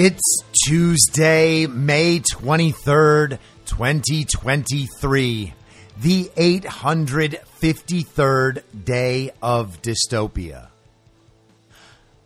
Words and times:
It's 0.00 0.44
Tuesday, 0.64 1.66
May 1.66 2.20
23rd, 2.20 3.40
2023, 3.66 5.54
the 6.00 6.30
853rd 6.36 8.62
day 8.84 9.32
of 9.42 9.82
dystopia. 9.82 10.68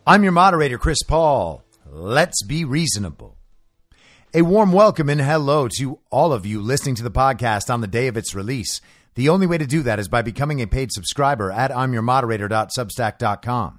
I'm 0.07 0.23
your 0.23 0.33
moderator, 0.33 0.77
Chris 0.77 1.03
Paul. 1.03 1.65
Let's 1.91 2.43
be 2.43 2.67
reasonable. 2.67 3.39
A 4.35 4.43
warm 4.43 4.73
welcome 4.73 5.09
and 5.09 5.23
hello 5.23 5.67
to 5.79 5.99
all 6.11 6.35
of 6.35 6.45
you 6.45 6.61
listening 6.61 6.97
to 6.97 7.03
the 7.03 7.11
podcast 7.11 7.73
on 7.73 7.81
the 7.81 7.87
day 7.87 8.07
of 8.07 8.19
its 8.19 8.35
release. 8.35 8.83
The 9.15 9.31
only 9.31 9.47
way 9.47 9.57
to 9.57 9.67
do 9.67 9.83
that 9.85 9.99
is 9.99 10.09
by 10.09 10.21
becoming 10.21 10.61
a 10.61 10.67
paid 10.67 10.93
subscriber 10.93 11.51
at 11.51 11.71
imyourmoderator.substack.com. 11.71 13.79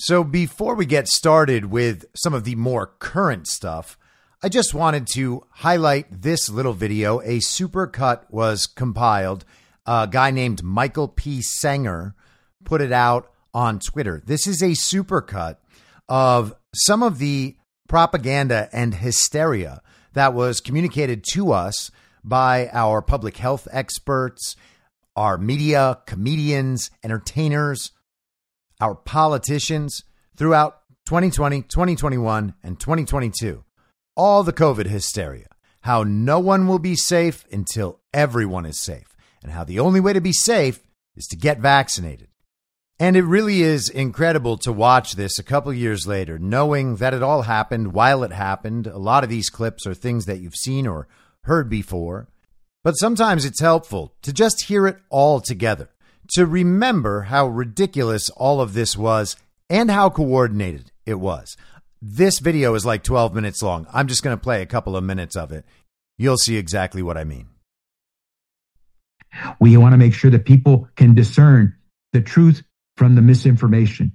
So 0.00 0.22
before 0.22 0.76
we 0.76 0.86
get 0.86 1.08
started 1.08 1.64
with 1.64 2.04
some 2.14 2.32
of 2.32 2.44
the 2.44 2.54
more 2.54 2.86
current 3.00 3.48
stuff, 3.48 3.98
I 4.40 4.48
just 4.48 4.72
wanted 4.72 5.08
to 5.14 5.44
highlight 5.50 6.22
this 6.22 6.48
little 6.48 6.72
video. 6.72 7.18
A 7.22 7.40
supercut 7.40 8.22
was 8.30 8.68
compiled. 8.68 9.44
A 9.86 10.06
guy 10.08 10.30
named 10.30 10.62
Michael 10.62 11.08
P. 11.08 11.40
Senger 11.40 12.14
put 12.64 12.80
it 12.80 12.92
out 12.92 13.32
on 13.52 13.80
Twitter. 13.80 14.22
This 14.24 14.46
is 14.46 14.62
a 14.62 14.68
supercut 14.68 15.56
of 16.08 16.54
some 16.72 17.02
of 17.02 17.18
the 17.18 17.56
propaganda 17.88 18.68
and 18.72 18.94
hysteria 18.94 19.82
that 20.12 20.32
was 20.32 20.60
communicated 20.60 21.24
to 21.32 21.50
us 21.50 21.90
by 22.22 22.68
our 22.72 23.02
public 23.02 23.38
health 23.38 23.66
experts, 23.72 24.54
our 25.16 25.38
media, 25.38 25.98
comedians, 26.06 26.92
entertainers, 27.02 27.90
our 28.80 28.94
politicians 28.94 30.04
throughout 30.36 30.80
2020, 31.06 31.62
2021, 31.62 32.54
and 32.62 32.78
2022. 32.78 33.64
All 34.16 34.42
the 34.42 34.52
COVID 34.52 34.86
hysteria, 34.86 35.48
how 35.82 36.02
no 36.02 36.38
one 36.38 36.66
will 36.66 36.78
be 36.78 36.96
safe 36.96 37.44
until 37.52 38.00
everyone 38.12 38.66
is 38.66 38.80
safe, 38.80 39.16
and 39.42 39.52
how 39.52 39.64
the 39.64 39.78
only 39.78 40.00
way 40.00 40.12
to 40.12 40.20
be 40.20 40.32
safe 40.32 40.80
is 41.16 41.26
to 41.26 41.36
get 41.36 41.60
vaccinated. 41.60 42.28
And 43.00 43.16
it 43.16 43.22
really 43.22 43.62
is 43.62 43.88
incredible 43.88 44.58
to 44.58 44.72
watch 44.72 45.12
this 45.12 45.38
a 45.38 45.44
couple 45.44 45.72
years 45.72 46.06
later, 46.06 46.36
knowing 46.38 46.96
that 46.96 47.14
it 47.14 47.22
all 47.22 47.42
happened 47.42 47.92
while 47.92 48.24
it 48.24 48.32
happened. 48.32 48.88
A 48.88 48.98
lot 48.98 49.22
of 49.22 49.30
these 49.30 49.50
clips 49.50 49.86
are 49.86 49.94
things 49.94 50.26
that 50.26 50.40
you've 50.40 50.56
seen 50.56 50.86
or 50.86 51.06
heard 51.44 51.70
before. 51.70 52.28
But 52.82 52.94
sometimes 52.94 53.44
it's 53.44 53.60
helpful 53.60 54.14
to 54.22 54.32
just 54.32 54.64
hear 54.64 54.86
it 54.86 54.98
all 55.10 55.40
together, 55.40 55.90
to 56.34 56.46
remember 56.46 57.22
how 57.22 57.46
ridiculous 57.46 58.30
all 58.30 58.60
of 58.60 58.74
this 58.74 58.96
was 58.96 59.36
and 59.70 59.90
how 59.90 60.10
coordinated 60.10 60.92
it 61.06 61.14
was. 61.14 61.56
This 62.00 62.38
video 62.38 62.74
is 62.74 62.86
like 62.86 63.02
12 63.02 63.34
minutes 63.34 63.62
long. 63.62 63.86
I'm 63.92 64.06
just 64.06 64.22
going 64.22 64.36
to 64.36 64.42
play 64.42 64.62
a 64.62 64.66
couple 64.66 64.96
of 64.96 65.02
minutes 65.04 65.36
of 65.36 65.52
it. 65.52 65.64
You'll 66.16 66.36
see 66.36 66.56
exactly 66.56 67.02
what 67.02 67.16
I 67.16 67.24
mean. 67.24 67.48
We 69.60 69.76
want 69.76 69.92
to 69.92 69.98
make 69.98 70.14
sure 70.14 70.30
that 70.30 70.44
people 70.44 70.88
can 70.96 71.14
discern 71.14 71.74
the 72.12 72.20
truth 72.20 72.62
from 72.96 73.14
the 73.14 73.22
misinformation. 73.22 74.12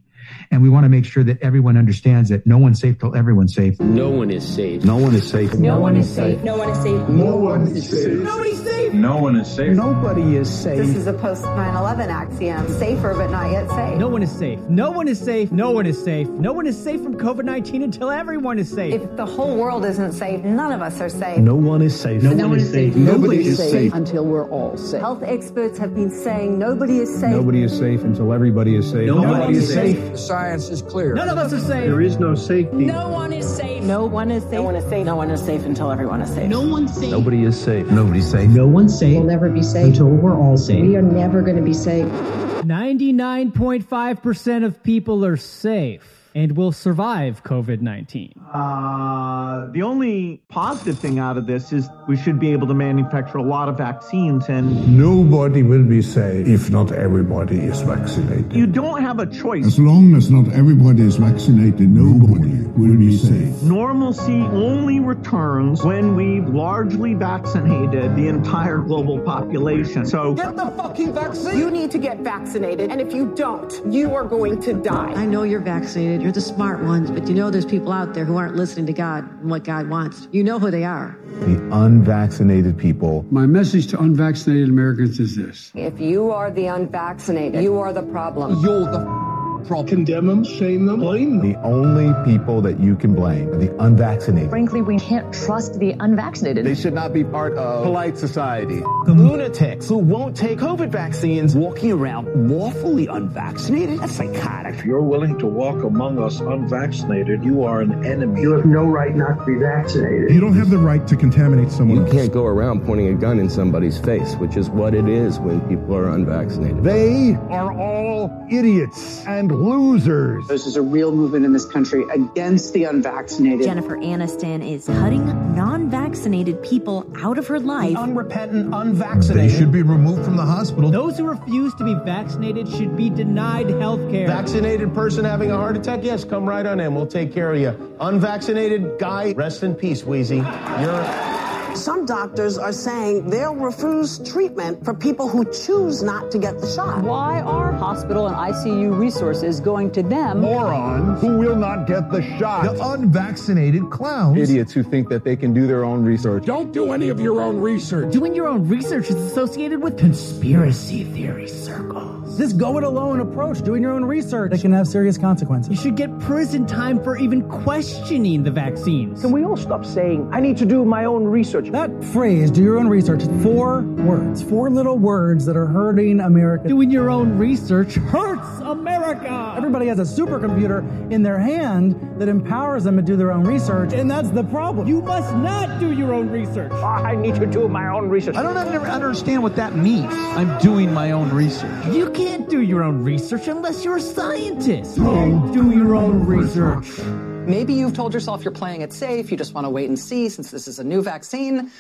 And 0.51 0.61
we 0.61 0.69
want 0.69 0.85
to 0.85 0.89
make 0.89 1.05
sure 1.05 1.23
that 1.23 1.41
everyone 1.41 1.77
understands 1.77 2.29
that 2.29 2.47
no 2.47 2.57
one's 2.57 2.79
safe 2.79 2.97
till 2.97 3.15
everyone's 3.15 3.53
safe. 3.53 3.79
No 3.79 4.09
one 4.09 4.31
is 4.31 4.47
safe. 4.47 4.83
No 4.83 4.97
one 4.97 5.13
is 5.15 5.29
safe. 5.29 5.53
No 5.55 5.79
one 5.79 5.95
is 5.97 6.09
safe. 6.13 6.41
No 6.41 6.57
one 6.57 6.69
is 6.69 6.81
safe. 6.81 7.09
No 7.09 7.35
one 7.35 7.67
is 7.67 7.89
safe. 7.89 8.07
Nobody's 8.07 8.57
safe. 8.57 8.62
No 8.93 9.17
one 9.17 9.35
is 9.35 9.47
safe. 9.51 9.75
Nobody 9.75 10.35
is 10.37 10.47
safe. 10.51 10.77
This 10.77 10.95
is 10.95 11.07
a 11.07 11.13
post 11.13 11.43
9 11.43 11.75
11 11.75 12.09
axiom. 12.09 12.67
Safer, 12.77 13.13
but 13.15 13.31
not 13.31 13.51
yet 13.51 13.67
safe. 13.69 13.97
No 13.97 14.07
one 14.07 14.21
is 14.21 14.31
safe. 14.31 14.59
No 14.69 14.91
one 14.91 15.07
is 15.07 15.19
safe. 15.19 15.51
No 15.51 15.71
one 15.71 15.85
is 15.87 16.01
safe. 16.03 16.27
No 16.29 16.53
one 16.53 16.67
is 16.67 16.81
safe 16.81 17.01
from 17.01 17.17
COVID 17.17 17.43
19 17.43 17.81
until 17.81 18.11
everyone 18.11 18.59
is 18.59 18.69
safe. 18.69 18.93
If 18.93 19.15
the 19.15 19.25
whole 19.25 19.55
world 19.55 19.83
isn't 19.85 20.13
safe, 20.13 20.43
none 20.43 20.71
of 20.71 20.81
us 20.81 21.01
are 21.01 21.09
safe. 21.09 21.39
No 21.39 21.55
one 21.55 21.81
is 21.81 21.99
safe. 21.99 22.21
No, 22.21 22.33
no 22.33 22.47
one 22.49 22.59
is 22.59 22.69
safe. 22.71 22.95
Nobody 22.95 23.47
is 23.47 23.57
safe 23.57 23.93
until 23.93 24.25
we're 24.25 24.47
all 24.49 24.77
safe. 24.77 25.01
Health 25.01 25.23
experts 25.23 25.77
have 25.79 25.95
been 25.95 26.11
saying 26.11 26.59
nobody 26.59 26.99
is 26.99 27.13
safe. 27.19 27.31
Nobody 27.31 27.63
is 27.63 27.75
safe 27.77 28.03
until 28.03 28.31
everybody 28.31 28.75
is 28.75 28.89
safe. 28.89 29.07
Nobody, 29.07 29.27
nobody 29.33 29.57
is 29.57 29.73
safe. 29.73 30.11
The 30.11 30.17
science 30.17 30.69
is 30.69 30.81
clear. 30.83 31.15
None 31.15 31.29
of 31.29 31.37
us 31.39 31.51
are 31.51 31.59
safe. 31.59 31.89
There 31.89 32.01
is 32.01 32.19
no 32.19 32.35
safety. 32.35 32.85
No 32.85 33.09
one 33.09 33.33
is 33.33 33.47
safe. 33.57 33.83
No 33.83 34.05
one 34.05 34.29
is 34.29 34.43
safe. 34.43 34.53
No 34.53 34.61
one 34.61 34.75
is 34.75 34.83
safe. 34.89 35.05
No 35.05 35.15
one 35.15 35.31
is 35.31 35.43
safe 35.43 35.65
until 35.65 35.91
everyone 35.91 36.21
is 36.21 36.29
safe. 36.33 36.49
No 36.49 36.61
one's 36.61 36.93
safe. 36.93 37.09
Nobody 37.11 37.43
is 37.43 37.59
safe. 37.59 37.87
Nobody's 37.87 38.29
safe. 38.29 38.49
No 38.49 38.67
one's 38.83 38.99
safe. 38.99 39.17
We'll 39.17 39.23
never 39.23 39.49
be 39.49 39.63
safe 39.63 39.87
until 39.87 40.07
we're 40.07 40.35
all 40.35 40.57
safe. 40.57 40.81
We 40.81 40.97
are 40.97 41.01
never 41.01 41.41
going 41.41 41.55
to 41.55 41.61
be 41.61 41.73
safe. 41.73 42.05
99.5% 42.05 44.65
of 44.65 44.83
people 44.83 45.25
are 45.25 45.37
safe 45.37 46.22
and 46.35 46.57
will 46.57 46.71
survive 46.71 47.43
COVID 47.43 47.81
19? 47.81 48.33
Uh, 48.53 49.67
the 49.71 49.81
only 49.81 50.41
positive 50.49 50.97
thing 50.97 51.19
out 51.19 51.37
of 51.37 51.45
this 51.45 51.71
is 51.71 51.89
we 52.07 52.17
should 52.17 52.39
be 52.39 52.51
able 52.51 52.67
to 52.67 52.73
manufacture 52.73 53.37
a 53.37 53.43
lot 53.43 53.69
of 53.69 53.77
vaccines 53.77 54.49
and. 54.49 54.97
Nobody 54.97 55.63
will 55.63 55.83
be 55.83 56.01
safe 56.01 56.47
if 56.47 56.69
not 56.69 56.91
everybody 56.91 57.59
is 57.59 57.81
vaccinated. 57.81 58.53
You 58.53 58.67
don't 58.67 59.01
have 59.01 59.19
a 59.19 59.25
choice. 59.25 59.65
As 59.65 59.79
long 59.79 60.15
as 60.15 60.29
not 60.29 60.51
everybody 60.53 61.03
is 61.03 61.17
vaccinated, 61.17 61.89
nobody 61.89 62.63
will 62.75 62.97
be 62.97 63.15
safe. 63.17 63.61
Normalcy 63.63 64.41
only 64.41 64.99
returns 64.99 65.83
when 65.83 66.15
we've 66.15 66.47
largely 66.47 67.13
vaccinated 67.13 68.15
the 68.15 68.27
entire 68.27 68.79
global 68.79 69.19
population. 69.19 70.05
So 70.05 70.33
get 70.33 70.55
the 70.55 70.71
fucking 70.71 71.13
vaccine. 71.13 71.57
You 71.57 71.69
need 71.69 71.91
to 71.91 71.97
get 71.97 72.19
vaccinated, 72.19 72.91
and 72.91 72.99
if 72.99 73.13
you 73.13 73.33
don't, 73.35 73.71
you 73.85 74.15
are 74.15 74.23
going 74.23 74.61
to 74.61 74.73
die. 74.73 75.13
I 75.13 75.25
know 75.25 75.43
you're 75.43 75.59
vaccinated. 75.59 76.22
You're 76.23 76.31
the 76.31 76.39
smart 76.39 76.81
ones, 76.81 77.11
but 77.11 77.27
you 77.27 77.35
know 77.35 77.49
there's 77.49 77.65
people 77.65 77.91
out 77.91 78.13
there 78.13 78.23
who 78.23 78.37
aren't 78.37 78.55
listening 78.55 78.85
to 78.85 78.93
God 78.93 79.29
and 79.41 79.51
what 79.51 79.65
God 79.65 79.89
wants. 79.89 80.29
You 80.31 80.41
know 80.41 80.57
who 80.57 80.71
they 80.71 80.85
are. 80.85 81.17
The 81.41 81.69
unvaccinated 81.73 82.77
people. 82.77 83.25
My 83.29 83.45
message 83.45 83.87
to 83.87 83.99
unvaccinated 83.99 84.69
Americans 84.69 85.19
is 85.19 85.35
this. 85.35 85.73
If 85.75 85.99
you 85.99 86.31
are 86.31 86.49
the 86.49 86.67
unvaccinated, 86.67 87.61
you 87.61 87.77
are 87.77 87.91
the 87.91 88.03
problem. 88.03 88.63
You're 88.63 88.85
the 88.85 89.32
problem. 89.65 89.87
Condemn 89.87 90.27
them, 90.27 90.43
shame 90.43 90.85
them, 90.85 90.99
blame 90.99 91.37
them. 91.39 91.51
The 91.53 91.59
only 91.61 92.13
people 92.25 92.61
that 92.61 92.79
you 92.79 92.95
can 92.95 93.13
blame 93.15 93.49
are 93.49 93.57
the 93.57 93.83
unvaccinated. 93.83 94.49
Frankly, 94.49 94.81
we 94.81 94.97
can't 94.99 95.33
trust 95.33 95.79
the 95.79 95.95
unvaccinated. 95.99 96.65
They 96.65 96.75
should 96.75 96.93
not 96.93 97.13
be 97.13 97.23
part 97.23 97.53
of 97.53 97.83
polite 97.83 98.17
society. 98.17 98.79
The 99.05 99.13
lunatics 99.13 99.87
who 99.89 99.97
won't 99.97 100.35
take 100.35 100.59
COVID 100.59 100.89
vaccines 100.89 101.55
walking 101.55 101.91
around 101.91 102.49
lawfully 102.49 103.07
unvaccinated? 103.07 103.99
That's 103.99 104.13
psychotic. 104.13 104.75
If 104.75 104.85
you're 104.85 105.01
willing 105.01 105.37
to 105.39 105.45
walk 105.47 105.83
among 105.83 106.19
us 106.19 106.39
unvaccinated, 106.39 107.43
you 107.43 107.63
are 107.63 107.81
an 107.81 108.05
enemy. 108.05 108.41
You 108.41 108.53
have 108.53 108.65
no 108.65 108.85
right 108.85 109.15
not 109.15 109.39
to 109.39 109.45
be 109.45 109.55
vaccinated. 109.55 110.31
You 110.31 110.39
don't 110.41 110.55
have 110.55 110.69
the 110.69 110.77
right 110.77 111.05
to 111.07 111.15
contaminate 111.15 111.71
someone 111.71 111.97
You 111.97 112.03
else. 112.05 112.11
can't 112.13 112.31
go 112.33 112.45
around 112.45 112.85
pointing 112.85 113.07
a 113.09 113.13
gun 113.13 113.39
in 113.39 113.49
somebody's 113.49 113.97
face, 113.99 114.35
which 114.35 114.57
is 114.57 114.69
what 114.69 114.93
it 114.93 115.07
is 115.07 115.39
when 115.39 115.61
people 115.69 115.95
are 115.95 116.09
unvaccinated. 116.09 116.83
They 116.83 117.35
are 117.49 117.71
all 117.77 118.31
idiots 118.49 119.25
and 119.25 119.51
losers. 119.53 120.47
This 120.47 120.65
is 120.65 120.75
a 120.75 120.81
real 120.81 121.11
movement 121.11 121.45
in 121.45 121.53
this 121.53 121.65
country 121.65 122.03
against 122.11 122.73
the 122.73 122.85
unvaccinated. 122.85 123.65
Jennifer 123.65 123.97
Aniston 123.97 124.67
is 124.67 124.85
cutting 124.85 125.25
non 125.55 125.89
vaccinated 125.89 126.61
people 126.63 127.05
out 127.17 127.37
of 127.37 127.47
her 127.47 127.59
life. 127.59 127.93
The 127.93 127.99
unrepentant, 127.99 128.73
unvaccinated. 128.73 129.51
They 129.51 129.57
should 129.57 129.71
be 129.71 129.81
removed 129.81 130.23
from 130.25 130.35
the 130.35 130.45
hospital. 130.45 130.91
Those 130.91 131.17
who 131.17 131.25
refuse 131.25 131.73
to 131.75 131.83
be 131.83 131.95
vaccinated 132.05 132.67
should 132.69 132.95
be 132.95 133.09
denied 133.09 133.69
health 133.69 134.09
care. 134.09 134.27
Vaccinated 134.27 134.93
person 134.93 135.25
having 135.25 135.51
a 135.51 135.57
heart 135.57 135.77
attack? 135.77 136.03
Yes, 136.03 136.23
come 136.23 136.47
right 136.47 136.65
on 136.65 136.79
in. 136.79 136.95
We'll 136.95 137.07
take 137.07 137.33
care 137.33 137.53
of 137.53 137.59
you. 137.59 137.95
Unvaccinated 137.99 138.99
guy, 138.99 139.33
rest 139.33 139.63
in 139.63 139.75
peace, 139.75 140.03
Wheezy. 140.03 140.37
You're. 140.37 141.42
Some 141.75 142.05
doctors 142.05 142.57
are 142.57 142.71
saying 142.71 143.29
they'll 143.29 143.55
refuse 143.55 144.19
treatment 144.19 144.85
for 144.85 144.93
people 144.93 145.27
who 145.27 145.43
choose 145.51 146.03
not 146.03 146.29
to 146.31 146.37
get 146.37 146.59
the 146.59 146.67
shot. 146.67 147.03
Why 147.03 147.41
are 147.41 147.71
hospital 147.71 148.27
and 148.27 148.35
ICU 148.35 148.97
resources 148.97 149.59
going 149.59 149.91
to 149.91 150.03
them? 150.03 150.41
Morons 150.41 151.19
who 151.21 151.37
will 151.39 151.55
not 151.55 151.87
get 151.87 152.11
the 152.11 152.21
shot. 152.37 152.63
The 152.63 152.91
unvaccinated 152.91 153.89
clowns. 153.89 154.37
Idiots 154.37 154.71
who 154.71 154.83
think 154.83 155.09
that 155.09 155.23
they 155.23 155.35
can 155.35 155.53
do 155.53 155.65
their 155.65 155.83
own 155.83 156.05
research. 156.05 156.45
Don't 156.45 156.71
do 156.71 156.93
any 156.93 157.09
of 157.09 157.19
your 157.19 157.41
own 157.41 157.59
research. 157.59 158.13
Doing 158.13 158.35
your 158.35 158.47
own 158.47 158.67
research 158.67 159.09
is 159.09 159.15
associated 159.15 159.81
with 159.81 159.97
conspiracy 159.97 161.03
theory 161.05 161.47
circles. 161.47 162.37
This 162.37 162.53
go 162.53 162.77
it 162.77 162.83
alone 162.83 163.19
approach, 163.19 163.61
doing 163.61 163.81
your 163.81 163.91
own 163.91 164.05
research, 164.05 164.53
it 164.53 164.61
can 164.61 164.71
have 164.73 164.87
serious 164.87 165.17
consequences. 165.17 165.69
You 165.69 165.77
should 165.77 165.95
get 165.95 166.17
prison 166.19 166.65
time 166.65 167.03
for 167.03 167.17
even 167.17 167.47
questioning 167.49 168.43
the 168.43 168.51
vaccines. 168.51 169.21
Can 169.21 169.31
we 169.31 169.43
all 169.43 169.57
stop 169.57 169.85
saying, 169.85 170.29
I 170.31 170.39
need 170.39 170.57
to 170.57 170.65
do 170.65 170.83
my 170.85 171.05
own 171.05 171.25
research? 171.25 171.62
That 171.71 172.03
phrase, 172.05 172.51
do 172.51 172.61
your 172.61 172.77
own 172.77 172.87
research, 172.87 173.23
four 173.41 173.81
words, 173.81 174.43
four 174.43 174.69
little 174.69 174.97
words 174.97 175.45
that 175.45 175.57
are 175.57 175.65
hurting 175.65 176.19
America. 176.19 176.67
Doing 176.67 176.91
your 176.91 177.09
own 177.09 177.37
research 177.37 177.95
hurts 177.95 178.47
America. 178.59 179.53
Everybody 179.57 179.87
has 179.87 179.99
a 179.99 180.03
supercomputer 180.03 181.11
in 181.11 181.23
their 181.23 181.39
hand 181.39 182.19
that 182.19 182.29
empowers 182.29 182.83
them 182.83 182.97
to 182.97 183.01
do 183.01 183.15
their 183.15 183.31
own 183.31 183.43
research, 183.43 183.93
and 183.93 184.09
that's 184.09 184.29
the 184.29 184.43
problem. 184.43 184.87
You 184.87 185.01
must 185.01 185.33
not 185.35 185.79
do 185.79 185.91
your 185.91 186.13
own 186.13 186.29
research. 186.29 186.71
I 186.71 187.15
need 187.15 187.35
to 187.35 187.45
do 187.45 187.67
my 187.67 187.87
own 187.87 188.09
research. 188.09 188.35
I 188.35 188.43
don't 188.43 188.57
ever 188.57 188.85
understand 188.87 189.41
what 189.41 189.55
that 189.55 189.75
means. 189.75 190.13
I'm 190.13 190.57
doing 190.59 190.93
my 190.93 191.11
own 191.11 191.29
research. 191.29 191.85
You 191.87 192.11
can't 192.11 192.49
do 192.49 192.61
your 192.61 192.83
own 192.83 193.03
research 193.03 193.47
unless 193.47 193.83
you're 193.83 193.97
a 193.97 194.01
scientist. 194.01 194.95
do 194.95 195.71
your 195.71 195.95
own 195.95 196.25
research. 196.25 197.32
Maybe 197.47 197.73
you've 197.73 197.93
told 197.93 198.13
yourself 198.13 198.43
you're 198.43 198.53
playing 198.53 198.81
it 198.81 198.93
safe, 198.93 199.29
you 199.31 199.37
just 199.37 199.53
want 199.53 199.65
to 199.65 199.69
wait 199.69 199.89
and 199.89 199.99
see 199.99 200.29
since 200.29 200.51
this 200.51 200.67
is 200.67 200.79
a 200.79 200.83
new 200.83 201.01
vaccine. 201.01 201.71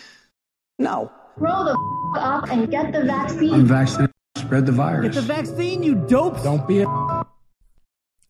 No. 0.77 1.11
Grow 1.37 1.63
the 1.63 1.71
f- 2.15 2.23
up 2.23 2.49
and 2.51 2.69
get 2.69 2.91
the 2.91 3.03
vaccine. 3.03 3.53
Unvaccinated, 3.53 4.11
spread 4.37 4.65
the 4.65 4.71
virus. 4.71 5.15
Get 5.15 5.15
the 5.15 5.33
vaccine, 5.33 5.81
you 5.83 5.95
dope. 5.95 6.41
Don't 6.43 6.67
be 6.67 6.81
a. 6.81 7.23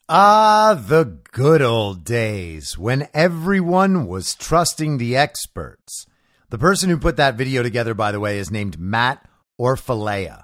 Ah, 0.07 0.79
the 0.79 1.19
good 1.31 1.61
old 1.61 2.03
days 2.03 2.77
when 2.77 3.07
everyone 3.13 4.05
was 4.05 4.35
trusting 4.35 4.97
the 4.97 5.15
experts. 5.15 6.05
The 6.49 6.57
person 6.59 6.89
who 6.89 6.97
put 6.97 7.17
that 7.17 7.35
video 7.35 7.63
together, 7.63 7.93
by 7.93 8.11
the 8.11 8.19
way, 8.19 8.37
is 8.37 8.51
named 8.51 8.79
Matt 8.79 9.27
Orfalea. 9.59 10.43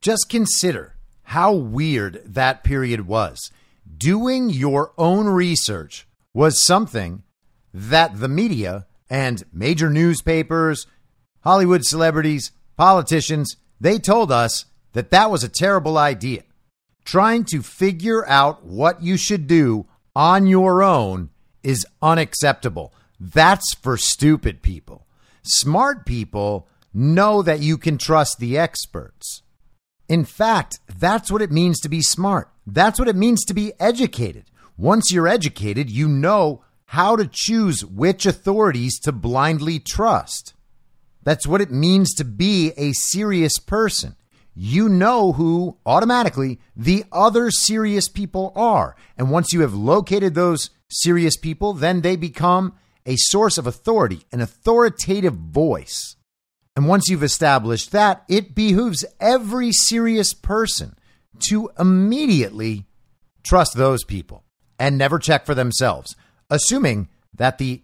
Just 0.00 0.30
consider 0.30 0.94
how 1.24 1.52
weird 1.52 2.22
that 2.24 2.64
period 2.64 3.06
was. 3.06 3.50
Doing 3.96 4.48
your 4.48 4.92
own 4.96 5.26
research 5.26 6.06
was 6.34 6.64
something 6.64 7.22
that 7.72 8.20
the 8.20 8.28
media 8.28 8.86
and 9.10 9.44
major 9.52 9.90
newspapers, 9.90 10.86
Hollywood 11.40 11.84
celebrities, 11.84 12.52
politicians, 12.76 13.56
they 13.80 13.98
told 13.98 14.30
us 14.32 14.66
that 14.92 15.10
that 15.10 15.30
was 15.30 15.44
a 15.44 15.48
terrible 15.48 15.98
idea. 15.98 16.42
Trying 17.04 17.44
to 17.44 17.62
figure 17.62 18.28
out 18.28 18.64
what 18.64 19.02
you 19.02 19.16
should 19.16 19.46
do 19.46 19.86
on 20.14 20.46
your 20.46 20.82
own 20.82 21.30
is 21.62 21.86
unacceptable. 22.02 22.92
That's 23.18 23.74
for 23.74 23.96
stupid 23.96 24.62
people. 24.62 25.06
Smart 25.42 26.04
people 26.04 26.68
know 26.92 27.42
that 27.42 27.60
you 27.60 27.78
can 27.78 27.98
trust 27.98 28.38
the 28.38 28.58
experts. 28.58 29.42
In 30.08 30.24
fact, 30.24 30.80
that's 30.98 31.30
what 31.30 31.42
it 31.42 31.52
means 31.52 31.80
to 31.80 31.88
be 31.88 32.02
smart. 32.02 32.50
That's 32.66 32.98
what 32.98 33.08
it 33.08 33.16
means 33.16 33.44
to 33.44 33.54
be 33.54 33.72
educated. 33.78 34.44
Once 34.78 35.10
you're 35.10 35.26
educated, 35.26 35.90
you 35.90 36.06
know 36.06 36.62
how 36.84 37.16
to 37.16 37.28
choose 37.28 37.84
which 37.84 38.24
authorities 38.24 38.96
to 39.00 39.10
blindly 39.10 39.80
trust. 39.80 40.54
That's 41.24 41.48
what 41.48 41.60
it 41.60 41.72
means 41.72 42.14
to 42.14 42.24
be 42.24 42.72
a 42.76 42.92
serious 42.92 43.58
person. 43.58 44.14
You 44.54 44.88
know 44.88 45.32
who 45.32 45.78
automatically 45.84 46.60
the 46.76 47.04
other 47.10 47.50
serious 47.50 48.08
people 48.08 48.52
are. 48.54 48.94
And 49.16 49.32
once 49.32 49.52
you 49.52 49.62
have 49.62 49.74
located 49.74 50.36
those 50.36 50.70
serious 50.88 51.36
people, 51.36 51.74
then 51.74 52.02
they 52.02 52.14
become 52.14 52.74
a 53.04 53.16
source 53.16 53.58
of 53.58 53.66
authority, 53.66 54.20
an 54.30 54.40
authoritative 54.40 55.34
voice. 55.34 56.14
And 56.76 56.86
once 56.86 57.08
you've 57.08 57.24
established 57.24 57.90
that, 57.90 58.22
it 58.28 58.54
behooves 58.54 59.04
every 59.18 59.72
serious 59.72 60.34
person 60.34 60.96
to 61.48 61.68
immediately 61.80 62.86
trust 63.42 63.74
those 63.74 64.04
people 64.04 64.44
and 64.78 64.96
never 64.96 65.18
check 65.18 65.46
for 65.46 65.54
themselves, 65.54 66.14
assuming 66.50 67.08
that 67.34 67.58
the 67.58 67.82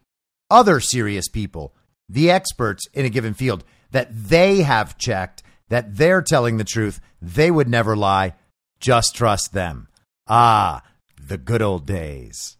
other 0.50 0.80
serious 0.80 1.28
people, 1.28 1.74
the 2.08 2.30
experts 2.30 2.86
in 2.92 3.04
a 3.04 3.10
given 3.10 3.34
field, 3.34 3.64
that 3.90 4.08
they 4.10 4.62
have 4.62 4.98
checked, 4.98 5.42
that 5.68 5.96
they're 5.96 6.22
telling 6.22 6.56
the 6.56 6.64
truth, 6.64 7.00
they 7.20 7.50
would 7.50 7.68
never 7.68 7.96
lie. 7.96 8.34
Just 8.80 9.14
trust 9.14 9.52
them. 9.52 9.88
Ah, 10.28 10.82
the 11.20 11.38
good 11.38 11.62
old 11.62 11.86
days. 11.86 12.56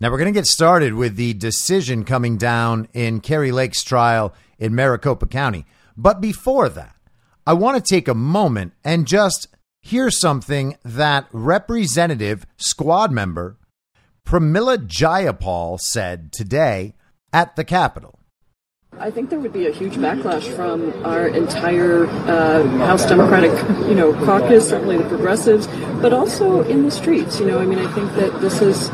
Now 0.00 0.10
we're 0.10 0.18
going 0.18 0.32
to 0.32 0.38
get 0.38 0.46
started 0.46 0.94
with 0.94 1.16
the 1.16 1.32
decision 1.34 2.04
coming 2.04 2.36
down 2.36 2.88
in 2.92 3.20
Kari 3.20 3.50
Lake's 3.50 3.82
trial 3.82 4.34
in 4.58 4.74
Maricopa 4.74 5.26
County. 5.26 5.64
But 5.96 6.20
before 6.20 6.68
that, 6.68 6.96
I 7.46 7.54
want 7.54 7.82
to 7.82 7.94
take 7.94 8.06
a 8.06 8.14
moment 8.14 8.74
and 8.84 9.06
just 9.06 9.48
hear 9.80 10.10
something 10.10 10.76
that 10.84 11.26
Representative 11.32 12.46
Squad 12.56 13.10
member 13.10 13.56
Pramila 14.26 14.76
Jayapal 14.76 15.78
said 15.78 16.32
today 16.32 16.94
at 17.32 17.54
the 17.54 17.62
Capitol. 17.62 18.18
I 18.98 19.08
think 19.08 19.30
there 19.30 19.38
would 19.38 19.52
be 19.52 19.68
a 19.68 19.70
huge 19.70 19.94
backlash 19.94 20.52
from 20.56 20.92
our 21.04 21.28
entire 21.28 22.06
uh, 22.06 22.66
House 22.78 23.06
Democratic, 23.06 23.52
you 23.86 23.94
know, 23.94 24.12
caucus, 24.24 24.68
certainly 24.68 24.96
the 24.96 25.08
progressives, 25.08 25.68
but 26.02 26.12
also 26.12 26.62
in 26.64 26.82
the 26.82 26.90
streets. 26.90 27.38
You 27.38 27.46
know, 27.46 27.60
I 27.60 27.66
mean, 27.66 27.78
I 27.78 27.92
think 27.92 28.12
that 28.14 28.40
this 28.40 28.60
is 28.60 28.90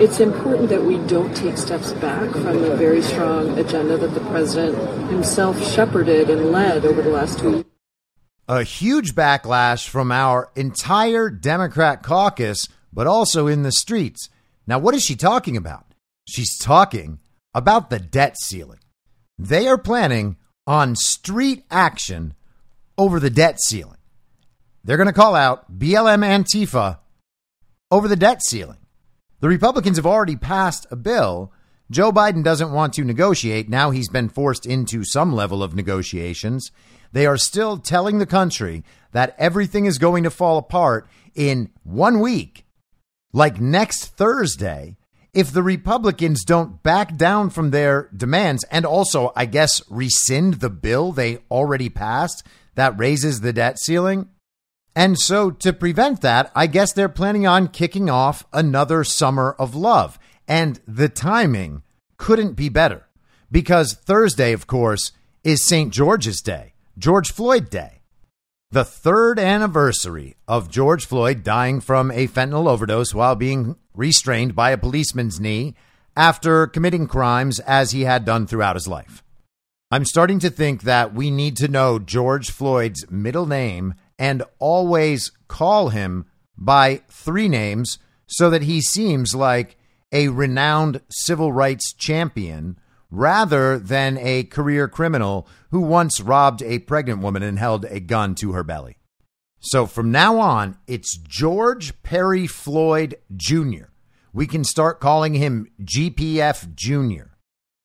it's 0.00 0.20
important 0.20 0.68
that 0.68 0.84
we 0.84 0.98
don't 1.08 1.34
take 1.34 1.56
steps 1.56 1.92
back 1.94 2.30
from 2.30 2.60
the 2.60 2.76
very 2.76 3.02
strong 3.02 3.58
agenda 3.58 3.96
that 3.96 4.14
the 4.14 4.20
president 4.20 4.76
himself 5.10 5.60
shepherded 5.68 6.30
and 6.30 6.52
led 6.52 6.84
over 6.84 7.02
the 7.02 7.10
last 7.10 7.40
two 7.40 7.50
years. 7.50 7.64
A 8.46 8.62
huge 8.62 9.16
backlash 9.16 9.88
from 9.88 10.12
our 10.12 10.52
entire 10.54 11.28
Democrat 11.28 12.04
caucus, 12.04 12.68
but 12.92 13.08
also 13.08 13.48
in 13.48 13.64
the 13.64 13.72
streets. 13.72 14.28
Now, 14.66 14.78
what 14.78 14.94
is 14.94 15.04
she 15.04 15.16
talking 15.16 15.56
about? 15.56 15.86
She's 16.28 16.58
talking 16.58 17.20
about 17.54 17.90
the 17.90 17.98
debt 17.98 18.36
ceiling. 18.38 18.80
They 19.38 19.68
are 19.68 19.78
planning 19.78 20.36
on 20.66 20.96
street 20.96 21.64
action 21.70 22.34
over 22.98 23.20
the 23.20 23.30
debt 23.30 23.60
ceiling. 23.60 23.98
They're 24.84 24.96
going 24.96 25.08
to 25.08 25.12
call 25.12 25.34
out 25.34 25.78
BLM 25.78 26.24
Antifa 26.24 26.98
over 27.90 28.08
the 28.08 28.16
debt 28.16 28.42
ceiling. 28.42 28.78
The 29.40 29.48
Republicans 29.48 29.96
have 29.96 30.06
already 30.06 30.36
passed 30.36 30.86
a 30.90 30.96
bill. 30.96 31.52
Joe 31.90 32.10
Biden 32.10 32.42
doesn't 32.42 32.72
want 32.72 32.94
to 32.94 33.04
negotiate. 33.04 33.68
Now 33.68 33.90
he's 33.90 34.08
been 34.08 34.28
forced 34.28 34.66
into 34.66 35.04
some 35.04 35.34
level 35.34 35.62
of 35.62 35.74
negotiations. 35.74 36.72
They 37.12 37.26
are 37.26 37.36
still 37.36 37.78
telling 37.78 38.18
the 38.18 38.26
country 38.26 38.82
that 39.12 39.34
everything 39.38 39.86
is 39.86 39.98
going 39.98 40.24
to 40.24 40.30
fall 40.30 40.58
apart 40.58 41.08
in 41.34 41.70
one 41.84 42.20
week, 42.20 42.65
like 43.36 43.60
next 43.60 44.06
Thursday, 44.16 44.96
if 45.34 45.52
the 45.52 45.62
Republicans 45.62 46.42
don't 46.42 46.82
back 46.82 47.18
down 47.18 47.50
from 47.50 47.68
their 47.68 48.08
demands 48.16 48.64
and 48.70 48.86
also, 48.86 49.30
I 49.36 49.44
guess, 49.44 49.82
rescind 49.90 50.54
the 50.54 50.70
bill 50.70 51.12
they 51.12 51.40
already 51.50 51.90
passed 51.90 52.46
that 52.76 52.98
raises 52.98 53.42
the 53.42 53.52
debt 53.52 53.78
ceiling. 53.78 54.30
And 54.94 55.18
so, 55.18 55.50
to 55.50 55.74
prevent 55.74 56.22
that, 56.22 56.50
I 56.56 56.66
guess 56.66 56.94
they're 56.94 57.10
planning 57.10 57.46
on 57.46 57.68
kicking 57.68 58.08
off 58.08 58.46
another 58.54 59.04
summer 59.04 59.54
of 59.58 59.74
love. 59.74 60.18
And 60.48 60.80
the 60.88 61.10
timing 61.10 61.82
couldn't 62.16 62.54
be 62.54 62.70
better 62.70 63.06
because 63.52 63.92
Thursday, 63.92 64.54
of 64.54 64.66
course, 64.66 65.12
is 65.44 65.62
St. 65.62 65.92
George's 65.92 66.40
Day, 66.40 66.72
George 66.96 67.30
Floyd 67.30 67.68
Day. 67.68 67.95
The 68.70 68.84
third 68.84 69.38
anniversary 69.38 70.36
of 70.48 70.70
George 70.70 71.06
Floyd 71.06 71.44
dying 71.44 71.80
from 71.80 72.10
a 72.10 72.26
fentanyl 72.26 72.68
overdose 72.68 73.14
while 73.14 73.36
being 73.36 73.76
restrained 73.94 74.56
by 74.56 74.70
a 74.70 74.78
policeman's 74.78 75.38
knee 75.38 75.76
after 76.16 76.66
committing 76.66 77.06
crimes 77.06 77.60
as 77.60 77.92
he 77.92 78.02
had 78.02 78.24
done 78.24 78.46
throughout 78.46 78.74
his 78.74 78.88
life. 78.88 79.22
I'm 79.92 80.04
starting 80.04 80.40
to 80.40 80.50
think 80.50 80.82
that 80.82 81.14
we 81.14 81.30
need 81.30 81.56
to 81.58 81.68
know 81.68 82.00
George 82.00 82.50
Floyd's 82.50 83.08
middle 83.08 83.46
name 83.46 83.94
and 84.18 84.42
always 84.58 85.30
call 85.46 85.90
him 85.90 86.26
by 86.58 87.02
three 87.08 87.48
names 87.48 87.98
so 88.26 88.50
that 88.50 88.62
he 88.62 88.80
seems 88.80 89.32
like 89.32 89.76
a 90.10 90.26
renowned 90.26 91.02
civil 91.08 91.52
rights 91.52 91.92
champion 91.92 92.80
rather 93.10 93.78
than 93.78 94.18
a 94.18 94.44
career 94.44 94.88
criminal 94.88 95.46
who 95.70 95.80
once 95.80 96.20
robbed 96.20 96.62
a 96.62 96.78
pregnant 96.80 97.20
woman 97.20 97.42
and 97.42 97.58
held 97.58 97.84
a 97.86 98.00
gun 98.00 98.34
to 98.36 98.52
her 98.52 98.64
belly. 98.64 98.96
So 99.60 99.86
from 99.86 100.10
now 100.10 100.38
on, 100.38 100.76
it's 100.86 101.16
George 101.16 102.02
Perry 102.02 102.46
Floyd 102.46 103.16
Jr. 103.34 103.86
We 104.32 104.46
can 104.46 104.64
start 104.64 105.00
calling 105.00 105.34
him 105.34 105.66
GPF 105.82 106.74
Jr. 106.74 107.30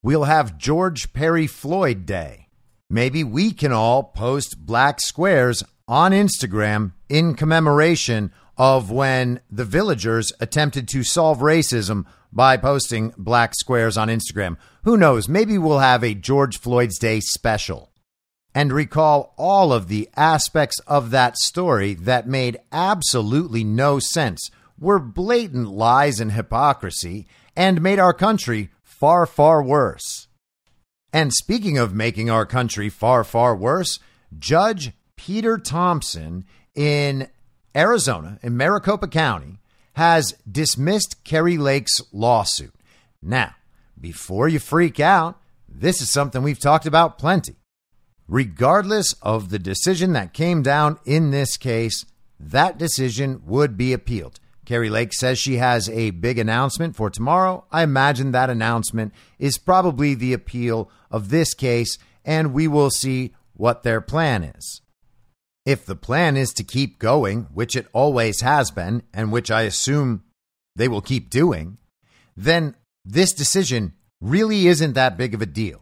We'll 0.03 0.25
have 0.25 0.57
George 0.57 1.13
Perry 1.13 1.47
Floyd 1.47 2.05
Day. 2.05 2.49
Maybe 2.89 3.23
we 3.23 3.51
can 3.51 3.71
all 3.71 4.03
post 4.03 4.65
black 4.65 4.99
squares 4.99 5.63
on 5.87 6.11
Instagram 6.11 6.91
in 7.07 7.35
commemoration 7.35 8.31
of 8.57 8.91
when 8.91 9.39
the 9.49 9.65
villagers 9.65 10.31
attempted 10.39 10.87
to 10.89 11.03
solve 11.03 11.39
racism 11.39 12.05
by 12.31 12.57
posting 12.57 13.13
black 13.17 13.53
squares 13.55 13.97
on 13.97 14.07
Instagram. 14.07 14.57
Who 14.83 14.97
knows? 14.97 15.29
Maybe 15.29 15.57
we'll 15.57 15.79
have 15.79 16.03
a 16.03 16.15
George 16.15 16.59
Floyd's 16.59 16.97
Day 16.97 17.19
special 17.19 17.91
and 18.53 18.73
recall 18.73 19.33
all 19.37 19.71
of 19.71 19.87
the 19.87 20.09
aspects 20.15 20.79
of 20.87 21.11
that 21.11 21.37
story 21.37 21.93
that 21.93 22.27
made 22.27 22.59
absolutely 22.71 23.63
no 23.63 23.99
sense, 23.99 24.49
were 24.79 24.99
blatant 24.99 25.69
lies 25.69 26.19
and 26.19 26.31
hypocrisy, 26.31 27.27
and 27.55 27.81
made 27.81 27.99
our 27.99 28.13
country 28.13 28.71
far, 28.83 29.25
far 29.25 29.63
worse. 29.63 30.27
And 31.13 31.31
speaking 31.33 31.77
of 31.77 31.93
making 31.93 32.29
our 32.29 32.45
country 32.45 32.89
far, 32.89 33.23
far 33.23 33.55
worse, 33.55 33.99
Judge 34.37 34.91
Peter 35.15 35.57
Thompson 35.57 36.45
in 36.73 37.27
Arizona, 37.75 38.39
in 38.41 38.57
Maricopa 38.57 39.07
County, 39.07 39.59
has 39.93 40.33
dismissed 40.49 41.23
Kari 41.23 41.57
Lake's 41.57 42.01
lawsuit. 42.11 42.73
Now, 43.21 43.55
before 44.01 44.47
you 44.47 44.59
freak 44.59 44.99
out, 44.99 45.39
this 45.69 46.01
is 46.01 46.11
something 46.11 46.43
we've 46.43 46.59
talked 46.59 46.85
about 46.85 47.17
plenty. 47.17 47.55
Regardless 48.27 49.13
of 49.21 49.49
the 49.49 49.59
decision 49.59 50.13
that 50.13 50.33
came 50.33 50.61
down 50.61 50.99
in 51.05 51.31
this 51.31 51.57
case, 51.57 52.05
that 52.39 52.77
decision 52.77 53.41
would 53.45 53.77
be 53.77 53.93
appealed. 53.93 54.39
Kari 54.65 54.89
Lake 54.89 55.13
says 55.13 55.37
she 55.37 55.57
has 55.57 55.89
a 55.89 56.11
big 56.11 56.37
announcement 56.37 56.95
for 56.95 57.09
tomorrow. 57.09 57.65
I 57.71 57.83
imagine 57.83 58.31
that 58.31 58.49
announcement 58.49 59.13
is 59.37 59.57
probably 59.57 60.13
the 60.13 60.33
appeal 60.33 60.89
of 61.09 61.29
this 61.29 61.53
case, 61.53 61.97
and 62.23 62.53
we 62.53 62.67
will 62.67 62.89
see 62.89 63.33
what 63.53 63.83
their 63.83 64.01
plan 64.01 64.43
is. 64.43 64.81
If 65.65 65.85
the 65.85 65.95
plan 65.95 66.37
is 66.37 66.53
to 66.53 66.63
keep 66.63 66.99
going, 66.99 67.47
which 67.53 67.75
it 67.75 67.87
always 67.93 68.41
has 68.41 68.71
been, 68.71 69.03
and 69.13 69.31
which 69.31 69.51
I 69.51 69.63
assume 69.63 70.23
they 70.75 70.87
will 70.87 71.01
keep 71.01 71.29
doing, 71.29 71.77
then 72.35 72.75
this 73.05 73.33
decision 73.33 73.93
really 74.19 74.67
isn't 74.67 74.93
that 74.93 75.17
big 75.17 75.33
of 75.33 75.41
a 75.41 75.45
deal. 75.45 75.81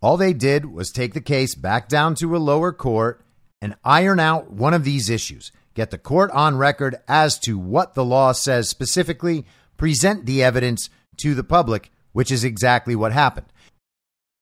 All 0.00 0.16
they 0.16 0.32
did 0.32 0.66
was 0.66 0.90
take 0.90 1.14
the 1.14 1.20
case 1.20 1.54
back 1.54 1.88
down 1.88 2.14
to 2.16 2.36
a 2.36 2.38
lower 2.38 2.72
court 2.72 3.24
and 3.62 3.76
iron 3.84 4.20
out 4.20 4.50
one 4.50 4.74
of 4.74 4.84
these 4.84 5.08
issues, 5.08 5.52
get 5.74 5.90
the 5.90 5.98
court 5.98 6.30
on 6.32 6.56
record 6.56 6.96
as 7.08 7.38
to 7.40 7.58
what 7.58 7.94
the 7.94 8.04
law 8.04 8.32
says 8.32 8.68
specifically, 8.68 9.46
present 9.76 10.26
the 10.26 10.42
evidence 10.42 10.90
to 11.18 11.34
the 11.34 11.44
public, 11.44 11.90
which 12.12 12.30
is 12.30 12.44
exactly 12.44 12.94
what 12.94 13.12
happened. 13.12 13.46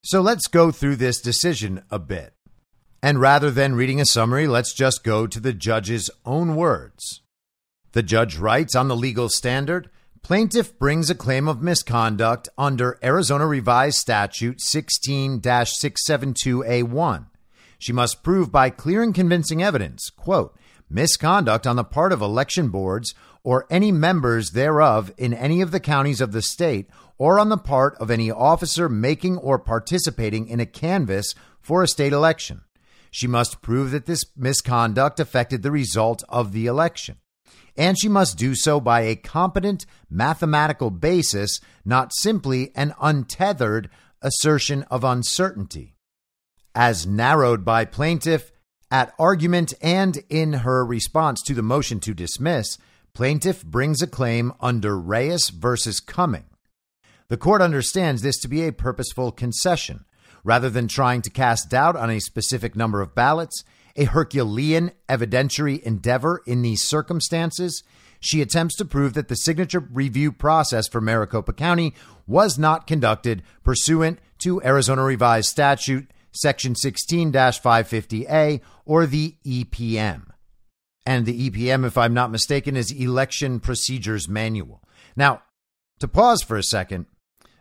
So 0.04 0.21
let's 0.21 0.49
go 0.49 0.71
through 0.71 0.97
this 0.97 1.21
decision 1.21 1.83
a 1.90 1.99
bit. 1.99 2.35
And 3.02 3.21
rather 3.21 3.50
than 3.50 3.75
reading 3.75 4.00
a 4.00 4.07
summary, 4.07 4.47
let's 4.47 4.75
just 4.75 5.04
go 5.04 5.26
to 5.26 5.40
the 5.40 5.52
judge's 5.52 6.11
own 6.25 6.57
words. 6.57 7.21
The 7.93 8.02
judge 8.02 8.37
writes 8.37 8.75
on 8.75 8.88
the 8.88 8.97
legal 8.97 9.28
standard 9.28 9.88
Plaintiff 10.25 10.78
brings 10.78 11.11
a 11.11 11.14
claim 11.14 11.47
of 11.49 11.61
misconduct 11.61 12.49
under 12.57 12.99
Arizona 13.04 13.47
Revised 13.47 13.99
Statute 13.99 14.59
16 14.59 15.43
672A1. 15.43 17.26
She 17.78 17.93
must 17.93 18.23
prove 18.23 18.50
by 18.50 18.71
clear 18.71 19.02
and 19.02 19.14
convincing 19.14 19.62
evidence, 19.62 20.09
quote, 20.09 20.57
misconduct 20.88 21.66
on 21.66 21.76
the 21.76 21.85
part 21.85 22.11
of 22.11 22.23
election 22.23 22.71
boards 22.71 23.14
or 23.43 23.66
any 23.69 23.93
members 23.93 24.52
thereof 24.52 25.12
in 25.19 25.35
any 25.35 25.61
of 25.61 25.73
the 25.73 25.81
counties 25.81 26.23
of 26.23 26.33
the 26.33 26.40
state 26.40 26.88
or 27.19 27.38
on 27.38 27.50
the 27.50 27.59
part 27.59 27.95
of 27.97 28.11
any 28.11 28.31
officer 28.31 28.88
making 28.88 29.37
or 29.37 29.59
participating 29.59 30.49
in 30.49 30.59
a 30.59 30.64
canvass 30.64 31.35
for 31.61 31.83
a 31.83 31.88
state 31.88 32.14
election. 32.14 32.62
She 33.11 33.26
must 33.26 33.61
prove 33.61 33.90
that 33.90 34.07
this 34.07 34.25
misconduct 34.35 35.21
affected 35.21 35.62
the 35.62 35.71
result 35.71 36.25
of 36.31 36.52
the 36.52 36.64
election. 36.64 37.19
And 37.76 37.99
she 37.99 38.09
must 38.09 38.38
do 38.38 38.54
so 38.54 38.81
by 38.81 39.02
a 39.02 39.16
competent 39.16 39.85
mathematical 40.09 40.90
basis, 40.90 41.61
not 41.85 42.14
simply 42.14 42.71
an 42.75 42.95
untethered 43.00 43.90
assertion 44.23 44.85
of 44.85 45.04
uncertainty. 45.04 45.97
As 46.75 47.07
narrowed 47.07 47.64
by 47.64 47.85
plaintiff 47.85 48.52
at 48.90 49.12
argument 49.19 49.75
and 49.83 50.19
in 50.28 50.52
her 50.52 50.85
response 50.85 51.43
to 51.43 51.54
the 51.54 51.62
motion 51.62 52.00
to 52.00 52.14
dismiss, 52.14 52.78
plaintiff 53.12 53.64
brings 53.64 54.02
a 54.02 54.07
claim 54.07 54.52
under 54.61 54.99
Reyes 54.99 55.50
versus 55.50 56.00
Cuming. 56.00 56.45
The 57.28 57.37
court 57.37 57.62
understands 57.62 58.23
this 58.23 58.38
to 58.40 58.49
be 58.49 58.66
a 58.66 58.73
purposeful 58.73 59.33
concession 59.33 60.04
Rather 60.45 60.69
than 60.69 60.87
trying 60.87 61.23
to 61.23 61.31
cast 61.31 61.71
doubt 61.71 61.97
on 61.97 62.11
a 62.11 62.21
specific 62.21 62.76
number 62.76 63.00
of 63.00 63.14
ballots, 63.14 63.64
a 63.97 64.05
Herculean 64.05 64.93
evidentiary 65.09 65.81
endeavor 65.83 66.43
in 66.47 66.63
these 66.63 66.83
circumstances, 66.83 67.83
she 68.21 68.41
attempts 68.41 68.75
to 68.77 68.85
prove 68.85 69.15
that 69.15 69.29
the 69.29 69.37
signature 69.37 69.81
review 69.81 70.33
process 70.33 70.89
for 70.89 71.01
Maricopa 71.01 71.53
County 71.53 71.95
was 72.27 72.59
not 72.59 72.87
conducted 72.87 73.43
pursuant 73.63 74.19
to 74.39 74.63
Arizona 74.63 75.03
Revised 75.03 75.49
Statute 75.49 76.11
Section 76.33 76.75
16 76.75 77.33
550A 77.33 78.61
or 78.85 79.07
the 79.07 79.37
EPM. 79.47 80.27
And 81.07 81.27
the 81.27 81.51
EPM, 81.51 81.87
if 81.87 81.99
I'm 81.99 82.15
not 82.15 82.31
mistaken, 82.31 82.77
is 82.77 82.91
Election 82.91 83.61
Procedures 83.61 84.29
Manual. 84.29 84.83
Now, 85.17 85.43
to 86.01 86.09
pause 86.09 86.43
for 86.43 86.57
a 86.57 86.63
second, 86.63 87.07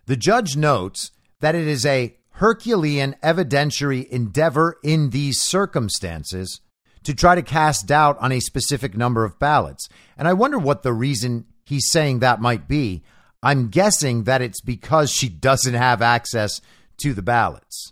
the 0.06 0.16
judge 0.16 0.56
notes 0.56 1.12
that 1.42 1.56
it 1.56 1.68
is 1.68 1.86
a 1.86 2.18
Herculean 2.34 3.16
evidentiary 3.24 4.08
endeavor 4.10 4.78
in 4.84 5.12
these 5.12 5.42
circumstances 5.42 6.62
to 7.04 7.14
try 7.14 7.36
to 7.36 7.42
cast 7.42 7.88
doubt 7.88 8.18
on 8.20 8.32
a 8.32 8.40
specific 8.40 8.96
number 8.98 9.24
of 9.24 9.38
ballots. 9.40 9.88
And 10.18 10.28
I 10.28 10.34
wonder 10.34 10.58
what 10.58 10.84
the 10.84 10.94
reason 10.94 11.46
he's 11.66 11.90
saying 11.92 12.20
that 12.20 12.42
might 12.42 12.68
be. 12.68 13.04
I'm 13.42 13.70
guessing 13.70 14.24
that 14.24 14.42
it's 14.42 14.62
because 14.62 15.12
she 15.12 15.30
doesn't 15.30 15.74
have 15.74 16.02
access 16.02 16.62
to 17.02 17.14
the 17.14 17.22
ballots, 17.22 17.92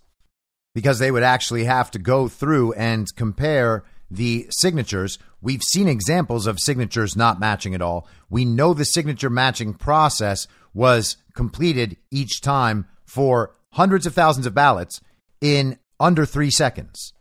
because 0.74 1.00
they 1.00 1.12
would 1.12 1.24
actually 1.24 1.66
have 1.66 1.92
to 1.92 2.00
go 2.00 2.28
through 2.28 2.74
and 2.74 3.08
compare 3.16 3.84
the 4.10 4.48
signatures. 4.50 5.20
We've 5.42 5.64
seen 5.64 5.88
examples 5.88 6.48
of 6.48 6.60
signatures 6.60 7.16
not 7.16 7.40
matching 7.40 7.76
at 7.76 7.82
all. 7.82 8.08
We 8.30 8.46
know 8.46 8.74
the 8.74 8.86
signature 8.86 9.30
matching 9.30 9.74
process 9.74 10.48
was 10.74 11.18
completed 11.34 11.98
each 12.12 12.42
time 12.42 12.88
for 13.06 13.56
hundreds 13.74 14.06
of 14.06 14.14
thousands 14.14 14.46
of 14.46 14.54
ballots 14.54 15.02
in 15.40 15.78
under 16.00 16.26
three 16.26 16.52
seconds. 16.52 17.14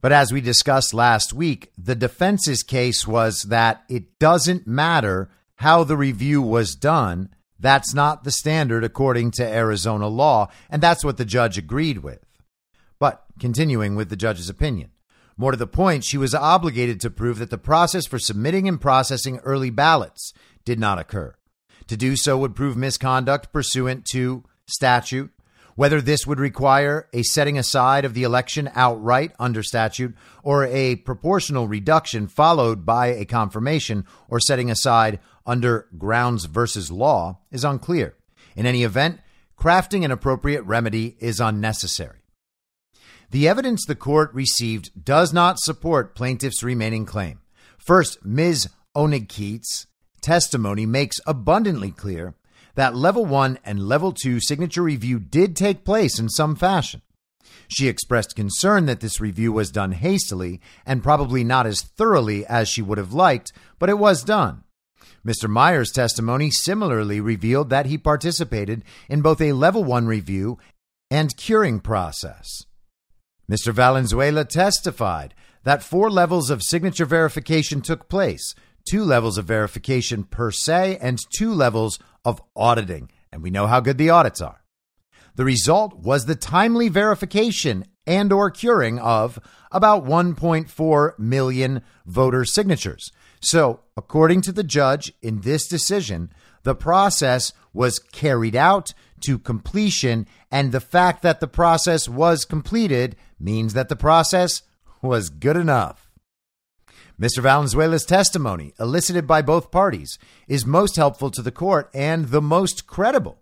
But 0.00 0.12
as 0.12 0.32
we 0.32 0.40
discussed 0.40 0.92
last 0.92 1.32
week, 1.32 1.72
the 1.78 1.94
defense's 1.94 2.62
case 2.62 3.06
was 3.06 3.44
that 3.44 3.84
it 3.88 4.18
doesn't 4.18 4.66
matter 4.66 5.30
how 5.56 5.84
the 5.84 5.96
review 5.96 6.42
was 6.42 6.74
done. 6.74 7.30
That's 7.58 7.94
not 7.94 8.24
the 8.24 8.30
standard 8.30 8.84
according 8.84 9.30
to 9.32 9.46
Arizona 9.46 10.08
law. 10.08 10.48
And 10.68 10.82
that's 10.82 11.04
what 11.04 11.16
the 11.16 11.24
judge 11.24 11.56
agreed 11.56 11.98
with. 11.98 12.24
But 12.98 13.24
continuing 13.40 13.96
with 13.96 14.10
the 14.10 14.16
judge's 14.16 14.50
opinion. 14.50 14.90
More 15.36 15.50
to 15.50 15.56
the 15.56 15.66
point, 15.66 16.04
she 16.04 16.18
was 16.18 16.34
obligated 16.34 17.00
to 17.00 17.10
prove 17.10 17.38
that 17.38 17.50
the 17.50 17.58
process 17.58 18.06
for 18.06 18.18
submitting 18.18 18.68
and 18.68 18.80
processing 18.80 19.38
early 19.38 19.70
ballots 19.70 20.32
did 20.64 20.78
not 20.78 20.98
occur. 20.98 21.34
To 21.88 21.96
do 21.96 22.16
so 22.16 22.38
would 22.38 22.54
prove 22.54 22.76
misconduct 22.76 23.52
pursuant 23.52 24.04
to 24.12 24.44
statute, 24.66 25.32
whether 25.74 26.00
this 26.00 26.26
would 26.26 26.38
require 26.38 27.08
a 27.12 27.22
setting 27.22 27.58
aside 27.58 28.04
of 28.04 28.14
the 28.14 28.22
election 28.22 28.70
outright 28.74 29.32
under 29.38 29.62
statute 29.62 30.14
or 30.42 30.66
a 30.66 30.96
proportional 30.96 31.68
reduction 31.68 32.26
followed 32.26 32.86
by 32.86 33.08
a 33.08 33.24
confirmation 33.24 34.04
or 34.28 34.40
setting 34.40 34.70
aside 34.70 35.18
under 35.46 35.88
Grounds 35.98 36.46
versus 36.46 36.90
Lawe 36.90 37.38
is 37.50 37.64
unclear. 37.64 38.14
In 38.56 38.66
any 38.66 38.84
event, 38.84 39.20
crafting 39.58 40.04
an 40.04 40.10
appropriate 40.10 40.62
remedy 40.62 41.16
is 41.20 41.40
unnecessary. 41.40 42.18
The 43.30 43.48
evidence 43.48 43.84
the 43.84 43.96
court 43.96 44.32
received 44.32 45.04
does 45.04 45.32
not 45.32 45.58
support 45.58 46.14
plaintiff's 46.14 46.62
remaining 46.62 47.04
claim. 47.04 47.40
First, 47.78 48.24
Ms. 48.24 48.68
Onigkeit's 48.96 49.86
testimony 50.20 50.86
makes 50.86 51.20
abundantly 51.26 51.90
clear 51.90 52.34
that 52.74 52.96
level 52.96 53.24
one 53.24 53.58
and 53.64 53.88
level 53.88 54.12
two 54.12 54.40
signature 54.40 54.82
review 54.82 55.18
did 55.18 55.56
take 55.56 55.84
place 55.84 56.18
in 56.18 56.28
some 56.28 56.56
fashion. 56.56 57.02
She 57.68 57.88
expressed 57.88 58.36
concern 58.36 58.86
that 58.86 59.00
this 59.00 59.20
review 59.20 59.52
was 59.52 59.70
done 59.70 59.92
hastily 59.92 60.60
and 60.84 61.02
probably 61.02 61.44
not 61.44 61.66
as 61.66 61.82
thoroughly 61.82 62.44
as 62.46 62.68
she 62.68 62.82
would 62.82 62.98
have 62.98 63.12
liked, 63.12 63.52
but 63.78 63.88
it 63.88 63.98
was 63.98 64.22
done. 64.22 64.64
Mr. 65.26 65.48
Meyer's 65.48 65.90
testimony 65.90 66.50
similarly 66.50 67.20
revealed 67.20 67.70
that 67.70 67.86
he 67.86 67.96
participated 67.96 68.84
in 69.08 69.22
both 69.22 69.40
a 69.40 69.52
level 69.52 69.82
one 69.82 70.06
review 70.06 70.58
and 71.10 71.36
curing 71.36 71.80
process. 71.80 72.64
Mr. 73.50 73.72
Valenzuela 73.72 74.44
testified 74.44 75.34
that 75.62 75.82
four 75.82 76.10
levels 76.10 76.50
of 76.50 76.62
signature 76.62 77.06
verification 77.06 77.80
took 77.80 78.08
place 78.08 78.54
two 78.86 79.02
levels 79.02 79.38
of 79.38 79.46
verification 79.46 80.24
per 80.24 80.50
se 80.50 80.98
and 81.00 81.18
two 81.34 81.52
levels 81.52 81.98
of 82.24 82.42
auditing. 82.56 83.10
And 83.32 83.42
we 83.42 83.50
know 83.50 83.66
how 83.66 83.80
good 83.80 83.98
the 83.98 84.10
audits 84.10 84.40
are. 84.40 84.62
The 85.36 85.44
result 85.44 85.94
was 85.96 86.26
the 86.26 86.36
timely 86.36 86.88
verification 86.88 87.84
and 88.06 88.32
or 88.32 88.50
curing 88.50 88.98
of 88.98 89.40
about 89.72 90.04
1.4 90.04 91.18
million 91.18 91.82
voter 92.06 92.44
signatures. 92.44 93.10
So, 93.40 93.80
according 93.96 94.42
to 94.42 94.52
the 94.52 94.62
judge 94.62 95.12
in 95.20 95.40
this 95.40 95.66
decision, 95.66 96.30
the 96.62 96.74
process 96.74 97.52
was 97.72 97.98
carried 97.98 98.56
out 98.56 98.94
to 99.26 99.38
completion 99.38 100.26
and 100.50 100.70
the 100.70 100.80
fact 100.80 101.22
that 101.22 101.40
the 101.40 101.48
process 101.48 102.08
was 102.08 102.44
completed 102.44 103.16
means 103.38 103.74
that 103.74 103.88
the 103.88 103.96
process 103.96 104.62
was 105.02 105.28
good 105.30 105.56
enough. 105.56 106.03
Mr. 107.20 107.40
Valenzuela's 107.40 108.04
testimony, 108.04 108.74
elicited 108.80 109.26
by 109.26 109.40
both 109.40 109.70
parties, 109.70 110.18
is 110.48 110.66
most 110.66 110.96
helpful 110.96 111.30
to 111.30 111.42
the 111.42 111.52
court 111.52 111.88
and 111.94 112.26
the 112.26 112.42
most 112.42 112.86
credible. 112.86 113.38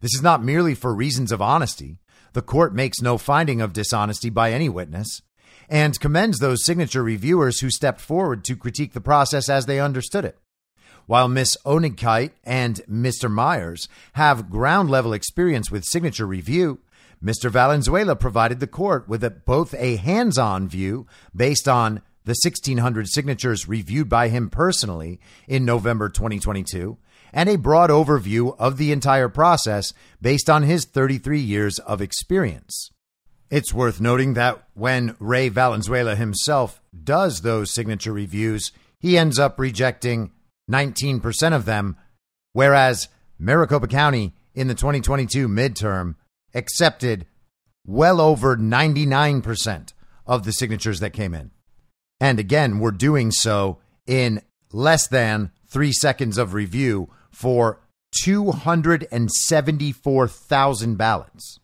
This 0.00 0.14
is 0.14 0.22
not 0.22 0.42
merely 0.42 0.74
for 0.74 0.94
reasons 0.94 1.30
of 1.30 1.42
honesty. 1.42 1.98
The 2.32 2.42
court 2.42 2.74
makes 2.74 3.02
no 3.02 3.18
finding 3.18 3.60
of 3.60 3.72
dishonesty 3.72 4.30
by 4.30 4.52
any 4.52 4.68
witness 4.68 5.20
and 5.68 5.98
commends 6.00 6.38
those 6.38 6.64
signature 6.64 7.02
reviewers 7.02 7.60
who 7.60 7.70
stepped 7.70 8.00
forward 8.00 8.44
to 8.44 8.56
critique 8.56 8.92
the 8.92 9.00
process 9.00 9.48
as 9.48 9.66
they 9.66 9.80
understood 9.80 10.24
it. 10.24 10.38
While 11.06 11.28
Miss 11.28 11.56
Onigkeit 11.64 12.30
and 12.44 12.80
Mr. 12.90 13.30
Myers 13.30 13.88
have 14.14 14.50
ground 14.50 14.90
level 14.90 15.12
experience 15.12 15.70
with 15.70 15.84
signature 15.84 16.26
review, 16.26 16.80
Mr. 17.22 17.50
Valenzuela 17.50 18.16
provided 18.16 18.60
the 18.60 18.66
court 18.66 19.08
with 19.08 19.22
a, 19.22 19.30
both 19.30 19.74
a 19.74 19.96
hands 19.96 20.38
on 20.38 20.68
view 20.68 21.06
based 21.34 21.68
on 21.68 22.00
the 22.24 22.36
1,600 22.42 23.08
signatures 23.08 23.68
reviewed 23.68 24.08
by 24.08 24.28
him 24.28 24.48
personally 24.48 25.20
in 25.46 25.64
November 25.64 26.08
2022, 26.08 26.96
and 27.32 27.48
a 27.48 27.56
broad 27.56 27.90
overview 27.90 28.54
of 28.58 28.78
the 28.78 28.92
entire 28.92 29.28
process 29.28 29.92
based 30.22 30.48
on 30.48 30.62
his 30.62 30.84
33 30.84 31.40
years 31.40 31.78
of 31.80 32.00
experience. 32.00 32.90
It's 33.50 33.74
worth 33.74 34.00
noting 34.00 34.34
that 34.34 34.64
when 34.74 35.16
Ray 35.18 35.48
Valenzuela 35.48 36.16
himself 36.16 36.80
does 37.02 37.42
those 37.42 37.70
signature 37.70 38.12
reviews, 38.12 38.72
he 38.98 39.18
ends 39.18 39.38
up 39.38 39.58
rejecting 39.58 40.32
19% 40.70 41.54
of 41.54 41.66
them, 41.66 41.96
whereas 42.52 43.08
Maricopa 43.38 43.86
County 43.86 44.34
in 44.54 44.68
the 44.68 44.74
2022 44.74 45.46
midterm 45.46 46.14
accepted 46.54 47.26
well 47.86 48.20
over 48.20 48.56
99% 48.56 49.92
of 50.26 50.44
the 50.44 50.52
signatures 50.52 51.00
that 51.00 51.12
came 51.12 51.34
in. 51.34 51.50
And 52.24 52.40
again, 52.40 52.78
we're 52.78 52.90
doing 52.90 53.30
so 53.32 53.80
in 54.06 54.40
less 54.72 55.06
than 55.06 55.50
three 55.66 55.92
seconds 55.92 56.38
of 56.38 56.54
review 56.54 57.10
for 57.30 57.82
274,000 58.22 60.96
ballots. 60.96 61.58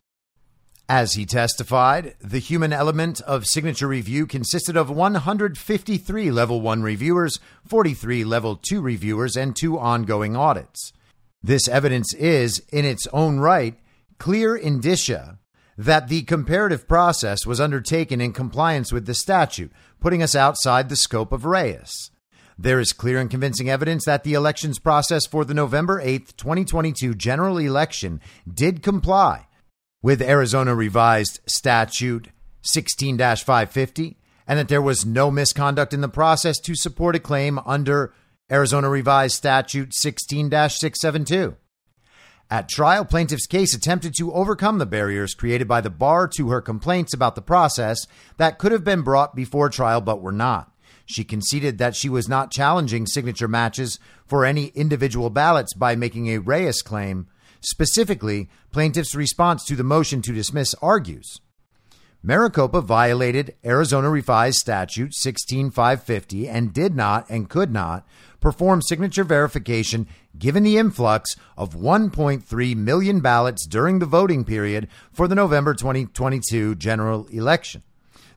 As 0.87 1.13
he 1.13 1.25
testified, 1.25 2.13
the 2.21 2.37
human 2.37 2.73
element 2.73 3.21
of 3.21 3.47
signature 3.47 3.87
review 3.87 4.27
consisted 4.27 4.77
of 4.77 4.91
153 4.91 6.29
level 6.29 6.61
1 6.61 6.83
reviewers, 6.83 7.39
43 7.67 8.23
level 8.23 8.55
2 8.55 8.81
reviewers, 8.81 9.35
and 9.35 9.55
two 9.55 9.79
ongoing 9.79 10.35
audits. 10.35 10.93
This 11.41 11.67
evidence 11.67 12.13
is, 12.13 12.61
in 12.71 12.85
its 12.85 13.07
own 13.11 13.39
right, 13.39 13.79
clear 14.19 14.55
indicia 14.55 15.39
that 15.77 16.09
the 16.09 16.21
comparative 16.21 16.87
process 16.87 17.43
was 17.45 17.59
undertaken 17.59 18.21
in 18.21 18.33
compliance 18.33 18.93
with 18.93 19.07
the 19.07 19.15
statute, 19.15 19.71
putting 20.01 20.21
us 20.21 20.35
outside 20.35 20.89
the 20.89 20.95
scope 20.97 21.31
of 21.31 21.45
Reyes. 21.45 22.11
There 22.57 22.79
is 22.79 22.91
clear 22.91 23.19
and 23.19 23.29
convincing 23.29 23.69
evidence 23.69 24.05
that 24.05 24.23
the 24.23 24.33
elections 24.33 24.77
process 24.77 25.25
for 25.25 25.45
the 25.45 25.53
November 25.53 26.01
8th, 26.01 26.35
2022 26.35 27.15
general 27.15 27.57
election 27.57 28.19
did 28.51 28.83
comply 28.83 29.47
with 30.03 30.21
Arizona 30.21 30.75
Revised 30.75 31.39
Statute 31.47 32.27
16 32.61 33.17
550 33.17 34.17
and 34.47 34.59
that 34.59 34.67
there 34.67 34.81
was 34.81 35.05
no 35.05 35.31
misconduct 35.31 35.93
in 35.93 36.01
the 36.01 36.09
process 36.09 36.59
to 36.59 36.75
support 36.75 37.15
a 37.15 37.19
claim 37.19 37.59
under 37.65 38.13
Arizona 38.51 38.89
Revised 38.89 39.35
Statute 39.35 39.93
16 39.93 40.49
672. 40.49 41.55
At 42.51 42.67
trial, 42.67 43.05
plaintiff's 43.05 43.47
case 43.47 43.73
attempted 43.73 44.13
to 44.17 44.33
overcome 44.33 44.77
the 44.77 44.85
barriers 44.85 45.33
created 45.33 45.69
by 45.69 45.79
the 45.79 45.89
bar 45.89 46.27
to 46.35 46.49
her 46.49 46.59
complaints 46.59 47.13
about 47.13 47.35
the 47.35 47.41
process 47.41 48.05
that 48.35 48.59
could 48.59 48.73
have 48.73 48.83
been 48.83 49.03
brought 49.03 49.33
before 49.33 49.69
trial 49.69 50.01
but 50.01 50.21
were 50.21 50.33
not. 50.33 50.69
She 51.05 51.23
conceded 51.23 51.77
that 51.77 51.95
she 51.95 52.09
was 52.09 52.27
not 52.27 52.51
challenging 52.51 53.07
signature 53.07 53.47
matches 53.47 53.99
for 54.25 54.43
any 54.43 54.67
individual 54.75 55.29
ballots 55.29 55.73
by 55.73 55.95
making 55.95 56.27
a 56.27 56.39
Reyes 56.39 56.81
claim. 56.81 57.27
Specifically, 57.61 58.49
plaintiff's 58.73 59.15
response 59.15 59.63
to 59.65 59.77
the 59.77 59.83
motion 59.83 60.21
to 60.21 60.33
dismiss 60.33 60.75
argues 60.81 61.39
Maricopa 62.23 62.81
violated 62.81 63.55
Arizona 63.65 64.09
Revised 64.09 64.57
Statute 64.57 65.13
16550 65.13 66.47
and 66.49 66.73
did 66.73 66.95
not 66.95 67.27
and 67.29 67.49
could 67.49 67.71
not 67.71 68.05
perform 68.41 68.81
signature 68.81 69.23
verification 69.23 70.07
given 70.37 70.63
the 70.63 70.77
influx 70.77 71.37
of 71.57 71.75
1.3 71.75 72.75
million 72.75 73.21
ballots 73.21 73.65
during 73.65 73.99
the 73.99 74.05
voting 74.05 74.43
period 74.43 74.89
for 75.13 75.29
the 75.29 75.35
November 75.35 75.73
2022 75.73 76.75
general 76.75 77.27
election. 77.27 77.83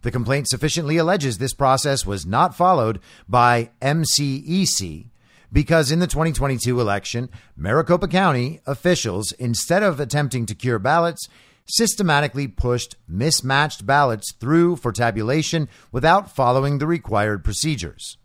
The 0.02 0.12
complaint 0.12 0.48
sufficiently 0.48 0.98
alleges 0.98 1.38
this 1.38 1.54
process 1.54 2.06
was 2.06 2.26
not 2.26 2.54
followed 2.54 3.00
by 3.26 3.70
MCEC 3.80 5.06
because 5.50 5.90
in 5.90 6.00
the 6.00 6.06
2022 6.06 6.78
election, 6.80 7.30
Maricopa 7.56 8.08
County 8.08 8.60
officials, 8.66 9.32
instead 9.32 9.82
of 9.82 10.00
attempting 10.00 10.44
to 10.46 10.54
cure 10.54 10.78
ballots, 10.78 11.26
systematically 11.66 12.46
pushed 12.48 12.96
mismatched 13.08 13.86
ballots 13.86 14.32
through 14.38 14.76
for 14.76 14.92
tabulation 14.92 15.68
without 15.90 16.30
following 16.30 16.78
the 16.78 16.86
required 16.86 17.42
procedures. 17.42 18.18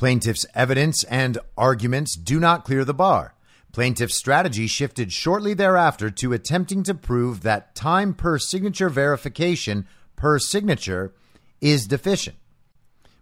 Plaintiff's 0.00 0.46
evidence 0.54 1.04
and 1.04 1.36
arguments 1.58 2.16
do 2.16 2.40
not 2.40 2.64
clear 2.64 2.86
the 2.86 2.94
bar. 2.94 3.34
Plaintiff's 3.70 4.16
strategy 4.16 4.66
shifted 4.66 5.12
shortly 5.12 5.52
thereafter 5.52 6.08
to 6.10 6.32
attempting 6.32 6.82
to 6.84 6.94
prove 6.94 7.42
that 7.42 7.74
time 7.74 8.14
per 8.14 8.38
signature 8.38 8.88
verification 8.88 9.86
per 10.16 10.38
signature 10.38 11.12
is 11.60 11.86
deficient. 11.86 12.38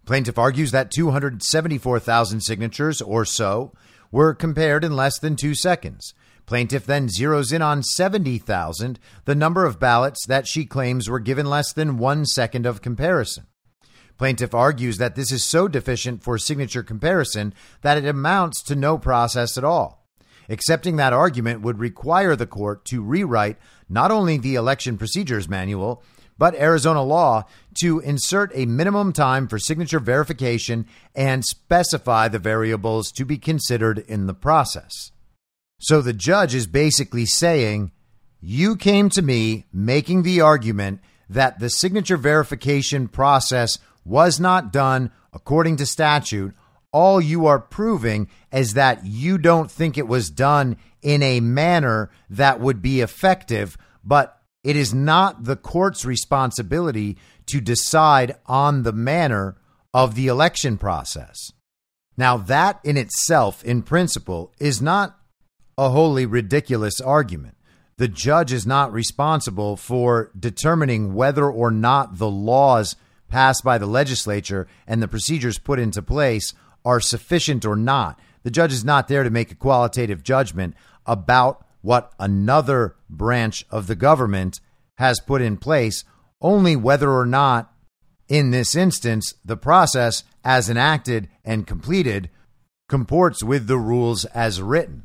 Plaintiff 0.06 0.38
argues 0.38 0.70
that 0.70 0.92
274,000 0.92 2.42
signatures 2.42 3.02
or 3.02 3.24
so 3.24 3.72
were 4.12 4.32
compared 4.32 4.84
in 4.84 4.94
less 4.94 5.18
than 5.18 5.34
two 5.34 5.56
seconds. 5.56 6.14
Plaintiff 6.46 6.86
then 6.86 7.08
zeroes 7.08 7.52
in 7.52 7.60
on 7.60 7.82
70,000, 7.82 9.00
the 9.24 9.34
number 9.34 9.66
of 9.66 9.80
ballots 9.80 10.24
that 10.28 10.46
she 10.46 10.64
claims 10.64 11.10
were 11.10 11.18
given 11.18 11.46
less 11.46 11.72
than 11.72 11.98
one 11.98 12.24
second 12.24 12.66
of 12.66 12.82
comparison. 12.82 13.48
Plaintiff 14.18 14.52
argues 14.52 14.98
that 14.98 15.14
this 15.14 15.30
is 15.30 15.44
so 15.44 15.68
deficient 15.68 16.22
for 16.22 16.36
signature 16.38 16.82
comparison 16.82 17.54
that 17.82 17.96
it 17.96 18.04
amounts 18.04 18.62
to 18.64 18.74
no 18.74 18.98
process 18.98 19.56
at 19.56 19.64
all. 19.64 20.04
Accepting 20.48 20.96
that 20.96 21.12
argument 21.12 21.60
would 21.60 21.78
require 21.78 22.34
the 22.34 22.46
court 22.46 22.84
to 22.86 23.02
rewrite 23.02 23.58
not 23.88 24.10
only 24.10 24.36
the 24.36 24.56
election 24.56 24.98
procedures 24.98 25.48
manual, 25.48 26.02
but 26.36 26.54
Arizona 26.54 27.02
law 27.02 27.44
to 27.80 28.00
insert 28.00 28.50
a 28.54 28.66
minimum 28.66 29.12
time 29.12 29.46
for 29.46 29.58
signature 29.58 30.00
verification 30.00 30.86
and 31.14 31.44
specify 31.44 32.28
the 32.28 32.38
variables 32.38 33.12
to 33.12 33.24
be 33.24 33.38
considered 33.38 33.98
in 33.98 34.26
the 34.26 34.34
process. 34.34 35.10
So 35.80 36.00
the 36.00 36.12
judge 36.12 36.54
is 36.54 36.66
basically 36.66 37.26
saying, 37.26 37.92
You 38.40 38.76
came 38.76 39.10
to 39.10 39.22
me 39.22 39.66
making 39.72 40.22
the 40.22 40.40
argument 40.40 41.00
that 41.28 41.58
the 41.58 41.68
signature 41.68 42.16
verification 42.16 43.08
process 43.08 43.78
was 44.08 44.40
not 44.40 44.72
done 44.72 45.10
according 45.32 45.76
to 45.76 45.86
statute. 45.86 46.54
All 46.92 47.20
you 47.20 47.46
are 47.46 47.60
proving 47.60 48.28
is 48.52 48.74
that 48.74 49.04
you 49.04 49.38
don't 49.38 49.70
think 49.70 49.98
it 49.98 50.08
was 50.08 50.30
done 50.30 50.76
in 51.02 51.22
a 51.22 51.40
manner 51.40 52.10
that 52.30 52.60
would 52.60 52.80
be 52.80 53.00
effective, 53.00 53.76
but 54.02 54.40
it 54.64 54.74
is 54.74 54.92
not 54.92 55.44
the 55.44 55.56
court's 55.56 56.04
responsibility 56.04 57.16
to 57.46 57.60
decide 57.60 58.36
on 58.46 58.82
the 58.82 58.92
manner 58.92 59.56
of 59.94 60.14
the 60.14 60.26
election 60.26 60.76
process. 60.78 61.52
Now, 62.16 62.36
that 62.36 62.80
in 62.82 62.96
itself, 62.96 63.62
in 63.64 63.82
principle, 63.82 64.52
is 64.58 64.82
not 64.82 65.18
a 65.76 65.90
wholly 65.90 66.26
ridiculous 66.26 67.00
argument. 67.00 67.56
The 67.98 68.08
judge 68.08 68.52
is 68.52 68.66
not 68.66 68.92
responsible 68.92 69.76
for 69.76 70.30
determining 70.38 71.14
whether 71.14 71.48
or 71.50 71.70
not 71.70 72.18
the 72.18 72.30
laws 72.30 72.96
passed 73.28 73.64
by 73.64 73.78
the 73.78 73.86
legislature 73.86 74.66
and 74.86 75.02
the 75.02 75.08
procedures 75.08 75.58
put 75.58 75.78
into 75.78 76.02
place 76.02 76.54
are 76.84 77.00
sufficient 77.00 77.64
or 77.64 77.76
not. 77.76 78.18
The 78.42 78.50
judge 78.50 78.72
is 78.72 78.84
not 78.84 79.08
there 79.08 79.22
to 79.22 79.30
make 79.30 79.50
a 79.50 79.56
qualitative 79.56 80.22
judgment 80.22 80.74
about 81.06 81.64
what 81.82 82.12
another 82.18 82.96
branch 83.08 83.66
of 83.70 83.86
the 83.86 83.96
government 83.96 84.60
has 84.96 85.20
put 85.20 85.40
in 85.40 85.56
place, 85.56 86.04
only 86.40 86.76
whether 86.76 87.10
or 87.10 87.26
not, 87.26 87.72
in 88.28 88.50
this 88.50 88.74
instance, 88.74 89.34
the 89.44 89.56
process 89.56 90.24
as 90.44 90.68
enacted 90.68 91.28
and 91.44 91.66
completed 91.66 92.30
comports 92.88 93.42
with 93.42 93.66
the 93.66 93.78
rules 93.78 94.24
as 94.26 94.62
written. 94.62 95.04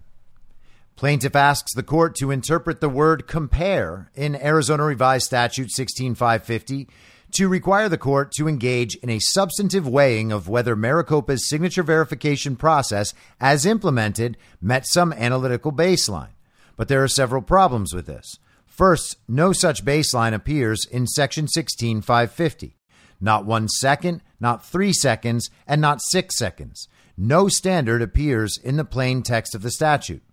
Plaintiff 0.95 1.35
asks 1.35 1.73
the 1.73 1.83
court 1.83 2.15
to 2.15 2.31
interpret 2.31 2.79
the 2.79 2.89
word 2.89 3.27
compare 3.27 4.11
in 4.15 4.35
Arizona 4.35 4.83
Revised 4.83 5.25
Statute 5.25 5.71
16550 5.71 6.87
to 7.33 7.47
require 7.47 7.89
the 7.89 7.97
court 7.97 8.31
to 8.33 8.47
engage 8.47 8.95
in 8.97 9.09
a 9.09 9.19
substantive 9.19 9.87
weighing 9.87 10.31
of 10.31 10.47
whether 10.47 10.75
Maricopa's 10.75 11.47
signature 11.47 11.83
verification 11.83 12.55
process, 12.55 13.13
as 13.39 13.65
implemented, 13.65 14.37
met 14.61 14.85
some 14.85 15.13
analytical 15.13 15.71
baseline. 15.71 16.33
But 16.75 16.87
there 16.87 17.03
are 17.03 17.07
several 17.07 17.41
problems 17.41 17.93
with 17.93 18.05
this. 18.05 18.39
First, 18.65 19.17
no 19.27 19.53
such 19.53 19.85
baseline 19.85 20.33
appears 20.33 20.85
in 20.85 21.05
Section 21.05 21.47
16550. 21.47 22.75
Not 23.21 23.45
one 23.45 23.67
second, 23.69 24.21
not 24.39 24.65
three 24.65 24.91
seconds, 24.91 25.49
and 25.67 25.79
not 25.79 26.01
six 26.01 26.37
seconds. 26.37 26.87
No 27.15 27.47
standard 27.47 28.01
appears 28.01 28.57
in 28.57 28.77
the 28.77 28.83
plain 28.83 29.21
text 29.21 29.53
of 29.53 29.61
the 29.61 29.71
statute. 29.71 30.23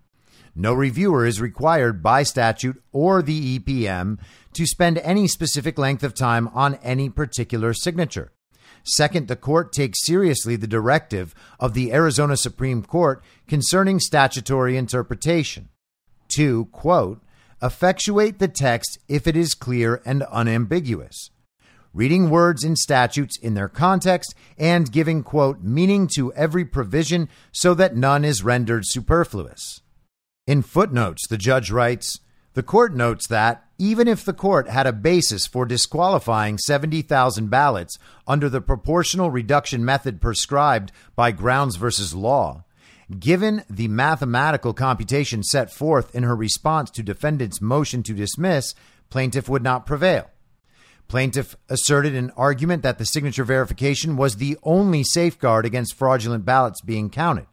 No 0.55 0.73
reviewer 0.73 1.25
is 1.25 1.41
required 1.41 2.03
by 2.03 2.23
statute 2.23 2.83
or 2.93 3.23
the 3.23 3.59
EPM 3.59 4.19
to 4.55 4.67
spend 4.67 4.99
any 4.99 5.27
specific 5.29 5.79
length 5.79 6.03
of 6.03 6.15
time 6.15 6.49
on 6.49 6.75
any 6.77 7.09
particular 7.09 7.73
signature. 7.73 8.33
Second, 8.83 9.29
the 9.29 9.37
court 9.37 9.73
takes 9.73 10.05
seriously 10.05 10.57
the 10.57 10.67
directive 10.67 11.35
of 11.59 11.75
the 11.75 11.93
Arizona 11.93 12.37
Supreme 12.37 12.83
Court 12.83 13.23
concerning 13.47 14.01
statutory 14.01 14.77
interpretation. 14.77 15.69
To, 16.29 16.67
quote, 16.67 17.23
effectuate 17.63 18.39
the 18.39 18.49
text 18.49 18.99
if 19.09 19.27
it 19.27 19.37
is 19.37 19.55
clear 19.55 20.01
and 20.05 20.23
unambiguous. 20.25 21.31
Reading 21.93 22.31
words 22.31 22.63
in 22.63 22.77
statutes 22.77 23.37
in 23.39 23.55
their 23.55 23.69
context 23.69 24.35
and 24.57 24.93
giving, 24.93 25.25
quote, 25.25 25.61
meaning 25.61 26.09
to 26.15 26.33
every 26.35 26.65
provision 26.65 27.29
so 27.51 27.75
that 27.75 27.97
none 27.97 28.25
is 28.25 28.45
rendered 28.45 28.85
superfluous. 28.87 29.83
In 30.51 30.63
footnotes, 30.63 31.29
the 31.29 31.39
judge 31.39 31.71
writes 31.71 32.19
The 32.55 32.65
court 32.65 32.93
notes 32.93 33.29
that, 33.29 33.63
even 33.79 34.09
if 34.09 34.25
the 34.25 34.33
court 34.33 34.69
had 34.69 34.85
a 34.85 34.93
basis 34.93 35.47
for 35.47 35.65
disqualifying 35.65 36.59
70,000 36.59 37.49
ballots 37.49 37.99
under 38.27 38.49
the 38.49 38.61
proportional 38.61 39.31
reduction 39.31 39.85
method 39.85 40.21
prescribed 40.21 40.91
by 41.15 41.31
Grounds 41.31 41.77
versus 41.77 42.17
Lawe, 42.17 42.65
given 43.17 43.63
the 43.71 43.87
mathematical 43.87 44.75
computation 44.75 45.45
set 45.45 45.73
forth 45.73 46.13
in 46.17 46.25
her 46.25 46.35
response 46.35 46.91
to 46.91 47.05
defendant's 47.05 47.61
motion 47.61 48.03
to 48.03 48.13
dismiss, 48.13 48.75
plaintiff 49.09 49.49
would 49.49 49.63
not 49.63 49.87
prevail. 49.87 50.33
Plaintiff 51.07 51.55
asserted 51.69 52.17
an 52.17 52.33
argument 52.37 52.83
that 52.83 52.99
the 52.99 53.07
signature 53.07 53.45
verification 53.45 54.17
was 54.17 54.35
the 54.35 54.59
only 54.65 55.05
safeguard 55.05 55.65
against 55.65 55.95
fraudulent 55.95 56.45
ballots 56.45 56.81
being 56.81 57.09
counted. 57.09 57.47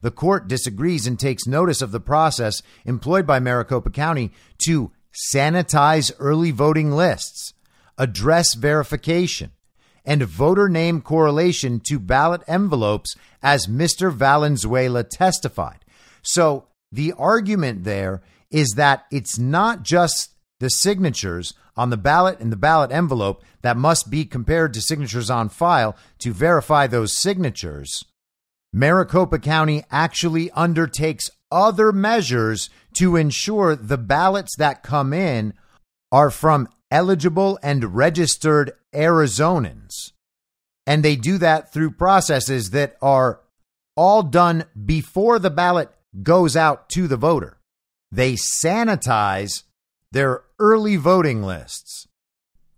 The 0.00 0.10
court 0.10 0.48
disagrees 0.48 1.06
and 1.06 1.18
takes 1.18 1.46
notice 1.46 1.82
of 1.82 1.92
the 1.92 2.00
process 2.00 2.62
employed 2.84 3.26
by 3.26 3.40
Maricopa 3.40 3.90
County 3.90 4.32
to 4.66 4.92
sanitize 5.32 6.12
early 6.18 6.50
voting 6.50 6.92
lists, 6.92 7.54
address 7.96 8.54
verification, 8.54 9.52
and 10.04 10.22
voter 10.22 10.68
name 10.68 11.00
correlation 11.00 11.80
to 11.80 11.98
ballot 11.98 12.42
envelopes, 12.46 13.14
as 13.42 13.66
Mr. 13.66 14.12
Valenzuela 14.12 15.04
testified. 15.04 15.84
So 16.22 16.68
the 16.90 17.12
argument 17.18 17.84
there 17.84 18.22
is 18.50 18.74
that 18.76 19.04
it's 19.10 19.38
not 19.38 19.82
just 19.82 20.30
the 20.60 20.70
signatures 20.70 21.54
on 21.76 21.90
the 21.90 21.96
ballot 21.96 22.40
and 22.40 22.50
the 22.50 22.56
ballot 22.56 22.90
envelope 22.90 23.44
that 23.62 23.76
must 23.76 24.10
be 24.10 24.24
compared 24.24 24.74
to 24.74 24.80
signatures 24.80 25.30
on 25.30 25.48
file 25.48 25.96
to 26.18 26.32
verify 26.32 26.86
those 26.86 27.16
signatures. 27.16 28.04
Maricopa 28.72 29.38
County 29.38 29.84
actually 29.90 30.50
undertakes 30.52 31.30
other 31.50 31.92
measures 31.92 32.68
to 32.94 33.16
ensure 33.16 33.74
the 33.74 33.98
ballots 33.98 34.56
that 34.56 34.82
come 34.82 35.12
in 35.12 35.54
are 36.12 36.30
from 36.30 36.68
eligible 36.90 37.58
and 37.62 37.94
registered 37.94 38.72
Arizonans. 38.94 40.12
And 40.86 41.04
they 41.04 41.16
do 41.16 41.38
that 41.38 41.72
through 41.72 41.92
processes 41.92 42.70
that 42.70 42.96
are 43.02 43.40
all 43.96 44.22
done 44.22 44.64
before 44.86 45.38
the 45.38 45.50
ballot 45.50 45.90
goes 46.22 46.56
out 46.56 46.88
to 46.90 47.06
the 47.06 47.16
voter. 47.16 47.58
They 48.10 48.34
sanitize 48.34 49.64
their 50.12 50.44
early 50.58 50.96
voting 50.96 51.42
lists, 51.42 52.06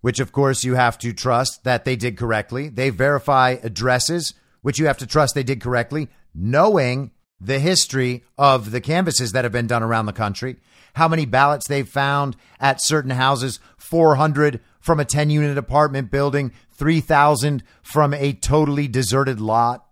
which 0.00 0.18
of 0.18 0.32
course 0.32 0.64
you 0.64 0.74
have 0.74 0.98
to 0.98 1.12
trust 1.12 1.62
that 1.64 1.84
they 1.84 1.94
did 1.94 2.16
correctly. 2.16 2.68
They 2.68 2.90
verify 2.90 3.56
addresses, 3.62 4.34
which 4.62 4.78
you 4.78 4.86
have 4.86 4.98
to 4.98 5.06
trust 5.06 5.34
they 5.34 5.42
did 5.42 5.60
correctly, 5.60 6.08
knowing 6.34 7.10
the 7.40 7.58
history 7.58 8.22
of 8.36 8.70
the 8.70 8.80
canvases 8.80 9.32
that 9.32 9.44
have 9.44 9.52
been 9.52 9.66
done 9.66 9.82
around 9.82 10.06
the 10.06 10.12
country. 10.12 10.56
how 10.94 11.08
many 11.08 11.24
ballots 11.24 11.68
they've 11.68 11.88
found 11.88 12.36
at 12.58 12.82
certain 12.82 13.12
houses 13.12 13.60
400 13.78 14.60
from 14.80 15.00
a 15.00 15.04
10 15.04 15.30
unit 15.30 15.58
apartment 15.58 16.10
building, 16.10 16.52
3,000 16.72 17.62
from 17.82 18.14
a 18.14 18.32
totally 18.32 18.88
deserted 18.88 19.40
lot. 19.40 19.86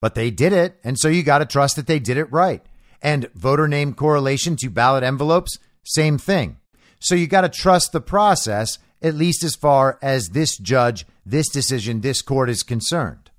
But 0.00 0.14
they 0.14 0.30
did 0.30 0.52
it, 0.52 0.78
and 0.82 0.98
so 0.98 1.08
you 1.08 1.22
got 1.22 1.38
to 1.38 1.46
trust 1.46 1.76
that 1.76 1.86
they 1.86 1.98
did 1.98 2.16
it 2.16 2.30
right. 2.32 2.64
And 3.02 3.30
voter 3.34 3.68
name 3.68 3.94
correlation 3.94 4.56
to 4.56 4.70
ballot 4.70 5.04
envelopes, 5.04 5.58
same 5.84 6.18
thing. 6.18 6.58
So 7.00 7.14
you 7.14 7.26
got 7.26 7.42
to 7.42 7.48
trust 7.48 7.92
the 7.92 8.00
process, 8.00 8.78
at 9.02 9.14
least 9.14 9.42
as 9.42 9.54
far 9.54 9.98
as 10.02 10.30
this 10.30 10.56
judge, 10.58 11.06
this 11.24 11.48
decision, 11.48 12.00
this 12.00 12.20
court 12.20 12.50
is 12.50 12.62
concerned. 12.62 13.29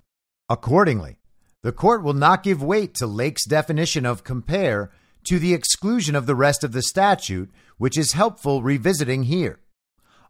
Accordingly, 0.51 1.17
the 1.61 1.71
court 1.71 2.03
will 2.03 2.13
not 2.13 2.43
give 2.43 2.61
weight 2.61 2.93
to 2.95 3.07
Lake's 3.07 3.45
definition 3.45 4.05
of 4.05 4.25
compare 4.25 4.91
to 5.23 5.39
the 5.39 5.53
exclusion 5.53 6.13
of 6.13 6.25
the 6.25 6.35
rest 6.35 6.65
of 6.65 6.73
the 6.73 6.81
statute, 6.81 7.49
which 7.77 7.97
is 7.97 8.11
helpful 8.11 8.61
revisiting 8.61 9.23
here. 9.23 9.61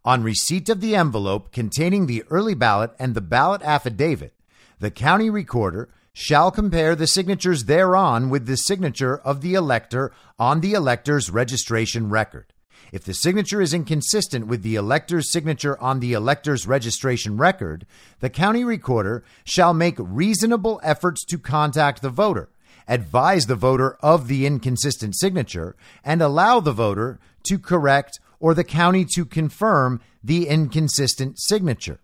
On 0.04 0.22
receipt 0.22 0.68
of 0.68 0.80
the 0.80 0.94
envelope 0.94 1.50
containing 1.50 2.06
the 2.06 2.22
early 2.30 2.54
ballot 2.54 2.92
and 3.00 3.16
the 3.16 3.20
ballot 3.20 3.62
affidavit, 3.62 4.32
the 4.78 4.92
county 4.92 5.28
recorder 5.28 5.88
shall 6.12 6.52
compare 6.52 6.94
the 6.94 7.08
signatures 7.08 7.64
thereon 7.64 8.30
with 8.30 8.46
the 8.46 8.56
signature 8.56 9.18
of 9.18 9.40
the 9.40 9.54
elector 9.54 10.12
on 10.38 10.60
the 10.60 10.74
elector's 10.74 11.30
registration 11.30 12.08
record. 12.10 12.52
If 12.92 13.04
the 13.04 13.14
signature 13.14 13.62
is 13.62 13.72
inconsistent 13.72 14.46
with 14.46 14.62
the 14.62 14.74
elector's 14.74 15.32
signature 15.32 15.80
on 15.80 16.00
the 16.00 16.12
elector's 16.12 16.66
registration 16.66 17.38
record, 17.38 17.86
the 18.20 18.28
county 18.28 18.64
recorder 18.64 19.24
shall 19.44 19.72
make 19.72 19.96
reasonable 19.98 20.78
efforts 20.82 21.24
to 21.24 21.38
contact 21.38 22.02
the 22.02 22.10
voter, 22.10 22.50
advise 22.86 23.46
the 23.46 23.56
voter 23.56 23.96
of 24.02 24.28
the 24.28 24.44
inconsistent 24.44 25.16
signature, 25.16 25.74
and 26.04 26.20
allow 26.20 26.60
the 26.60 26.72
voter 26.72 27.18
to 27.44 27.58
correct 27.58 28.20
or 28.38 28.52
the 28.52 28.62
county 28.62 29.06
to 29.14 29.24
confirm 29.24 29.98
the 30.22 30.46
inconsistent 30.46 31.40
signature. 31.40 31.98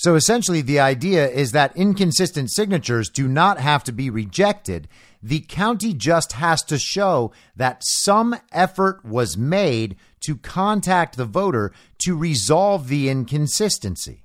So 0.00 0.14
essentially, 0.14 0.62
the 0.62 0.80
idea 0.80 1.28
is 1.28 1.52
that 1.52 1.76
inconsistent 1.76 2.50
signatures 2.50 3.10
do 3.10 3.28
not 3.28 3.60
have 3.60 3.84
to 3.84 3.92
be 3.92 4.08
rejected. 4.08 4.88
The 5.22 5.40
county 5.40 5.92
just 5.92 6.32
has 6.32 6.62
to 6.64 6.78
show 6.78 7.32
that 7.54 7.82
some 7.84 8.34
effort 8.50 9.04
was 9.04 9.36
made 9.36 9.96
to 10.20 10.36
contact 10.36 11.16
the 11.16 11.24
voter 11.24 11.72
to 11.98 12.16
resolve 12.16 12.88
the 12.88 13.08
inconsistency. 13.08 14.24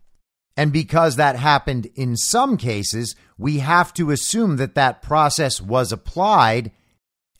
And 0.57 0.71
because 0.71 1.15
that 1.15 1.35
happened 1.35 1.87
in 1.95 2.15
some 2.15 2.57
cases, 2.57 3.15
we 3.37 3.59
have 3.59 3.93
to 3.95 4.11
assume 4.11 4.55
that 4.57 4.75
that 4.75 5.01
process 5.01 5.59
was 5.59 5.91
applied. 5.91 6.71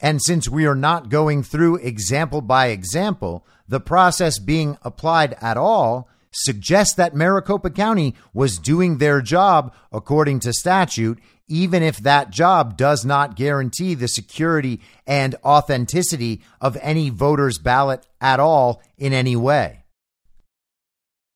And 0.01 0.21
since 0.21 0.49
we 0.49 0.65
are 0.65 0.75
not 0.75 1.09
going 1.09 1.43
through 1.43 1.77
example 1.77 2.41
by 2.41 2.67
example, 2.67 3.45
the 3.67 3.79
process 3.79 4.37
being 4.37 4.77
applied 4.81 5.37
at 5.41 5.57
all 5.57 6.09
suggests 6.31 6.93
that 6.95 7.15
Maricopa 7.15 7.69
County 7.69 8.13
was 8.33 8.59
doing 8.59 8.97
their 8.97 9.21
job 9.21 9.73
according 9.93 10.41
to 10.41 10.51
statute, 10.51 11.19
even 11.47 11.83
if 11.83 11.97
that 11.97 12.31
job 12.31 12.75
does 12.77 13.05
not 13.05 13.35
guarantee 13.35 13.93
the 13.93 14.07
security 14.07 14.81
and 15.05 15.35
authenticity 15.43 16.41
of 16.59 16.77
any 16.81 17.09
voter's 17.09 17.57
ballot 17.57 18.07
at 18.19 18.39
all 18.39 18.81
in 18.97 19.13
any 19.13 19.35
way. 19.35 19.83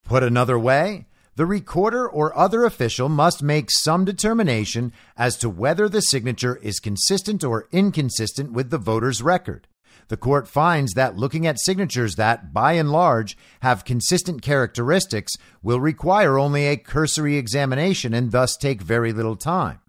Put 0.04 0.24
another 0.24 0.58
way, 0.58 1.06
the 1.36 1.46
recorder 1.46 2.10
or 2.10 2.38
other 2.38 2.66
official 2.66 3.08
must 3.08 3.44
make 3.44 3.70
some 3.72 4.04
determination 4.04 4.92
as 5.16 5.38
to 5.38 5.50
whether 5.50 5.88
the 5.88 6.02
signature 6.02 6.58
is 6.58 6.80
consistent 6.80 7.44
or 7.44 7.70
inconsistent 7.72 8.52
with 8.52 8.72
the 8.72 8.78
voter's 8.78 9.22
record. 9.22 9.68
The 10.10 10.18
court 10.18 10.48
finds 10.48 10.94
that 10.94 11.16
looking 11.16 11.46
at 11.46 11.60
signatures 11.60 12.16
that, 12.16 12.52
by 12.52 12.74
and 12.74 12.92
large, 12.92 13.38
have 13.62 13.86
consistent 13.86 14.42
characteristics 14.42 15.34
will 15.62 15.80
require 15.80 16.40
only 16.40 16.66
a 16.66 16.76
cursory 16.78 17.38
examination 17.38 18.14
and 18.14 18.32
thus 18.32 18.58
take 18.58 18.82
very 18.82 19.14
little 19.14 19.36
time. 19.36 19.80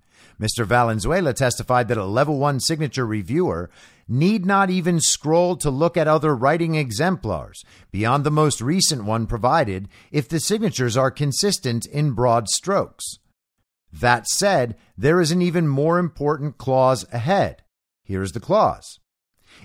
Mr. 0.40 0.64
Valenzuela 0.64 1.34
testified 1.34 1.88
that 1.88 1.98
a 1.98 2.04
level 2.04 2.38
one 2.38 2.60
signature 2.60 3.06
reviewer 3.06 3.68
need 4.08 4.46
not 4.46 4.70
even 4.70 4.98
scroll 4.98 5.54
to 5.56 5.70
look 5.70 5.96
at 5.96 6.08
other 6.08 6.34
writing 6.34 6.74
exemplars 6.74 7.62
beyond 7.92 8.24
the 8.24 8.30
most 8.30 8.60
recent 8.60 9.04
one 9.04 9.26
provided 9.26 9.88
if 10.10 10.28
the 10.28 10.40
signatures 10.40 10.96
are 10.96 11.10
consistent 11.10 11.84
in 11.86 12.12
broad 12.12 12.48
strokes. 12.48 13.18
That 13.92 14.26
said, 14.26 14.76
there 14.96 15.20
is 15.20 15.30
an 15.30 15.42
even 15.42 15.68
more 15.68 15.98
important 15.98 16.58
clause 16.58 17.04
ahead. 17.12 17.62
Here 18.02 18.22
is 18.22 18.32
the 18.32 18.40
clause. 18.40 18.98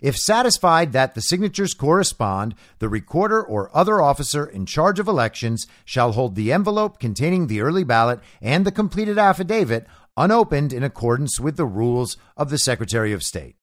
If 0.01 0.17
satisfied 0.17 0.91
that 0.91 1.15
the 1.15 1.21
signatures 1.21 1.73
correspond, 1.73 2.55
the 2.79 2.89
recorder 2.89 3.41
or 3.41 3.75
other 3.75 4.01
officer 4.01 4.45
in 4.45 4.65
charge 4.65 4.99
of 4.99 5.07
elections 5.07 5.67
shall 5.85 6.11
hold 6.11 6.35
the 6.35 6.51
envelope 6.51 6.99
containing 6.99 7.47
the 7.47 7.61
early 7.61 7.83
ballot 7.83 8.19
and 8.41 8.65
the 8.65 8.71
completed 8.71 9.17
affidavit 9.17 9.87
unopened 10.17 10.73
in 10.73 10.83
accordance 10.83 11.39
with 11.39 11.57
the 11.57 11.65
rules 11.65 12.17
of 12.37 12.49
the 12.49 12.57
Secretary 12.57 13.11
of 13.11 13.23
State. 13.23 13.55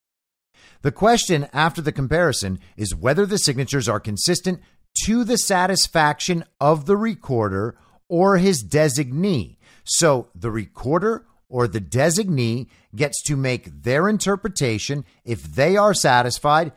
The 0.83 0.93
question 0.93 1.49
after 1.53 1.81
the 1.81 1.93
comparison 1.93 2.59
is 2.77 2.95
whether 2.95 3.25
the 3.25 3.39
signatures 3.39 3.89
are 3.89 4.01
consistent 4.01 4.61
to 5.05 5.25
the 5.25 5.39
satisfaction 5.39 6.45
of 6.61 6.87
the 6.87 6.97
recorder 6.97 7.77
or 8.09 8.39
his 8.39 8.63
designee. 8.63 9.57
So 9.85 10.29
the 10.35 10.51
recorder 10.51 11.27
or 11.49 11.69
the 11.69 11.81
designee 11.81 12.69
gets 12.95 13.23
to 13.25 13.37
make 13.37 13.83
their 13.83 14.09
interpretation. 14.09 15.05
If 15.25 15.43
they 15.43 15.77
are 15.77 15.95
satisfied, 15.95 16.73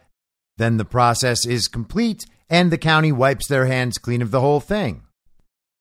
then 0.58 0.78
the 0.78 0.86
process 0.86 1.46
is 1.46 1.68
complete 1.68 2.26
and 2.50 2.72
the 2.72 2.78
county 2.78 3.12
wipes 3.12 3.48
their 3.48 3.66
hands 3.66 3.98
clean 3.98 4.22
of 4.22 4.32
the 4.32 4.42
whole 4.42 4.60
thing. 4.60 5.04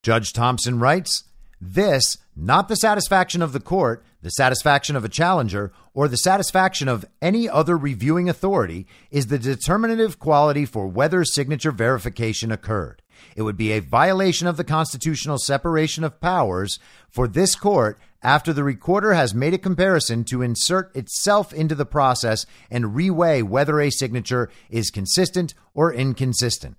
Judge 0.02 0.32
Thompson 0.32 0.78
writes 0.78 1.24
this, 1.72 2.18
not 2.36 2.68
the 2.68 2.76
satisfaction 2.76 3.40
of 3.40 3.52
the 3.52 3.60
court, 3.60 4.04
the 4.22 4.30
satisfaction 4.30 4.96
of 4.96 5.04
a 5.04 5.08
challenger, 5.08 5.72
or 5.94 6.08
the 6.08 6.16
satisfaction 6.16 6.88
of 6.88 7.04
any 7.22 7.48
other 7.48 7.76
reviewing 7.76 8.28
authority, 8.28 8.86
is 9.10 9.26
the 9.26 9.38
determinative 9.38 10.18
quality 10.18 10.64
for 10.66 10.86
whether 10.86 11.24
signature 11.24 11.72
verification 11.72 12.52
occurred. 12.52 13.02
It 13.36 13.42
would 13.42 13.56
be 13.56 13.72
a 13.72 13.80
violation 13.80 14.46
of 14.46 14.56
the 14.56 14.64
constitutional 14.64 15.38
separation 15.38 16.04
of 16.04 16.20
powers 16.20 16.78
for 17.08 17.26
this 17.26 17.54
court 17.54 17.98
after 18.22 18.52
the 18.52 18.64
recorder 18.64 19.14
has 19.14 19.34
made 19.34 19.54
a 19.54 19.58
comparison 19.58 20.24
to 20.24 20.42
insert 20.42 20.94
itself 20.96 21.52
into 21.52 21.74
the 21.74 21.86
process 21.86 22.46
and 22.70 22.96
reweigh 22.96 23.42
whether 23.42 23.80
a 23.80 23.90
signature 23.90 24.50
is 24.70 24.90
consistent 24.90 25.54
or 25.74 25.92
inconsistent. 25.92 26.76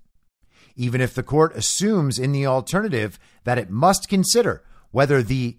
Even 0.75 0.99
if 1.01 1.13
the 1.13 1.23
court 1.23 1.55
assumes 1.55 2.19
in 2.19 2.31
the 2.31 2.45
alternative 2.45 3.17
that 3.45 3.57
it 3.57 3.69
must 3.69 4.09
consider 4.09 4.63
whether 4.95 5.21
the 5.21 5.57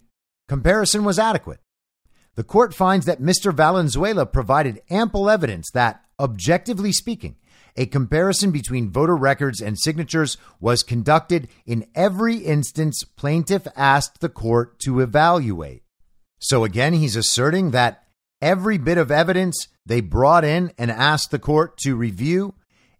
comparison 0.48 1.04
was 1.04 1.18
adequate, 1.18 1.60
the 2.36 2.42
court 2.42 2.72
finds 2.72 3.04
that 3.04 3.20
Mr. 3.20 3.52
Valenzuela 3.52 4.24
provided 4.24 4.80
ample 4.88 5.28
evidence 5.28 5.70
that, 5.74 6.00
objectively 6.18 6.90
speaking, 6.90 7.36
a 7.76 7.84
comparison 7.84 8.50
between 8.50 8.90
voter 8.90 9.14
records 9.14 9.60
and 9.60 9.78
signatures 9.78 10.38
was 10.58 10.82
conducted 10.82 11.48
in 11.66 11.86
every 11.94 12.36
instance 12.36 13.04
plaintiff 13.04 13.66
asked 13.76 14.22
the 14.22 14.30
court 14.30 14.78
to 14.78 15.00
evaluate. 15.00 15.82
So 16.38 16.64
again, 16.64 16.94
he's 16.94 17.14
asserting 17.14 17.72
that 17.72 18.04
every 18.40 18.78
bit 18.78 18.96
of 18.96 19.10
evidence 19.10 19.68
they 19.84 20.00
brought 20.00 20.46
in 20.46 20.72
and 20.78 20.90
asked 20.90 21.30
the 21.30 21.38
court 21.38 21.76
to 21.80 21.94
review, 21.94 22.54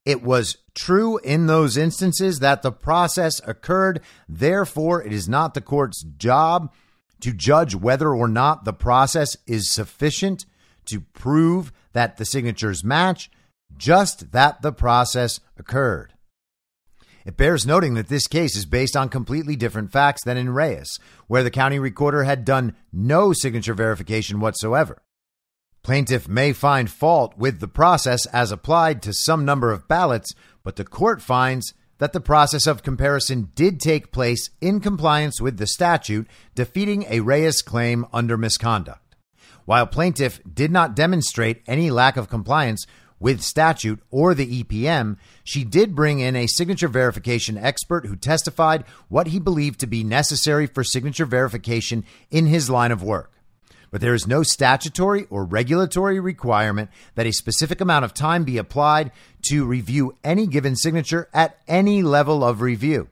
it 0.07 0.23
was 0.23 0.57
true 0.75 1.19
in 1.19 1.49
those 1.49 1.77
instances 1.77 2.39
that 2.39 2.63
the 2.63 2.71
process 2.71 3.41
occurred. 3.47 4.01
Therefore, 4.29 5.03
it 5.03 5.13
is 5.13 5.29
not 5.29 5.53
the 5.53 5.61
court's 5.61 6.05
job 6.17 6.73
to 7.21 7.33
judge 7.33 7.75
whether 7.75 8.15
or 8.15 8.29
not 8.29 8.65
the 8.65 8.73
process 8.73 9.37
is 9.47 9.69
sufficient 9.69 10.47
to 10.87 11.01
prove 11.01 11.73
that 11.93 12.17
the 12.17 12.25
signatures 12.25 12.85
match, 12.85 13.29
just 13.77 14.31
that 14.31 14.63
the 14.63 14.73
process 14.73 15.41
occurred. 15.59 16.13
It 17.25 17.37
bears 17.37 17.67
noting 17.67 17.95
that 17.95 18.07
this 18.07 18.29
case 18.29 18.55
is 18.55 18.67
based 18.67 18.97
on 18.97 19.09
completely 19.09 19.57
different 19.57 19.91
facts 19.91 20.23
than 20.23 20.37
in 20.37 20.51
Reyes, 20.51 21.01
where 21.27 21.43
the 21.43 21.51
county 21.51 21.81
recorder 21.81 22.23
had 22.23 22.45
done 22.45 22.77
no 22.93 23.33
signature 23.33 23.75
verification 23.75 24.39
whatsoever. 24.39 25.03
Plaintiff 25.87 26.27
may 26.27 26.53
find 26.53 26.91
fault 26.91 27.39
with 27.39 27.61
the 27.61 27.69
process 27.69 28.27
as 28.33 28.51
applied 28.51 29.01
to 29.03 29.13
some 29.13 29.45
number 29.45 29.71
of 29.71 29.87
ballots, 29.87 30.35
but 30.65 30.75
the 30.75 30.85
court 30.85 31.23
finds 31.23 31.75
that 31.99 32.13
the 32.13 32.21
process 32.21 32.67
of 32.67 32.83
comparison 32.83 33.53
did 33.55 33.79
take 33.79 34.11
place 34.11 34.51
in 34.61 34.81
compliance 34.81 35.41
with 35.41 35.59
the 35.59 35.67
statute, 35.69 36.27
defeating 36.57 37.05
a 37.09 37.21
Reyes 37.21 37.63
claim 37.63 38.05
under 38.13 38.37
misconduct. 38.37 39.15
While 39.65 39.87
plaintiff 39.87 40.41
did 40.53 40.73
not 40.73 40.97
demonstrate 40.97 41.63
any 41.69 41.93
lack 41.93 42.17
of 42.17 42.29
compliance 42.29 42.85
with 43.21 43.41
statute 43.41 44.03
or 44.11 44.35
the 44.35 44.65
EPM, 44.65 45.19
she 45.45 45.63
did 45.63 45.95
bring 45.95 46.19
in 46.19 46.35
a 46.35 46.49
signature 46.49 46.89
verification 46.89 47.57
expert 47.57 48.07
who 48.07 48.17
testified 48.17 48.83
what 49.07 49.29
he 49.29 49.39
believed 49.39 49.79
to 49.79 49.87
be 49.87 50.03
necessary 50.03 50.67
for 50.67 50.83
signature 50.83 51.27
verification 51.27 52.05
in 52.29 52.47
his 52.47 52.69
line 52.69 52.91
of 52.91 53.05
work. 53.05 53.31
But 53.91 54.01
there 54.01 54.15
is 54.15 54.27
no 54.27 54.43
statutory 54.43 55.27
or 55.31 55.45
regulatory 55.45 56.21
requirement 56.21 56.91
that 57.15 57.27
a 57.27 57.33
specific 57.33 57.81
amount 57.81 58.05
of 58.05 58.15
time 58.15 58.45
be 58.45 58.59
applied 58.59 59.13
to 59.49 59.65
review 59.65 60.17
any 60.25 60.47
given 60.47 60.77
signature 60.77 61.29
at 61.33 61.59
any 61.69 62.03
level 62.03 62.45
of 62.45 62.61
review. 62.61 63.09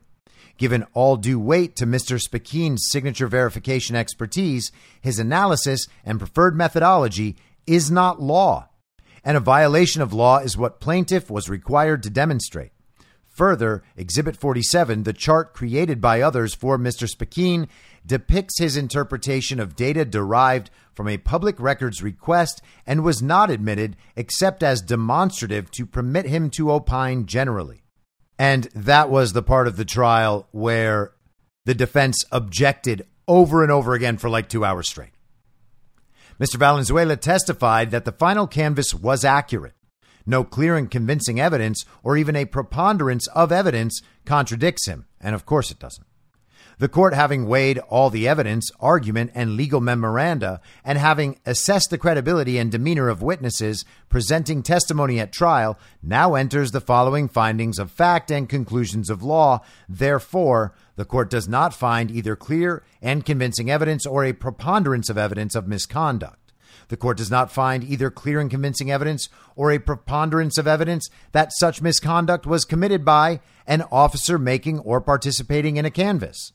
Given 0.56 0.86
all 0.94 1.16
due 1.16 1.40
weight 1.40 1.74
to 1.76 1.86
Mr. 1.86 2.20
Speckin's 2.20 2.88
signature 2.90 3.26
verification 3.26 3.96
expertise, 3.96 4.70
his 5.00 5.18
analysis 5.18 5.88
and 6.04 6.18
preferred 6.18 6.56
methodology 6.56 7.36
is 7.66 7.90
not 7.90 8.22
law, 8.22 8.68
and 9.24 9.36
a 9.36 9.40
violation 9.40 10.00
of 10.02 10.12
law 10.12 10.38
is 10.38 10.56
what 10.56 10.80
plaintiff 10.80 11.30
was 11.30 11.48
required 11.48 12.02
to 12.04 12.10
demonstrate. 12.10 12.70
Further, 13.30 13.82
Exhibit 13.96 14.36
47, 14.36 15.02
the 15.02 15.12
chart 15.12 15.54
created 15.54 16.00
by 16.00 16.20
others 16.20 16.54
for 16.54 16.78
Mr. 16.78 17.08
Speckin, 17.08 17.66
depicts 18.06 18.58
his 18.58 18.76
interpretation 18.76 19.58
of 19.58 19.76
data 19.76 20.04
derived 20.04 20.70
from 20.92 21.08
a 21.08 21.18
public 21.18 21.58
records 21.58 22.02
request 22.02 22.62
and 22.86 23.02
was 23.02 23.22
not 23.22 23.50
admitted 23.50 23.96
except 24.16 24.62
as 24.62 24.80
demonstrative 24.80 25.70
to 25.72 25.86
permit 25.86 26.26
him 26.26 26.50
to 26.50 26.70
opine 26.70 27.26
generally. 27.26 27.82
And 28.38 28.64
that 28.74 29.10
was 29.10 29.32
the 29.32 29.42
part 29.42 29.66
of 29.66 29.76
the 29.76 29.84
trial 29.84 30.48
where 30.52 31.12
the 31.64 31.74
defense 31.74 32.24
objected 32.30 33.06
over 33.26 33.62
and 33.62 33.72
over 33.72 33.94
again 33.94 34.18
for 34.18 34.28
like 34.28 34.48
two 34.48 34.64
hours 34.64 34.88
straight. 34.88 35.10
Mr. 36.38 36.56
Valenzuela 36.56 37.16
testified 37.16 37.90
that 37.90 38.04
the 38.04 38.12
final 38.12 38.46
canvas 38.46 38.92
was 38.92 39.24
accurate. 39.24 39.74
No 40.26 40.42
clear 40.42 40.76
and 40.76 40.90
convincing 40.90 41.38
evidence 41.38 41.84
or 42.02 42.16
even 42.16 42.34
a 42.34 42.44
preponderance 42.44 43.26
of 43.28 43.52
evidence 43.52 44.00
contradicts 44.24 44.86
him, 44.86 45.06
and 45.20 45.34
of 45.34 45.46
course 45.46 45.70
it 45.70 45.78
doesn't. 45.78 46.06
The 46.78 46.88
court, 46.88 47.14
having 47.14 47.46
weighed 47.46 47.78
all 47.78 48.10
the 48.10 48.26
evidence, 48.26 48.70
argument, 48.80 49.30
and 49.34 49.56
legal 49.56 49.80
memoranda, 49.80 50.60
and 50.84 50.98
having 50.98 51.38
assessed 51.46 51.90
the 51.90 51.98
credibility 51.98 52.58
and 52.58 52.70
demeanor 52.70 53.08
of 53.08 53.22
witnesses 53.22 53.84
presenting 54.08 54.62
testimony 54.62 55.20
at 55.20 55.32
trial, 55.32 55.78
now 56.02 56.34
enters 56.34 56.72
the 56.72 56.80
following 56.80 57.28
findings 57.28 57.78
of 57.78 57.90
fact 57.90 58.30
and 58.30 58.48
conclusions 58.48 59.08
of 59.08 59.22
law. 59.22 59.60
Therefore, 59.88 60.74
the 60.96 61.04
court 61.04 61.30
does 61.30 61.48
not 61.48 61.74
find 61.74 62.10
either 62.10 62.34
clear 62.34 62.82
and 63.00 63.24
convincing 63.24 63.70
evidence 63.70 64.04
or 64.04 64.24
a 64.24 64.32
preponderance 64.32 65.08
of 65.08 65.18
evidence 65.18 65.54
of 65.54 65.68
misconduct. 65.68 66.52
The 66.88 66.96
court 66.96 67.16
does 67.16 67.30
not 67.30 67.52
find 67.52 67.82
either 67.84 68.10
clear 68.10 68.40
and 68.40 68.50
convincing 68.50 68.90
evidence 68.90 69.28
or 69.56 69.70
a 69.70 69.78
preponderance 69.78 70.58
of 70.58 70.66
evidence 70.66 71.08
that 71.32 71.52
such 71.52 71.80
misconduct 71.80 72.46
was 72.46 72.64
committed 72.64 73.04
by 73.04 73.40
an 73.66 73.82
officer 73.90 74.38
making 74.38 74.80
or 74.80 75.00
participating 75.00 75.76
in 75.76 75.84
a 75.84 75.90
canvass. 75.90 76.52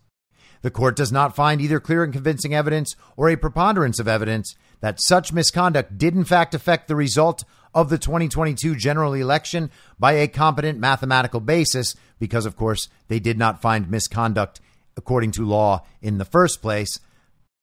The 0.61 0.71
court 0.71 0.95
does 0.95 1.11
not 1.11 1.35
find 1.35 1.61
either 1.61 1.79
clear 1.79 2.03
and 2.03 2.11
convincing 2.11 2.53
evidence 2.53 2.95
or 3.15 3.29
a 3.29 3.37
preponderance 3.37 3.99
of 3.99 4.07
evidence 4.07 4.55
that 4.81 5.01
such 5.01 5.33
misconduct 5.33 5.97
did 5.97 6.15
in 6.15 6.23
fact 6.23 6.53
affect 6.53 6.87
the 6.87 6.95
result 6.95 7.43
of 7.73 7.89
the 7.89 7.97
2022 7.97 8.75
general 8.75 9.13
election 9.13 9.69
by 9.97 10.13
a 10.13 10.27
competent 10.27 10.79
mathematical 10.79 11.39
basis, 11.39 11.95
because, 12.19 12.45
of 12.45 12.55
course, 12.55 12.89
they 13.07 13.19
did 13.19 13.37
not 13.37 13.61
find 13.61 13.89
misconduct 13.89 14.59
according 14.97 15.31
to 15.31 15.45
law 15.45 15.85
in 16.01 16.17
the 16.17 16.25
first 16.25 16.61
place. 16.61 16.99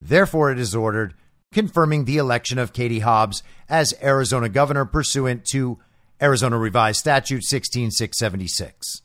Therefore, 0.00 0.50
it 0.50 0.58
is 0.58 0.74
ordered 0.74 1.14
confirming 1.52 2.04
the 2.04 2.18
election 2.18 2.58
of 2.58 2.72
Katie 2.72 3.00
Hobbs 3.00 3.42
as 3.68 3.94
Arizona 4.02 4.48
governor 4.48 4.84
pursuant 4.84 5.44
to 5.46 5.78
Arizona 6.20 6.58
Revised 6.58 6.98
Statute 6.98 7.44
16676. 7.44 9.02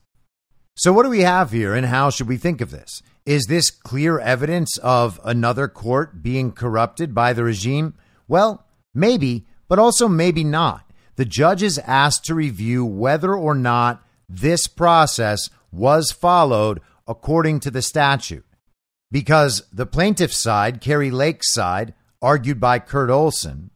So, 0.75 0.93
what 0.93 1.03
do 1.03 1.09
we 1.09 1.21
have 1.21 1.51
here, 1.51 1.73
and 1.73 1.85
how 1.85 2.09
should 2.09 2.27
we 2.27 2.37
think 2.37 2.61
of 2.61 2.71
this? 2.71 3.01
Is 3.25 3.45
this 3.47 3.69
clear 3.69 4.19
evidence 4.19 4.77
of 4.79 5.19
another 5.23 5.67
court 5.67 6.23
being 6.23 6.51
corrupted 6.51 7.13
by 7.13 7.33
the 7.33 7.43
regime? 7.43 7.93
Well, 8.27 8.65
maybe, 8.93 9.45
but 9.67 9.79
also 9.79 10.07
maybe 10.07 10.43
not. 10.43 10.89
The 11.17 11.25
judge 11.25 11.61
is 11.61 11.77
asked 11.79 12.25
to 12.25 12.35
review 12.35 12.83
whether 12.83 13.35
or 13.35 13.53
not 13.53 14.03
this 14.27 14.65
process 14.67 15.49
was 15.71 16.11
followed 16.11 16.81
according 17.07 17.59
to 17.61 17.71
the 17.71 17.81
statute. 17.81 18.45
Because 19.11 19.63
the 19.71 19.85
plaintiff's 19.85 20.37
side, 20.37 20.81
Kari 20.81 21.11
Lake's 21.11 21.53
side, 21.53 21.93
argued 22.21 22.59
by 22.59 22.79
Kurt 22.79 23.09
Olsen, 23.09 23.71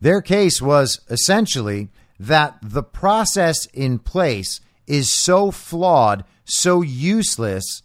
their 0.00 0.20
case 0.20 0.62
was 0.62 1.00
essentially 1.10 1.88
that 2.20 2.58
the 2.62 2.82
process 2.82 3.66
in 3.66 3.98
place 3.98 4.60
is 4.86 5.12
so 5.12 5.50
flawed, 5.50 6.24
so 6.44 6.82
useless, 6.82 7.82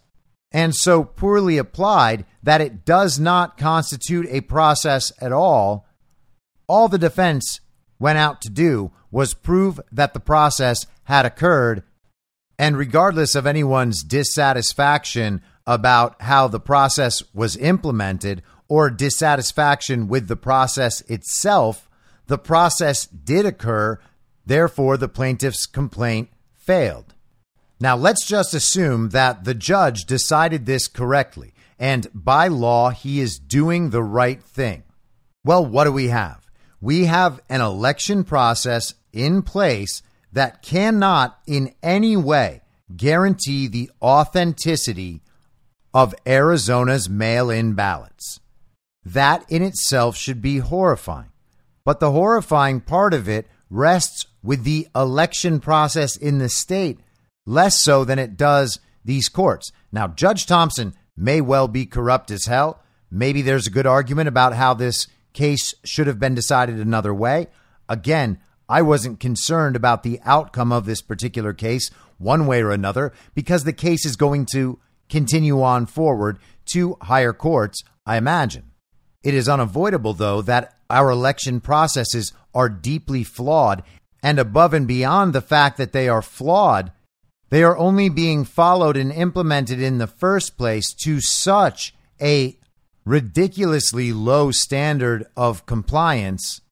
and 0.54 0.72
so 0.72 1.02
poorly 1.02 1.58
applied 1.58 2.24
that 2.44 2.60
it 2.60 2.84
does 2.84 3.18
not 3.18 3.58
constitute 3.58 4.26
a 4.30 4.40
process 4.42 5.12
at 5.20 5.32
all. 5.32 5.84
All 6.68 6.86
the 6.86 6.96
defense 6.96 7.60
went 7.98 8.18
out 8.18 8.40
to 8.42 8.48
do 8.48 8.92
was 9.10 9.34
prove 9.34 9.80
that 9.90 10.14
the 10.14 10.20
process 10.20 10.86
had 11.04 11.26
occurred. 11.26 11.82
And 12.56 12.78
regardless 12.78 13.34
of 13.34 13.48
anyone's 13.48 14.04
dissatisfaction 14.04 15.42
about 15.66 16.22
how 16.22 16.46
the 16.46 16.60
process 16.60 17.20
was 17.34 17.56
implemented 17.56 18.40
or 18.68 18.90
dissatisfaction 18.90 20.06
with 20.06 20.28
the 20.28 20.36
process 20.36 21.00
itself, 21.02 21.90
the 22.28 22.38
process 22.38 23.06
did 23.06 23.44
occur. 23.44 23.98
Therefore, 24.46 24.96
the 24.96 25.08
plaintiff's 25.08 25.66
complaint 25.66 26.28
failed. 26.54 27.13
Now, 27.84 27.96
let's 27.96 28.24
just 28.24 28.54
assume 28.54 29.10
that 29.10 29.44
the 29.44 29.52
judge 29.52 30.06
decided 30.06 30.64
this 30.64 30.88
correctly, 30.88 31.52
and 31.78 32.06
by 32.14 32.48
law, 32.48 32.88
he 32.88 33.20
is 33.20 33.38
doing 33.38 33.90
the 33.90 34.02
right 34.02 34.42
thing. 34.42 34.84
Well, 35.44 35.66
what 35.66 35.84
do 35.84 35.92
we 35.92 36.08
have? 36.08 36.48
We 36.80 37.04
have 37.04 37.42
an 37.50 37.60
election 37.60 38.24
process 38.24 38.94
in 39.12 39.42
place 39.42 40.00
that 40.32 40.62
cannot 40.62 41.38
in 41.46 41.74
any 41.82 42.16
way 42.16 42.62
guarantee 42.96 43.66
the 43.66 43.90
authenticity 44.00 45.20
of 45.92 46.14
Arizona's 46.26 47.10
mail 47.10 47.50
in 47.50 47.74
ballots. 47.74 48.40
That 49.04 49.44
in 49.50 49.60
itself 49.60 50.16
should 50.16 50.40
be 50.40 50.56
horrifying. 50.56 51.32
But 51.84 52.00
the 52.00 52.12
horrifying 52.12 52.80
part 52.80 53.12
of 53.12 53.28
it 53.28 53.46
rests 53.68 54.24
with 54.42 54.64
the 54.64 54.88
election 54.96 55.60
process 55.60 56.16
in 56.16 56.38
the 56.38 56.48
state, 56.48 56.98
less 57.46 57.82
so 57.82 58.04
than 58.04 58.18
it 58.18 58.36
does 58.36 58.80
these 59.04 59.28
courts. 59.28 59.70
Now, 59.92 60.08
Judge 60.08 60.46
Thompson 60.46 60.94
may 61.16 61.40
well 61.40 61.68
be 61.68 61.86
corrupt 61.86 62.30
as 62.30 62.46
hell. 62.46 62.82
Maybe 63.10 63.42
there's 63.42 63.66
a 63.66 63.70
good 63.70 63.86
argument 63.86 64.28
about 64.28 64.54
how 64.54 64.74
this 64.74 65.06
case 65.32 65.74
should 65.84 66.06
have 66.06 66.18
been 66.18 66.34
decided 66.34 66.78
another 66.78 67.14
way. 67.14 67.48
Again, 67.88 68.38
I 68.68 68.82
wasn't 68.82 69.20
concerned 69.20 69.76
about 69.76 70.02
the 70.02 70.20
outcome 70.24 70.72
of 70.72 70.86
this 70.86 71.02
particular 71.02 71.52
case 71.52 71.90
one 72.18 72.46
way 72.46 72.62
or 72.62 72.70
another 72.70 73.12
because 73.34 73.64
the 73.64 73.72
case 73.72 74.06
is 74.06 74.16
going 74.16 74.46
to 74.52 74.78
continue 75.08 75.62
on 75.62 75.86
forward 75.86 76.38
to 76.66 76.96
higher 77.02 77.32
courts, 77.32 77.84
I 78.06 78.16
imagine. 78.16 78.70
It 79.22 79.34
is 79.34 79.48
unavoidable, 79.48 80.14
though, 80.14 80.42
that 80.42 80.74
our 80.88 81.10
election 81.10 81.60
processes 81.60 82.32
are 82.54 82.68
deeply 82.68 83.24
flawed. 83.24 83.82
And 84.22 84.38
above 84.38 84.72
and 84.72 84.88
beyond 84.88 85.32
the 85.32 85.42
fact 85.42 85.76
that 85.76 85.92
they 85.92 86.08
are 86.08 86.22
flawed, 86.22 86.92
they 87.54 87.62
are 87.62 87.78
only 87.78 88.08
being 88.08 88.44
followed 88.44 88.96
and 88.96 89.12
implemented 89.12 89.80
in 89.80 89.98
the 89.98 90.08
first 90.08 90.58
place 90.58 90.92
to 90.92 91.20
such 91.20 91.94
a 92.20 92.58
ridiculously 93.04 94.12
low 94.12 94.50
standard 94.50 95.24
of 95.36 95.64
compliance 95.64 96.62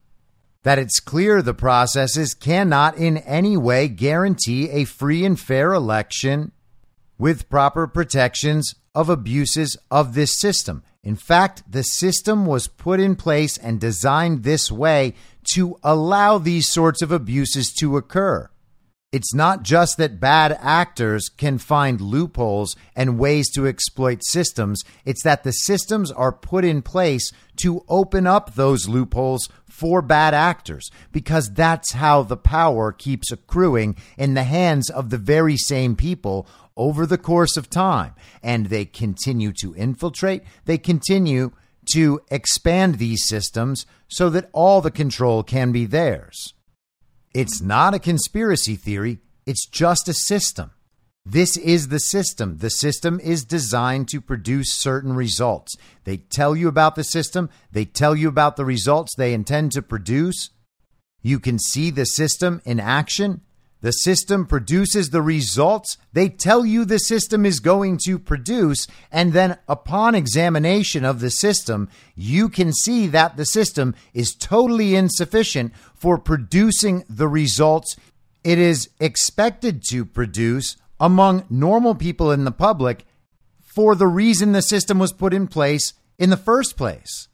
that 0.65 0.81
it's 0.81 0.99
clear 0.99 1.41
the 1.41 1.55
processes 1.55 2.35
cannot 2.35 2.97
in 2.97 3.19
any 3.19 3.57
way 3.57 3.87
guarantee 3.87 4.71
a 4.71 4.83
free 4.83 5.25
and 5.25 5.39
fair 5.39 5.73
election 5.73 6.51
with 7.17 7.49
proper 7.49 7.87
protections 7.87 8.75
of 8.93 9.09
abuses 9.09 9.77
of 9.89 10.15
this 10.15 10.37
system. 10.37 10.83
In 11.05 11.15
fact, 11.15 11.63
the 11.71 11.85
system 11.85 12.45
was 12.45 12.67
put 12.67 12.99
in 12.99 13.15
place 13.15 13.57
and 13.57 13.81
designed 13.81 14.43
this 14.43 14.69
way 14.73 15.15
to 15.55 15.79
allow 15.85 16.39
these 16.39 16.69
sorts 16.69 17.03
of 17.03 17.13
abuses 17.13 17.73
to 17.75 17.97
occur. 17.97 18.49
It's 19.13 19.35
not 19.35 19.63
just 19.63 19.99
that 19.99 20.21
bad 20.21 20.59
actors 20.59 21.29
can 21.29 21.59
find 21.59 22.01
loopholes 22.01 22.75
and 22.97 23.19
ways 23.19 23.51
to 23.51 23.67
exploit 23.67 24.21
systems, 24.25 24.83
it's 25.05 25.23
that 25.23 25.45
the 25.45 25.53
systems 25.53 26.11
are 26.11 26.33
put 26.33 26.65
in 26.65 26.81
place 26.81 27.31
to 27.57 27.85
open 27.91 28.27
up 28.27 28.55
those 28.55 28.89
loopholes 28.89 29.51
for 29.69 30.01
bad 30.01 30.33
actors 30.33 30.91
because 31.13 31.51
that's 31.53 31.93
how 31.93 32.23
the 32.23 32.39
power 32.39 32.91
keeps 32.91 33.31
accruing 33.31 33.97
in 34.17 34.33
the 34.33 34.45
hands 34.45 34.89
of 34.89 35.11
the 35.11 35.19
very 35.19 35.59
same 35.59 35.95
people 35.95 36.47
over 36.75 37.05
the 37.05 37.19
course 37.19 37.59
of 37.59 37.69
time. 37.69 38.15
And 38.43 38.67
they 38.67 38.87
continue 38.87 39.53
to 39.61 39.75
infiltrate, 39.75 40.43
they 40.65 40.79
continue 40.79 41.53
to 41.93 42.21
expand 42.31 42.95
these 42.95 43.27
systems 43.27 43.85
so 44.09 44.31
that 44.31 44.49
all 44.53 44.81
the 44.81 44.91
control 44.91 45.43
can 45.43 45.71
be 45.71 45.85
theirs. 45.85 46.55
It's 47.35 47.61
not 47.61 47.95
a 47.95 47.99
conspiracy 47.99 48.77
theory, 48.77 49.19
it's 49.47 49.67
just 49.67 50.09
a 50.09 50.15
system. 50.15 50.71
This 51.25 51.57
is 51.57 51.89
the 51.89 52.01
system. 52.01 52.59
The 52.59 52.71
system 52.71 53.21
is 53.21 53.45
designed 53.45 54.09
to 54.09 54.21
produce 54.21 54.73
certain 54.73 55.13
results. 55.13 55.77
They 56.05 56.17
tell 56.17 56.57
you 56.57 56.67
about 56.67 56.97
the 56.97 57.05
system, 57.05 57.49
they 57.71 57.85
tell 57.85 58.17
you 58.17 58.29
about 58.29 58.57
the 58.57 58.65
results 58.65 59.15
they 59.15 59.33
intend 59.33 59.73
to 59.73 59.83
produce. 59.83 60.51
You 61.23 61.39
can 61.39 61.59
see 61.59 61.91
the 61.91 62.05
system 62.05 62.61
in 62.65 62.81
action. 62.81 63.43
The 63.83 63.93
system 63.93 64.47
produces 64.47 65.11
the 65.11 65.23
results 65.23 65.99
they 66.13 66.29
tell 66.29 66.65
you 66.65 66.85
the 66.85 66.99
system 66.99 67.45
is 67.45 67.61
going 67.61 67.99
to 68.07 68.19
produce. 68.19 68.87
And 69.11 69.33
then, 69.33 69.59
upon 69.69 70.15
examination 70.15 71.05
of 71.05 71.21
the 71.21 71.31
system, 71.31 71.89
you 72.15 72.49
can 72.49 72.73
see 72.73 73.07
that 73.09 73.37
the 73.37 73.45
system 73.45 73.95
is 74.15 74.35
totally 74.35 74.95
insufficient 74.95 75.75
for 75.95 76.17
producing 76.17 77.05
the 77.11 77.29
results 77.29 77.97
it 78.45 78.59
is 78.59 78.91
expected 78.99 79.83
to 79.91 80.05
produce 80.05 80.77
among 80.99 81.45
normal 81.49 81.95
people 81.95 82.33
in 82.33 82.45
the 82.45 82.53
public 82.53 83.05
for 83.61 83.95
the 83.95 84.07
reason 84.07 84.53
the 84.53 84.63
system 84.63 84.99
was 84.99 85.13
put 85.13 85.33
in 85.33 85.47
place 85.47 85.95
in 86.19 86.31
the 86.31 86.37
first 86.37 86.77
place. 86.77 87.29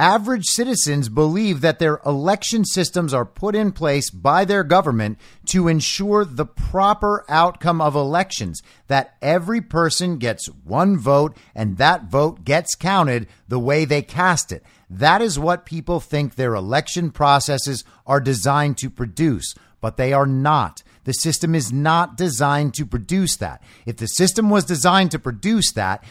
Average 0.00 0.44
citizens 0.44 1.08
believe 1.08 1.60
that 1.60 1.80
their 1.80 2.00
election 2.06 2.64
systems 2.64 3.12
are 3.12 3.24
put 3.24 3.56
in 3.56 3.72
place 3.72 4.10
by 4.10 4.44
their 4.44 4.62
government 4.62 5.18
to 5.46 5.66
ensure 5.66 6.24
the 6.24 6.46
proper 6.46 7.24
outcome 7.28 7.80
of 7.80 7.96
elections, 7.96 8.62
that 8.86 9.16
every 9.20 9.60
person 9.60 10.18
gets 10.18 10.46
one 10.62 10.96
vote 10.96 11.36
and 11.52 11.78
that 11.78 12.04
vote 12.04 12.44
gets 12.44 12.76
counted 12.76 13.26
the 13.48 13.58
way 13.58 13.84
they 13.84 14.02
cast 14.02 14.52
it. 14.52 14.62
That 14.88 15.20
is 15.20 15.36
what 15.36 15.66
people 15.66 15.98
think 15.98 16.36
their 16.36 16.54
election 16.54 17.10
processes 17.10 17.82
are 18.06 18.20
designed 18.20 18.78
to 18.78 18.90
produce, 18.90 19.52
but 19.80 19.96
they 19.96 20.12
are 20.12 20.26
not. 20.26 20.84
The 21.04 21.12
system 21.12 21.56
is 21.56 21.72
not 21.72 22.16
designed 22.16 22.74
to 22.74 22.86
produce 22.86 23.34
that. 23.38 23.62
If 23.84 23.96
the 23.96 24.06
system 24.06 24.48
was 24.48 24.64
designed 24.64 25.10
to 25.10 25.18
produce 25.18 25.72
that, 25.72 26.04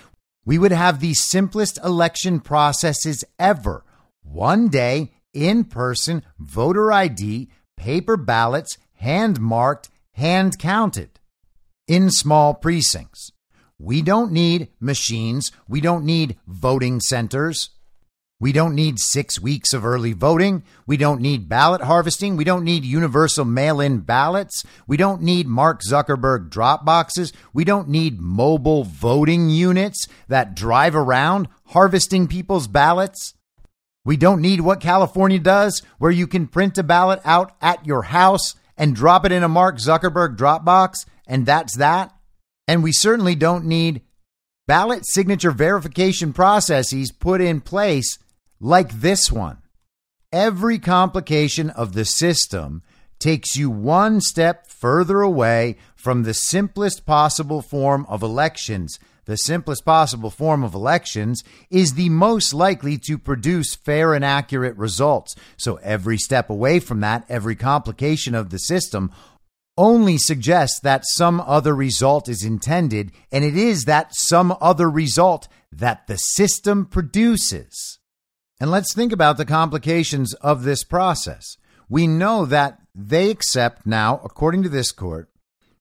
we 0.48 0.58
would 0.58 0.72
have 0.72 1.02
the 1.02 1.14
simplest 1.14 1.78
election 1.84 2.40
processes 2.40 3.26
ever. 3.38 3.84
One 4.24 4.70
day, 4.70 5.12
in 5.34 5.66
person, 5.66 6.24
voter 6.40 6.90
ID, 6.90 7.50
paper 7.76 8.16
ballots, 8.16 8.78
hand 8.94 9.42
marked, 9.42 9.90
hand 10.14 10.58
counted 10.58 11.20
in 11.86 12.10
small 12.10 12.54
precincts. 12.54 13.30
We 13.78 14.02
don't 14.02 14.32
need 14.32 14.70
machines. 14.80 15.52
We 15.68 15.82
don't 15.82 16.06
need 16.06 16.38
voting 16.48 17.02
centers. 17.02 17.72
We 18.40 18.52
don't 18.52 18.76
need 18.76 19.00
six 19.00 19.42
weeks 19.42 19.74
of 19.74 19.84
early 19.84 20.14
voting. 20.14 20.64
We 20.86 20.96
don't 20.96 21.22
need 21.22 21.50
ballot 21.50 21.82
harvesting. 21.82 22.38
We 22.38 22.44
don't 22.44 22.64
need 22.64 22.86
universal 22.86 23.46
mail 23.46 23.82
in 23.82 24.02
ballots. 24.02 24.64
We 24.86 24.96
don't 24.96 25.24
need 25.24 25.48
Mark 25.48 25.82
Zuckerberg 25.82 26.52
drop 26.52 26.86
boxes. 26.86 27.34
We 27.52 27.64
don't 27.64 27.90
need 27.90 28.20
mobile 28.20 28.84
voting 28.84 29.50
units 29.50 30.06
that 30.28 30.56
drive 30.56 30.96
around 30.96 31.48
harvesting 31.68 32.28
people's 32.28 32.68
ballots. 32.68 33.34
We 34.06 34.18
don't 34.18 34.42
need 34.42 34.62
what 34.62 34.82
California 34.82 35.40
does, 35.40 35.82
where 35.98 36.12
you 36.12 36.28
can 36.28 36.48
print 36.48 36.78
a 36.78 36.84
ballot 36.84 37.20
out 37.26 37.56
at 37.60 37.88
your 37.88 38.04
house 38.04 38.54
and 38.78 38.96
drop 38.96 39.26
it 39.26 39.32
in 39.32 39.42
a 39.42 39.50
Mark 39.50 39.80
Zuckerberg 39.80 40.38
Dropbox, 40.38 41.08
and 41.28 41.48
that's 41.48 41.76
that. 41.78 42.14
And 42.68 42.84
we 42.84 42.92
certainly 42.92 43.34
don't 43.34 43.66
need 43.66 44.04
ballot 44.68 45.08
signature 45.08 45.52
verification 45.52 46.34
processes 46.34 47.12
put 47.12 47.42
in 47.42 47.62
place 47.62 48.20
like 48.60 49.02
this 49.02 49.32
one. 49.32 49.58
Every 50.32 50.80
complication 50.80 51.70
of 51.70 51.94
the 51.94 52.06
system 52.06 52.84
takes 53.20 53.56
you 53.56 53.70
one 53.70 54.22
step 54.22 54.68
further 54.68 55.22
away 55.22 55.78
from 55.96 56.24
the 56.24 56.34
simplest 56.34 57.06
possible 57.06 57.62
form 57.62 58.06
of 58.10 58.22
elections. 58.22 59.00
The 59.26 59.38
simplest 59.38 59.84
possible 59.84 60.30
form 60.30 60.64
of 60.64 60.74
elections 60.74 61.44
is 61.70 61.94
the 61.94 62.10
most 62.10 62.54
likely 62.54 62.98
to 63.00 63.18
produce 63.18 63.76
fair 63.76 64.14
and 64.14 64.24
accurate 64.24 64.78
results. 64.78 65.36
So, 65.58 65.76
every 65.78 66.18
step 66.18 66.50
away 66.50 66.80
from 66.80 67.02
that, 67.02 67.26
every 67.28 67.56
complication 67.56 68.36
of 68.36 68.52
the 68.52 68.60
system, 68.60 69.12
only 69.78 70.18
suggests 70.18 70.80
that 70.80 71.06
some 71.06 71.42
other 71.42 71.76
result 71.76 72.30
is 72.30 72.44
intended, 72.44 73.12
and 73.32 73.44
it 73.44 73.56
is 73.56 73.84
that 73.84 74.16
some 74.16 74.56
other 74.60 74.90
result 74.90 75.48
that 75.72 76.08
the 76.08 76.18
system 76.18 76.86
produces. 76.86 77.97
And 78.60 78.72
let's 78.72 78.94
think 78.94 79.12
about 79.12 79.38
the 79.38 79.46
complications 79.46 80.34
of 80.36 80.64
this 80.64 80.84
process. 80.84 81.58
We 81.90 82.08
know 82.08 82.46
that 82.46 82.80
they 82.96 83.30
accept 83.30 83.86
now, 83.86 84.20
according 84.24 84.64
to 84.64 84.70
this 84.70 84.92
court, 84.92 85.30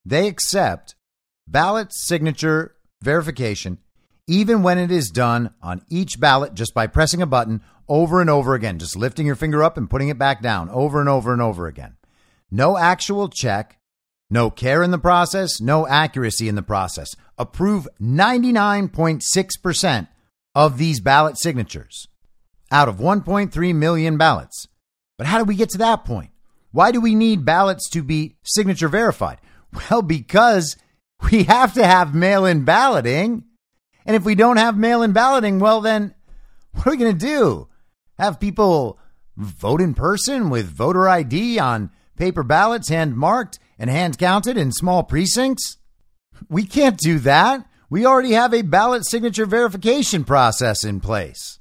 they 0.05 0.29
accept 0.29 0.95
ballot 1.49 1.89
signature 1.91 2.77
verification 3.03 3.79
even 4.27 4.63
when 4.63 4.79
it 4.79 4.91
is 4.91 5.11
done 5.11 5.55
on 5.63 5.83
each 5.89 6.19
ballot 6.19 6.55
just 6.55 6.75
by 6.75 6.87
pressing 6.87 7.23
a 7.23 7.27
button 7.27 7.63
over 7.89 8.21
and 8.21 8.29
over 8.29 8.55
again, 8.55 8.79
just 8.79 8.97
lifting 8.97 9.27
your 9.27 9.37
finger 9.37 9.63
up 9.63 9.77
and 9.77 9.89
putting 9.89 10.09
it 10.09 10.19
back 10.19 10.43
down 10.43 10.69
over 10.71 11.01
and 11.01 11.09
over 11.09 11.33
and 11.33 11.41
over 11.41 11.69
again. 11.69 11.97
No 12.51 12.77
actual 12.77 13.29
check, 13.29 13.79
no 14.29 14.51
care 14.51 14.83
in 14.83 14.91
the 14.91 14.99
process, 14.99 15.61
no 15.61 15.87
accuracy 15.87 16.49
in 16.49 16.57
the 16.57 16.63
process. 16.63 17.15
Approve 17.39 17.87
99.6% 18.01 20.09
of 20.55 20.79
these 20.79 21.01
ballot 21.01 21.39
signatures 21.39 22.09
out 22.71 22.89
of 22.89 22.97
1.3 22.97 23.75
million 23.75 24.17
ballots. 24.17 24.67
But 25.19 25.27
how 25.27 25.39
do 25.39 25.45
we 25.45 25.57
get 25.57 25.71
to 25.71 25.79
that 25.79 26.05
point? 26.05 26.31
Why 26.73 26.91
do 26.91 27.01
we 27.01 27.15
need 27.15 27.45
ballots 27.45 27.89
to 27.91 28.03
be 28.03 28.37
signature 28.43 28.89
verified? 28.89 29.39
Well, 29.91 30.03
because 30.03 30.77
we 31.31 31.45
have 31.45 31.75
to 31.75 31.87
have 31.87 32.15
mail 32.15 32.45
in 32.45 32.65
balloting. 32.65 33.45
And 34.05 34.17
if 34.17 34.25
we 34.25 34.35
don't 34.35 34.59
have 34.59 34.77
mail 34.77 35.03
in 35.03 35.13
balloting, 35.13 35.59
well, 35.59 35.81
then 35.81 36.15
what 36.73 36.87
are 36.87 36.91
we 36.91 36.97
going 36.97 37.17
to 37.17 37.27
do? 37.27 37.69
Have 38.19 38.41
people 38.41 38.99
vote 39.37 39.81
in 39.81 39.95
person 39.95 40.51
with 40.51 40.67
voter 40.67 41.09
ID 41.09 41.59
on 41.59 41.91
paper 42.17 42.43
ballots 42.43 42.89
hand 42.89 43.17
marked 43.17 43.59
and 43.79 43.91
hand 43.91 44.19
counted 44.19 44.57
in 44.57 44.73
small 44.73 45.03
precincts? 45.03 45.79
We 46.49 46.65
can't 46.65 46.99
do 46.99 47.19
that. 47.21 47.67
We 47.89 48.05
already 48.05 48.33
have 48.33 48.53
a 48.53 48.63
ballot 48.63 49.07
signature 49.07 49.47
verification 49.47 50.25
process 50.25 50.85
in 50.85 51.01
place. 51.01 51.59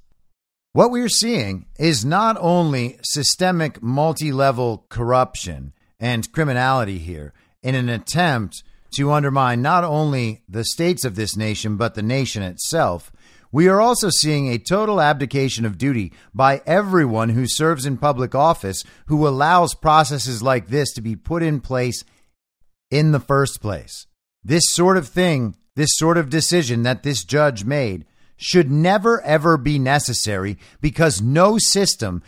What 0.76 0.92
we're 0.92 1.08
seeing 1.08 1.68
is 1.80 2.04
not 2.04 2.36
only 2.38 3.00
systemic 3.02 3.82
multi 3.82 4.34
level 4.34 4.86
corruption 4.90 5.72
and 6.02 6.30
criminality 6.34 6.98
here 6.98 7.32
in 7.64 7.76
an 7.76 7.88
attempt 7.88 8.62
to 8.98 9.14
undermine 9.14 9.62
not 9.62 9.86
only 9.86 10.44
the 10.50 10.66
states 10.66 11.06
of 11.06 11.16
this 11.16 11.38
nation, 11.38 11.78
but 11.78 11.96
the 11.96 12.02
nation 12.02 12.44
itself. 12.44 13.10
We 13.54 13.70
are 13.70 13.80
also 13.80 14.10
seeing 14.10 14.50
a 14.50 14.58
total 14.58 15.00
abdication 15.00 15.64
of 15.64 15.78
duty 15.78 16.12
by 16.34 16.62
everyone 16.66 17.30
who 17.30 17.48
serves 17.48 17.86
in 17.86 17.96
public 17.96 18.36
office 18.36 18.84
who 19.06 19.26
allows 19.26 19.76
processes 19.76 20.44
like 20.44 20.68
this 20.68 20.92
to 20.96 21.02
be 21.02 21.16
put 21.16 21.42
in 21.42 21.62
place 21.62 22.04
in 22.92 23.14
the 23.14 23.22
first 23.22 23.62
place. 23.62 24.08
This 24.44 24.64
sort 24.66 24.98
of 24.98 25.08
thing, 25.08 25.56
this 25.78 25.92
sort 25.94 26.18
of 26.18 26.30
decision 26.30 26.84
that 26.84 27.04
this 27.04 27.24
judge 27.24 27.64
made 27.64 28.06
should 28.38 28.72
never 28.72 29.22
ever 29.22 29.58
be 29.58 29.80
necessary 29.80 30.58
because 30.82 31.22
no 31.22 31.58
system 31.58 32.22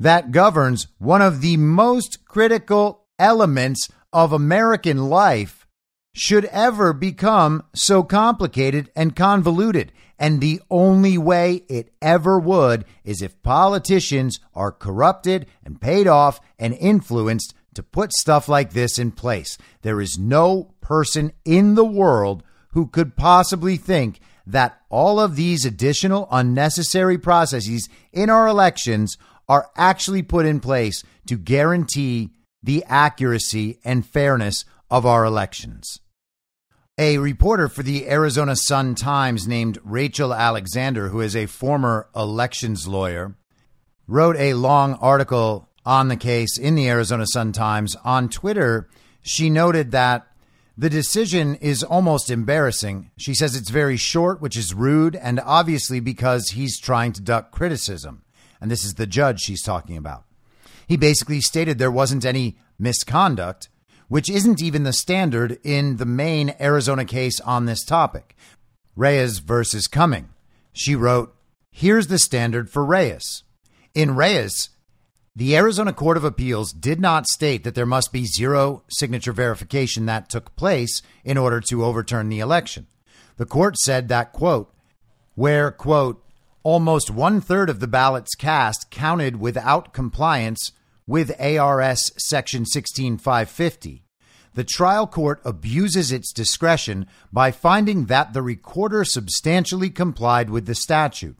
that 0.00 0.30
governs 0.30 0.86
one 0.98 1.22
of 1.22 1.40
the 1.40 1.56
most 1.56 2.24
critical 2.24 3.06
elements 3.18 3.88
of 4.12 4.32
American 4.32 5.08
life 5.08 5.66
should 6.14 6.44
ever 6.46 6.92
become 6.92 7.62
so 7.74 8.02
complicated 8.02 8.90
and 8.96 9.14
convoluted. 9.14 9.92
And 10.18 10.40
the 10.40 10.60
only 10.68 11.16
way 11.16 11.62
it 11.68 11.92
ever 12.02 12.38
would 12.40 12.84
is 13.04 13.22
if 13.22 13.40
politicians 13.42 14.40
are 14.54 14.72
corrupted 14.72 15.46
and 15.64 15.80
paid 15.80 16.08
off 16.08 16.40
and 16.58 16.74
influenced 16.74 17.54
to 17.74 17.82
put 17.84 18.12
stuff 18.12 18.48
like 18.48 18.72
this 18.72 18.98
in 18.98 19.12
place. 19.12 19.56
There 19.82 20.00
is 20.00 20.18
no 20.18 20.74
person 20.80 21.32
in 21.44 21.76
the 21.76 21.84
world 21.84 22.42
who 22.72 22.88
could 22.88 23.16
possibly 23.16 23.76
think 23.76 24.18
that 24.48 24.80
all 24.88 25.20
of 25.20 25.36
these 25.36 25.64
additional 25.64 26.26
unnecessary 26.30 27.18
processes 27.18 27.88
in 28.12 28.30
our 28.30 28.48
elections 28.48 29.16
are 29.48 29.70
actually 29.76 30.22
put 30.22 30.46
in 30.46 30.58
place 30.58 31.04
to 31.26 31.36
guarantee 31.36 32.30
the 32.62 32.82
accuracy 32.88 33.78
and 33.84 34.06
fairness 34.06 34.64
of 34.90 35.06
our 35.06 35.24
elections. 35.24 36.00
A 36.96 37.18
reporter 37.18 37.68
for 37.68 37.82
the 37.82 38.08
Arizona 38.08 38.56
Sun 38.56 38.96
Times 38.96 39.46
named 39.46 39.78
Rachel 39.84 40.34
Alexander, 40.34 41.08
who 41.08 41.20
is 41.20 41.36
a 41.36 41.46
former 41.46 42.08
elections 42.16 42.88
lawyer, 42.88 43.36
wrote 44.06 44.36
a 44.36 44.54
long 44.54 44.94
article 44.94 45.68
on 45.84 46.08
the 46.08 46.16
case 46.16 46.58
in 46.58 46.74
the 46.74 46.88
Arizona 46.88 47.26
Sun 47.26 47.52
Times. 47.52 47.96
On 48.04 48.28
Twitter, 48.28 48.88
she 49.22 49.48
noted 49.48 49.92
that 49.92 50.26
the 50.78 50.88
decision 50.88 51.56
is 51.56 51.82
almost 51.82 52.30
embarrassing. 52.30 53.10
She 53.18 53.34
says 53.34 53.56
it's 53.56 53.68
very 53.68 53.96
short, 53.96 54.40
which 54.40 54.56
is 54.56 54.72
rude, 54.72 55.16
and 55.16 55.40
obviously 55.44 55.98
because 55.98 56.50
he's 56.50 56.78
trying 56.78 57.12
to 57.14 57.20
duck 57.20 57.50
criticism. 57.50 58.22
And 58.60 58.70
this 58.70 58.84
is 58.84 58.94
the 58.94 59.06
judge 59.06 59.40
she's 59.40 59.62
talking 59.62 59.96
about. 59.96 60.22
He 60.86 60.96
basically 60.96 61.40
stated 61.40 61.78
there 61.78 61.90
wasn't 61.90 62.24
any 62.24 62.58
misconduct, 62.78 63.68
which 64.06 64.30
isn't 64.30 64.62
even 64.62 64.84
the 64.84 64.92
standard 64.92 65.58
in 65.64 65.96
the 65.96 66.06
main 66.06 66.54
Arizona 66.60 67.04
case 67.04 67.40
on 67.40 67.66
this 67.66 67.84
topic, 67.84 68.36
Reyes 68.94 69.40
versus 69.40 69.88
Cuming. 69.88 70.28
She 70.72 70.94
wrote, 70.94 71.34
Here's 71.72 72.06
the 72.06 72.20
standard 72.20 72.70
for 72.70 72.84
Reyes. 72.84 73.42
In 73.94 74.14
Reyes, 74.14 74.70
the 75.38 75.56
Arizona 75.56 75.92
Court 75.92 76.16
of 76.16 76.24
Appeals 76.24 76.72
did 76.72 77.00
not 77.00 77.28
state 77.28 77.62
that 77.62 77.76
there 77.76 77.86
must 77.86 78.12
be 78.12 78.24
zero 78.24 78.82
signature 78.88 79.32
verification 79.32 80.04
that 80.06 80.28
took 80.28 80.56
place 80.56 81.00
in 81.22 81.38
order 81.38 81.60
to 81.60 81.84
overturn 81.84 82.28
the 82.28 82.40
election. 82.40 82.88
The 83.36 83.46
court 83.46 83.76
said 83.78 84.08
that, 84.08 84.32
quote, 84.32 84.74
where, 85.36 85.70
quote, 85.70 86.24
almost 86.64 87.08
one 87.08 87.40
third 87.40 87.70
of 87.70 87.78
the 87.78 87.86
ballots 87.86 88.34
cast 88.34 88.90
counted 88.90 89.38
without 89.38 89.92
compliance 89.92 90.72
with 91.06 91.40
ARS 91.40 92.10
Section 92.18 92.66
16550. 92.66 94.02
The 94.54 94.64
trial 94.64 95.06
court 95.06 95.40
abuses 95.44 96.10
its 96.10 96.32
discretion 96.32 97.06
by 97.32 97.52
finding 97.52 98.06
that 98.06 98.32
the 98.32 98.42
recorder 98.42 99.04
substantially 99.04 99.90
complied 99.90 100.50
with 100.50 100.66
the 100.66 100.74
statute. 100.74 101.36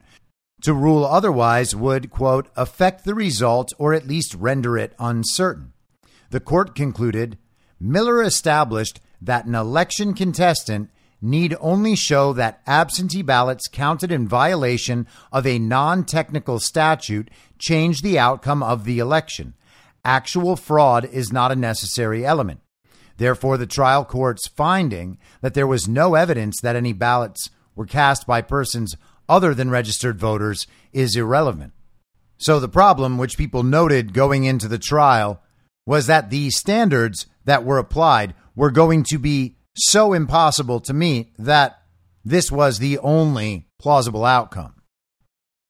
To 0.62 0.74
rule 0.74 1.04
otherwise 1.04 1.74
would, 1.74 2.10
quote, 2.10 2.48
affect 2.56 3.04
the 3.04 3.14
result 3.14 3.72
or 3.78 3.94
at 3.94 4.08
least 4.08 4.34
render 4.34 4.76
it 4.76 4.94
uncertain. 4.98 5.72
The 6.30 6.40
court 6.40 6.74
concluded 6.74 7.38
Miller 7.80 8.22
established 8.22 9.00
that 9.20 9.46
an 9.46 9.54
election 9.54 10.14
contestant 10.14 10.90
need 11.20 11.56
only 11.60 11.94
show 11.94 12.32
that 12.32 12.60
absentee 12.66 13.22
ballots 13.22 13.68
counted 13.68 14.12
in 14.12 14.28
violation 14.28 15.06
of 15.32 15.46
a 15.46 15.58
non 15.58 16.04
technical 16.04 16.58
statute 16.58 17.30
change 17.58 18.02
the 18.02 18.18
outcome 18.18 18.62
of 18.62 18.84
the 18.84 18.98
election. 18.98 19.54
Actual 20.04 20.56
fraud 20.56 21.04
is 21.04 21.32
not 21.32 21.52
a 21.52 21.56
necessary 21.56 22.24
element. 22.24 22.60
Therefore, 23.16 23.56
the 23.56 23.66
trial 23.66 24.04
court's 24.04 24.46
finding 24.48 25.18
that 25.40 25.54
there 25.54 25.66
was 25.66 25.88
no 25.88 26.14
evidence 26.14 26.60
that 26.62 26.76
any 26.76 26.92
ballots 26.92 27.50
were 27.74 27.86
cast 27.86 28.26
by 28.26 28.40
persons 28.42 28.96
other 29.28 29.54
than 29.54 29.70
registered 29.70 30.18
voters 30.18 30.66
is 30.92 31.16
irrelevant. 31.16 31.72
So, 32.38 32.60
the 32.60 32.68
problem, 32.68 33.18
which 33.18 33.36
people 33.36 33.62
noted 33.62 34.14
going 34.14 34.44
into 34.44 34.68
the 34.68 34.78
trial, 34.78 35.42
was 35.86 36.06
that 36.06 36.30
the 36.30 36.50
standards 36.50 37.26
that 37.44 37.64
were 37.64 37.78
applied 37.78 38.34
were 38.54 38.70
going 38.70 39.02
to 39.04 39.18
be 39.18 39.56
so 39.76 40.12
impossible 40.12 40.80
to 40.80 40.92
meet 40.92 41.32
that 41.38 41.82
this 42.24 42.52
was 42.52 42.78
the 42.78 42.98
only 42.98 43.66
plausible 43.78 44.24
outcome. 44.24 44.74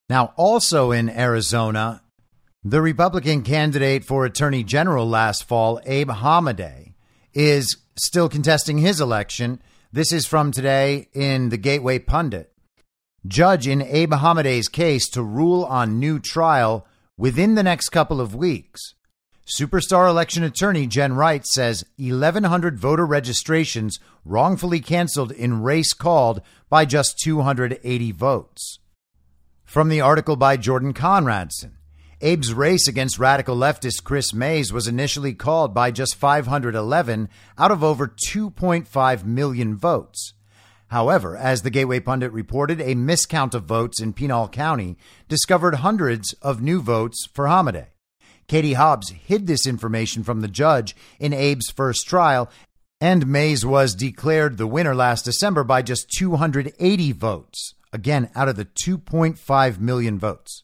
Now, 0.09 0.33
also 0.35 0.91
in 0.91 1.09
Arizona, 1.09 2.01
the 2.63 2.81
Republican 2.81 3.43
candidate 3.43 4.03
for 4.03 4.25
Attorney 4.25 4.63
General 4.63 5.07
last 5.07 5.47
fall, 5.47 5.79
Abe 5.85 6.09
Hamadeh, 6.09 6.93
is 7.33 7.77
still 7.95 8.27
contesting 8.27 8.79
his 8.79 8.99
election. 8.99 9.61
This 9.93 10.11
is 10.11 10.25
from 10.25 10.51
today 10.51 11.07
in 11.13 11.49
the 11.49 11.57
Gateway 11.57 11.99
Pundit. 11.99 12.51
Judge 13.27 13.67
in 13.67 13.81
Abe 13.81 14.13
Hamadeh's 14.13 14.69
case 14.69 15.09
to 15.09 15.21
rule 15.21 15.65
on 15.65 15.99
new 15.99 16.19
trial 16.19 16.87
within 17.17 17.55
the 17.55 17.63
next 17.63 17.89
couple 17.89 18.21
of 18.21 18.33
weeks. 18.33 18.93
Superstar 19.45 20.07
election 20.07 20.43
attorney 20.43 20.87
Jen 20.87 21.13
Wright 21.13 21.45
says 21.45 21.83
1,100 21.97 22.77
voter 22.77 23.05
registrations 23.05 23.99
wrongfully 24.23 24.79
canceled 24.79 25.31
in 25.31 25.63
race 25.63 25.93
called 25.93 26.41
by 26.69 26.85
just 26.85 27.19
280 27.19 28.11
votes. 28.11 28.79
From 29.65 29.89
the 29.89 30.01
article 30.01 30.35
by 30.35 30.55
Jordan 30.55 30.93
Conradson, 30.93 31.73
Abe's 32.21 32.53
race 32.53 32.87
against 32.87 33.17
radical 33.17 33.55
leftist 33.55 34.03
Kris 34.03 34.33
Mayes 34.33 34.71
was 34.71 34.87
initially 34.87 35.33
called 35.33 35.73
by 35.73 35.89
just 35.91 36.15
511 36.15 37.27
out 37.57 37.71
of 37.71 37.83
over 37.83 38.07
2.5 38.07 39.25
million 39.25 39.75
votes. 39.75 40.33
However, 40.89 41.37
as 41.37 41.61
the 41.61 41.69
Gateway 41.69 41.99
Pundit 41.99 42.31
reported, 42.33 42.81
a 42.81 42.95
miscount 42.95 43.53
of 43.53 43.65
votes 43.65 44.01
in 44.01 44.13
Pinal 44.13 44.47
County 44.47 44.97
discovered 45.27 45.75
hundreds 45.75 46.33
of 46.41 46.61
new 46.61 46.81
votes 46.81 47.27
for 47.31 47.45
Hamadeh. 47.45 47.87
Katie 48.47 48.73
Hobbs 48.73 49.11
hid 49.11 49.45
this 49.45 49.67
information 49.67 50.23
from 50.23 50.41
the 50.41 50.47
judge 50.47 50.95
in 51.19 51.31
Abe's 51.31 51.69
first 51.69 52.07
trial, 52.07 52.49
and 52.99 53.27
Mayes 53.27 53.63
was 53.63 53.93
declared 53.93 54.57
the 54.57 54.65
winner 54.65 54.95
last 54.95 55.25
December 55.25 55.63
by 55.63 55.83
just 55.83 56.09
280 56.17 57.11
votes, 57.11 57.75
again, 57.93 58.31
out 58.35 58.49
of 58.49 58.55
the 58.55 58.65
2.5 58.65 59.79
million 59.79 60.17
votes. 60.17 60.63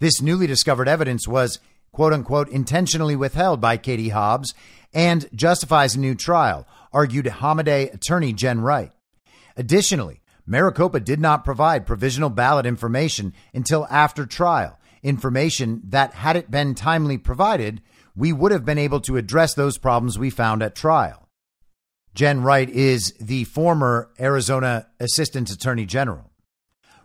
This 0.00 0.20
newly 0.20 0.48
discovered 0.48 0.88
evidence 0.88 1.28
was, 1.28 1.60
quote 1.92 2.12
unquote, 2.12 2.48
intentionally 2.48 3.14
withheld 3.14 3.60
by 3.60 3.76
Katie 3.76 4.08
Hobbs 4.08 4.52
and 4.92 5.28
justifies 5.32 5.94
a 5.94 6.00
new 6.00 6.16
trial, 6.16 6.66
argued 6.92 7.26
Hamadeh 7.26 7.94
attorney 7.94 8.32
Jen 8.32 8.60
Wright. 8.60 8.90
Additionally, 9.56 10.20
Maricopa 10.46 11.00
did 11.00 11.20
not 11.20 11.44
provide 11.44 11.86
provisional 11.86 12.30
ballot 12.30 12.66
information 12.66 13.32
until 13.54 13.86
after 13.88 14.26
trial, 14.26 14.78
information 15.02 15.82
that, 15.84 16.14
had 16.14 16.36
it 16.36 16.50
been 16.50 16.74
timely 16.74 17.18
provided, 17.18 17.80
we 18.16 18.32
would 18.32 18.52
have 18.52 18.64
been 18.64 18.78
able 18.78 19.00
to 19.00 19.16
address 19.16 19.54
those 19.54 19.78
problems 19.78 20.18
we 20.18 20.30
found 20.30 20.62
at 20.62 20.74
trial. 20.74 21.28
Jen 22.14 22.42
Wright 22.42 22.70
is 22.70 23.12
the 23.20 23.44
former 23.44 24.10
Arizona 24.20 24.86
Assistant 25.00 25.50
Attorney 25.50 25.84
General. 25.84 26.30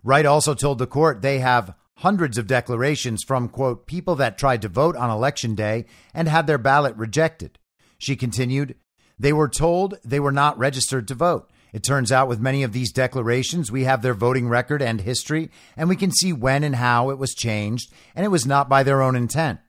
Wright 0.03 0.25
also 0.25 0.53
told 0.53 0.77
the 0.77 0.87
court 0.87 1.21
they 1.21 1.39
have 1.39 1.73
hundreds 1.97 2.37
of 2.37 2.47
declarations 2.47 3.23
from, 3.23 3.49
quote, 3.49 3.87
people 3.87 4.15
that 4.15 4.37
tried 4.37 4.61
to 4.61 4.69
vote 4.69 4.95
on 4.95 5.09
election 5.09 5.55
day 5.55 5.85
and 6.13 6.27
had 6.27 6.47
their 6.47 6.57
ballot 6.57 6.95
rejected. 6.95 7.57
She 7.97 8.15
continued, 8.15 8.75
they 9.17 9.33
were 9.33 9.49
told 9.49 9.97
they 10.03 10.19
were 10.19 10.31
not 10.31 10.57
registered 10.57 11.07
to 11.09 11.15
vote. 11.15 11.51
It 11.71 11.83
turns 11.83 12.11
out 12.11 12.27
with 12.27 12.39
many 12.39 12.63
of 12.63 12.73
these 12.73 12.91
declarations, 12.91 13.71
we 13.71 13.83
have 13.83 14.01
their 14.01 14.13
voting 14.13 14.49
record 14.49 14.81
and 14.81 15.01
history, 15.01 15.51
and 15.77 15.87
we 15.87 15.95
can 15.95 16.11
see 16.11 16.33
when 16.33 16.63
and 16.63 16.75
how 16.75 17.11
it 17.11 17.17
was 17.17 17.35
changed, 17.35 17.91
and 18.15 18.25
it 18.25 18.29
was 18.29 18.45
not 18.45 18.69
by 18.69 18.83
their 18.83 19.01
own 19.01 19.15
intent. 19.15 19.59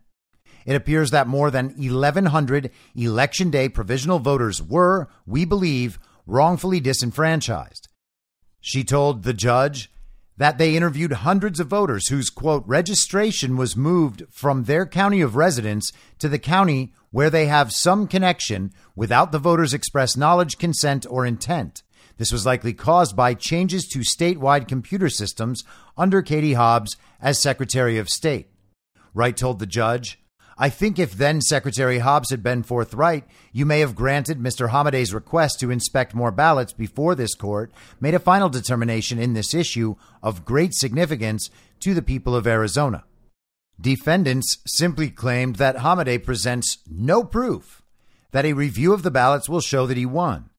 It 0.64 0.76
appears 0.76 1.10
that 1.10 1.26
more 1.26 1.50
than 1.50 1.74
1,100 1.76 2.70
election 2.94 3.50
day 3.50 3.68
provisional 3.68 4.18
voters 4.18 4.62
were, 4.62 5.08
we 5.26 5.44
believe, 5.44 5.98
wrongfully 6.26 6.80
disenfranchised. 6.80 7.88
She 8.60 8.84
told 8.84 9.22
the 9.22 9.34
judge 9.34 9.90
that 10.36 10.56
they 10.56 10.76
interviewed 10.76 11.12
hundreds 11.12 11.60
of 11.60 11.66
voters 11.66 12.08
whose, 12.08 12.30
quote, 12.30 12.64
registration 12.66 13.56
was 13.56 13.76
moved 13.76 14.22
from 14.30 14.64
their 14.64 14.86
county 14.86 15.20
of 15.20 15.36
residence 15.36 15.92
to 16.18 16.28
the 16.28 16.38
county 16.38 16.94
where 17.10 17.28
they 17.30 17.46
have 17.46 17.72
some 17.72 18.06
connection 18.06 18.72
without 18.94 19.32
the 19.32 19.38
voters' 19.38 19.74
express 19.74 20.16
knowledge, 20.16 20.56
consent, 20.56 21.04
or 21.10 21.26
intent. 21.26 21.82
This 22.20 22.32
was 22.32 22.44
likely 22.44 22.74
caused 22.74 23.16
by 23.16 23.32
changes 23.32 23.86
to 23.88 24.00
statewide 24.00 24.68
computer 24.68 25.08
systems 25.08 25.64
under 25.96 26.20
Katie 26.20 26.52
Hobbs 26.52 26.98
as 27.18 27.40
Secretary 27.40 27.96
of 27.96 28.10
State. 28.10 28.50
Wright 29.14 29.34
told 29.34 29.58
the 29.58 29.64
judge, 29.64 30.20
I 30.58 30.68
think 30.68 30.98
if 30.98 31.14
then 31.14 31.40
Secretary 31.40 32.00
Hobbs 32.00 32.28
had 32.28 32.42
been 32.42 32.62
forthright, 32.62 33.24
you 33.54 33.64
may 33.64 33.80
have 33.80 33.94
granted 33.94 34.38
Mr. 34.38 34.68
Hamadeh's 34.68 35.14
request 35.14 35.60
to 35.60 35.70
inspect 35.70 36.14
more 36.14 36.30
ballots 36.30 36.74
before 36.74 37.14
this 37.14 37.34
court 37.34 37.72
made 38.02 38.12
a 38.12 38.18
final 38.18 38.50
determination 38.50 39.18
in 39.18 39.32
this 39.32 39.54
issue 39.54 39.94
of 40.22 40.44
great 40.44 40.74
significance 40.74 41.48
to 41.78 41.94
the 41.94 42.02
people 42.02 42.36
of 42.36 42.46
Arizona. 42.46 43.04
Defendants 43.80 44.58
simply 44.66 45.08
claimed 45.08 45.56
that 45.56 45.78
Hamadeh 45.78 46.22
presents 46.22 46.80
no 46.86 47.24
proof 47.24 47.80
that 48.32 48.44
a 48.44 48.52
review 48.52 48.92
of 48.92 49.04
the 49.04 49.10
ballots 49.10 49.48
will 49.48 49.62
show 49.62 49.86
that 49.86 49.96
he 49.96 50.04
won. 50.04 50.49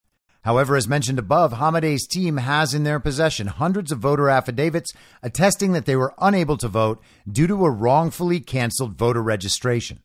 However, 0.43 0.75
as 0.75 0.87
mentioned 0.87 1.19
above, 1.19 1.53
Hamadeh's 1.53 2.07
team 2.07 2.37
has 2.37 2.73
in 2.73 2.83
their 2.83 2.99
possession 2.99 3.47
hundreds 3.47 3.91
of 3.91 3.99
voter 3.99 4.27
affidavits 4.27 4.91
attesting 5.21 5.73
that 5.73 5.85
they 5.85 5.95
were 5.95 6.15
unable 6.19 6.57
to 6.57 6.67
vote 6.67 7.01
due 7.31 7.45
to 7.47 7.65
a 7.65 7.69
wrongfully 7.69 8.39
canceled 8.39 8.97
voter 8.97 9.21
registration. 9.21 9.99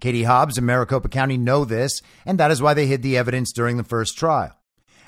Katie 0.00 0.24
Hobbs 0.24 0.56
and 0.56 0.66
Maricopa 0.66 1.08
County 1.08 1.36
know 1.36 1.64
this, 1.64 2.00
and 2.24 2.40
that 2.40 2.50
is 2.50 2.62
why 2.62 2.74
they 2.74 2.86
hid 2.86 3.02
the 3.02 3.18
evidence 3.18 3.52
during 3.52 3.76
the 3.76 3.84
first 3.84 4.16
trial. 4.16 4.58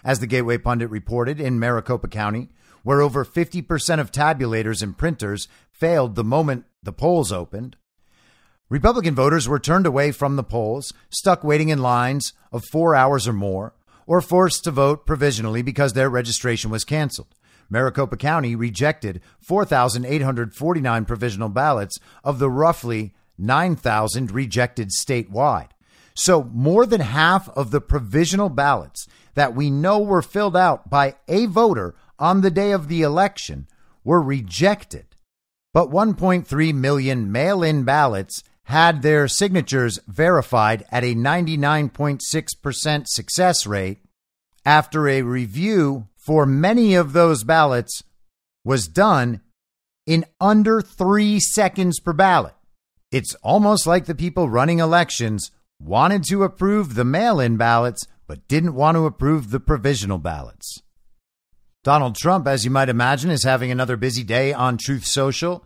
As 0.05 0.21
the 0.21 0.27
Gateway 0.27 0.59
Pundit 0.59 0.91
reported 0.91 1.41
in 1.41 1.59
Maricopa 1.59 2.09
County, 2.09 2.51
where 2.83 3.01
over 3.01 3.25
50% 3.25 4.01
of 4.01 4.13
tabulators 4.13 4.83
and 4.83 4.97
printers 4.97 5.49
failed 5.73 6.15
the 6.15 6.23
moment 6.23 6.67
the 6.83 6.93
polls 6.93 7.33
opened, 7.33 7.77
Republican 8.69 9.15
voters 9.15 9.49
were 9.49 9.59
turned 9.59 9.87
away 9.87 10.13
from 10.13 10.37
the 10.37 10.45
polls, 10.45 10.93
stuck 11.09 11.43
waiting 11.43 11.71
in 11.71 11.81
lines 11.81 12.33
of 12.53 12.65
four 12.71 12.95
hours 12.95 13.27
or 13.27 13.33
more, 13.33 13.75
or 14.07 14.21
forced 14.21 14.65
to 14.65 14.71
vote 14.71 15.07
provisionally 15.07 15.63
because 15.63 15.93
their 15.93 16.11
registration 16.11 16.71
was 16.71 16.85
canceled. 16.85 17.35
Maricopa 17.71 18.17
County 18.17 18.55
rejected 18.55 19.21
4,849 19.41 21.05
provisional 21.05 21.49
ballots 21.49 21.99
of 22.23 22.39
the 22.39 22.51
roughly 22.51 23.15
9,000 23.39 24.31
rejected 24.31 24.91
statewide. 24.91 25.71
So, 26.15 26.45
more 26.45 26.87
than 26.87 27.01
half 27.01 27.49
of 27.51 27.71
the 27.71 27.81
provisional 27.81 28.49
ballots 28.49 29.09
that 29.35 29.55
we 29.55 29.71
know 29.71 30.01
were 30.01 30.23
filled 30.23 30.57
out 30.57 30.89
by 30.89 31.17
a 31.27 31.47
voter 31.47 31.97
on 32.19 32.41
the 32.41 32.51
day 32.51 32.71
of 32.71 32.89
the 32.89 33.03
election 33.03 33.67
were 34.05 34.23
rejected. 34.23 35.07
But 35.73 35.91
1.3 35.91 36.75
million 36.75 37.33
mail 37.33 37.65
in 37.65 37.83
ballots 37.83 38.45
had 38.65 39.03
their 39.03 39.29
signatures 39.29 39.99
verified 40.09 40.85
at 40.91 41.05
a 41.05 41.15
99.6% 41.15 43.07
success 43.07 43.67
rate 43.67 43.99
after 44.65 45.09
a 45.09 45.23
review 45.23 46.09
for 46.17 46.47
many 46.47 46.95
of 46.95 47.13
those 47.13 47.45
ballots 47.45 48.03
was 48.65 48.89
done 48.89 49.41
in 50.07 50.25
under 50.41 50.81
three 50.81 51.39
seconds 51.39 52.01
per 52.01 52.13
ballot. 52.13 52.55
It's 53.11 53.35
almost 53.37 53.87
like 53.87 54.07
the 54.07 54.15
people 54.15 54.49
running 54.49 54.79
elections 54.79 55.51
wanted 55.81 56.25
to 56.25 56.43
approve 56.43 56.95
the 56.95 57.05
mail 57.05 57.41
in 57.41 57.57
ballots, 57.57 58.07
but 58.27 58.49
didn't 58.49 58.75
want 58.75 58.97
to 58.97 59.07
approve 59.07 59.51
the 59.51 59.61
provisional 59.61 60.19
ballots. 60.19 60.81
Donald 61.83 62.17
Trump, 62.17 62.49
as 62.49 62.65
you 62.65 62.71
might 62.71 62.89
imagine, 62.89 63.31
is 63.31 63.45
having 63.45 63.71
another 63.71 63.99
busy 63.99 64.25
day 64.25 64.55
on 64.55 64.79
Truth 64.79 65.05
Social. 65.05 65.65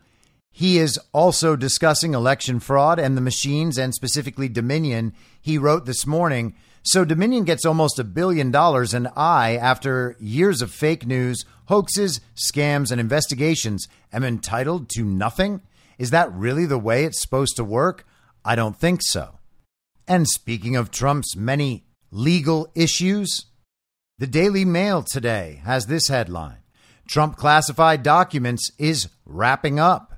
He 0.59 0.79
is 0.79 0.99
also 1.13 1.55
discussing 1.55 2.15
election 2.15 2.59
fraud 2.59 2.99
and 2.99 3.17
the 3.17 3.21
machines, 3.21 3.79
and 3.79 3.95
specifically 3.95 4.49
Dominion. 4.49 5.15
He 5.41 5.57
wrote 5.57 5.87
this 5.87 6.05
morning 6.05 6.57
so 6.83 7.05
Dominion 7.05 7.45
gets 7.45 7.65
almost 7.65 8.01
a 8.01 8.05
billion 8.05 8.51
dollars 8.51 8.93
an 8.93 9.09
eye 9.17 9.57
after 9.57 10.17
years 10.19 10.61
of 10.61 10.73
fake 10.73 11.07
news, 11.07 11.45
hoaxes, 11.67 12.21
scams, 12.35 12.91
and 12.91 13.01
investigations 13.01 13.87
am 14.13 14.25
entitled 14.25 14.89
to 14.97 15.05
nothing? 15.05 15.61
Is 15.97 16.11
that 16.11 16.33
really 16.33 16.67
the 16.67 16.77
way 16.77 17.05
it's 17.05 17.21
supposed 17.21 17.55
to 17.55 17.63
work? 17.63 18.05
I 18.45 18.57
don't 18.57 18.77
think 18.77 19.01
so. 19.05 19.39
And 20.09 20.27
speaking 20.27 20.75
of 20.75 20.91
Trump's 20.91 21.37
many 21.37 21.85
legal 22.11 22.69
issues, 22.75 23.47
the 24.19 24.27
Daily 24.27 24.65
Mail 24.65 25.05
today 25.05 25.61
has 25.65 25.87
this 25.87 26.09
headline 26.09 26.65
Trump 27.07 27.37
classified 27.37 28.03
documents 28.03 28.73
is 28.77 29.09
wrapping 29.25 29.79
up. 29.79 30.18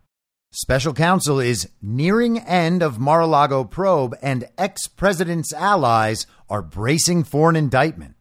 Special 0.53 0.93
counsel 0.93 1.39
is 1.39 1.71
nearing 1.81 2.41
end 2.41 2.83
of 2.83 2.99
Mar-a-Lago 2.99 3.63
probe 3.63 4.17
and 4.21 4.49
ex-president's 4.59 5.53
allies 5.53 6.27
are 6.49 6.61
bracing 6.61 7.23
for 7.23 7.49
an 7.49 7.55
indictment. 7.55 8.17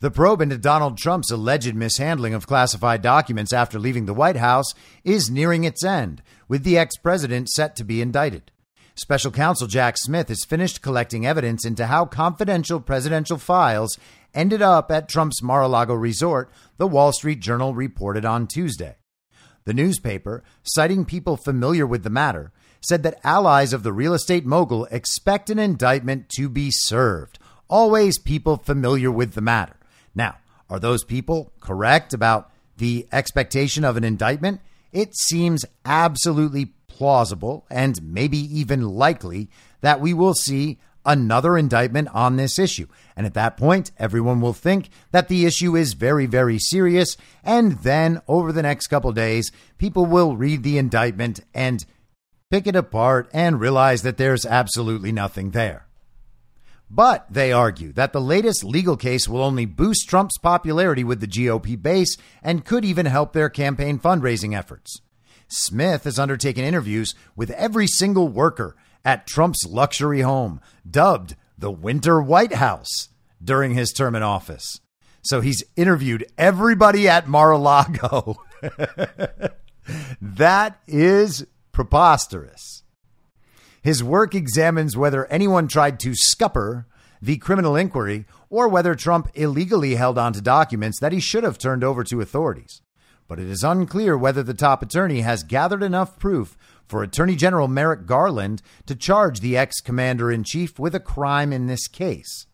The 0.00 0.10
probe 0.10 0.40
into 0.40 0.58
Donald 0.58 0.98
Trump's 0.98 1.30
alleged 1.30 1.76
mishandling 1.76 2.34
of 2.34 2.48
classified 2.48 3.00
documents 3.00 3.52
after 3.52 3.78
leaving 3.78 4.06
the 4.06 4.14
White 4.14 4.38
House 4.38 4.74
is 5.04 5.30
nearing 5.30 5.62
its 5.62 5.84
end, 5.84 6.20
with 6.48 6.64
the 6.64 6.76
ex-president 6.76 7.48
set 7.50 7.76
to 7.76 7.84
be 7.84 8.02
indicted. 8.02 8.50
Special 8.96 9.30
counsel 9.30 9.68
Jack 9.68 9.98
Smith 9.98 10.30
has 10.30 10.44
finished 10.44 10.82
collecting 10.82 11.26
evidence 11.26 11.64
into 11.64 11.86
how 11.86 12.06
confidential 12.06 12.80
presidential 12.80 13.38
files 13.38 13.96
ended 14.34 14.62
up 14.62 14.90
at 14.90 15.08
Trump's 15.08 15.44
Mar-a-Lago 15.44 15.94
resort, 15.94 16.50
the 16.76 16.88
Wall 16.88 17.12
Street 17.12 17.38
Journal 17.38 17.72
reported 17.72 18.24
on 18.24 18.48
Tuesday. 18.48 18.96
The 19.70 19.74
newspaper, 19.74 20.42
citing 20.64 21.04
people 21.04 21.36
familiar 21.36 21.86
with 21.86 22.02
the 22.02 22.10
matter, 22.10 22.50
said 22.80 23.04
that 23.04 23.20
allies 23.22 23.72
of 23.72 23.84
the 23.84 23.92
real 23.92 24.14
estate 24.14 24.44
mogul 24.44 24.86
expect 24.86 25.48
an 25.48 25.60
indictment 25.60 26.28
to 26.30 26.48
be 26.48 26.72
served. 26.72 27.38
Always 27.68 28.18
people 28.18 28.56
familiar 28.56 29.12
with 29.12 29.34
the 29.34 29.40
matter. 29.40 29.76
Now, 30.12 30.38
are 30.68 30.80
those 30.80 31.04
people 31.04 31.52
correct 31.60 32.12
about 32.12 32.50
the 32.78 33.06
expectation 33.12 33.84
of 33.84 33.96
an 33.96 34.02
indictment? 34.02 34.60
It 34.90 35.14
seems 35.14 35.64
absolutely 35.84 36.72
plausible 36.88 37.64
and 37.70 38.02
maybe 38.02 38.38
even 38.38 38.82
likely 38.82 39.50
that 39.82 40.00
we 40.00 40.12
will 40.12 40.34
see 40.34 40.80
another 41.04 41.56
indictment 41.56 42.08
on 42.12 42.36
this 42.36 42.58
issue. 42.58 42.86
And 43.16 43.26
at 43.26 43.34
that 43.34 43.56
point, 43.56 43.90
everyone 43.98 44.40
will 44.40 44.52
think 44.52 44.90
that 45.12 45.28
the 45.28 45.46
issue 45.46 45.76
is 45.76 45.94
very, 45.94 46.26
very 46.26 46.58
serious. 46.58 47.16
And 47.42 47.78
then 47.80 48.20
over 48.28 48.52
the 48.52 48.62
next 48.62 48.88
couple 48.88 49.12
days, 49.12 49.50
people 49.78 50.06
will 50.06 50.36
read 50.36 50.62
the 50.62 50.78
indictment 50.78 51.40
and 51.54 51.84
pick 52.50 52.66
it 52.66 52.76
apart 52.76 53.28
and 53.32 53.60
realize 53.60 54.02
that 54.02 54.16
there's 54.16 54.44
absolutely 54.44 55.12
nothing 55.12 55.50
there. 55.50 55.86
But 56.90 57.26
they 57.30 57.52
argue 57.52 57.92
that 57.92 58.12
the 58.12 58.20
latest 58.20 58.64
legal 58.64 58.96
case 58.96 59.28
will 59.28 59.42
only 59.42 59.64
boost 59.64 60.08
Trump's 60.08 60.38
popularity 60.38 61.04
with 61.04 61.20
the 61.20 61.28
GOP 61.28 61.80
base 61.80 62.16
and 62.42 62.64
could 62.64 62.84
even 62.84 63.06
help 63.06 63.32
their 63.32 63.48
campaign 63.48 64.00
fundraising 64.00 64.58
efforts. 64.58 65.00
Smith 65.46 66.02
has 66.04 66.18
undertaken 66.18 66.64
interviews 66.64 67.14
with 67.36 67.50
every 67.52 67.86
single 67.86 68.26
worker 68.26 68.76
at 69.04 69.26
Trump's 69.26 69.64
luxury 69.66 70.20
home, 70.20 70.60
dubbed 70.88 71.36
the 71.56 71.70
Winter 71.70 72.20
White 72.20 72.54
House, 72.54 73.10
during 73.42 73.74
his 73.74 73.92
term 73.92 74.14
in 74.14 74.22
office. 74.22 74.80
So 75.22 75.40
he's 75.40 75.64
interviewed 75.76 76.26
everybody 76.38 77.08
at 77.08 77.28
Mar 77.28 77.52
a 77.52 77.58
Lago. 77.58 78.36
that 80.20 80.80
is 80.86 81.46
preposterous. 81.72 82.82
His 83.82 84.04
work 84.04 84.34
examines 84.34 84.96
whether 84.96 85.26
anyone 85.26 85.68
tried 85.68 85.98
to 86.00 86.14
scupper 86.14 86.86
the 87.22 87.38
criminal 87.38 87.76
inquiry 87.76 88.26
or 88.48 88.68
whether 88.68 88.94
Trump 88.94 89.30
illegally 89.34 89.94
held 89.94 90.18
onto 90.18 90.40
documents 90.40 90.98
that 91.00 91.12
he 91.12 91.20
should 91.20 91.44
have 91.44 91.58
turned 91.58 91.84
over 91.84 92.02
to 92.04 92.20
authorities. 92.20 92.82
But 93.28 93.38
it 93.38 93.48
is 93.48 93.62
unclear 93.62 94.18
whether 94.18 94.42
the 94.42 94.54
top 94.54 94.82
attorney 94.82 95.20
has 95.20 95.44
gathered 95.44 95.82
enough 95.82 96.18
proof 96.18 96.56
for 96.90 97.02
Attorney 97.02 97.36
General 97.36 97.68
Merrick 97.68 98.04
Garland 98.04 98.60
to 98.86 98.96
charge 98.96 99.40
the 99.40 99.56
ex 99.56 99.80
commander 99.80 100.30
in 100.30 100.44
chief 100.44 100.78
with 100.78 100.94
a 100.94 101.00
crime 101.00 101.52
in 101.52 101.66
this 101.66 101.86
case. 101.86 102.46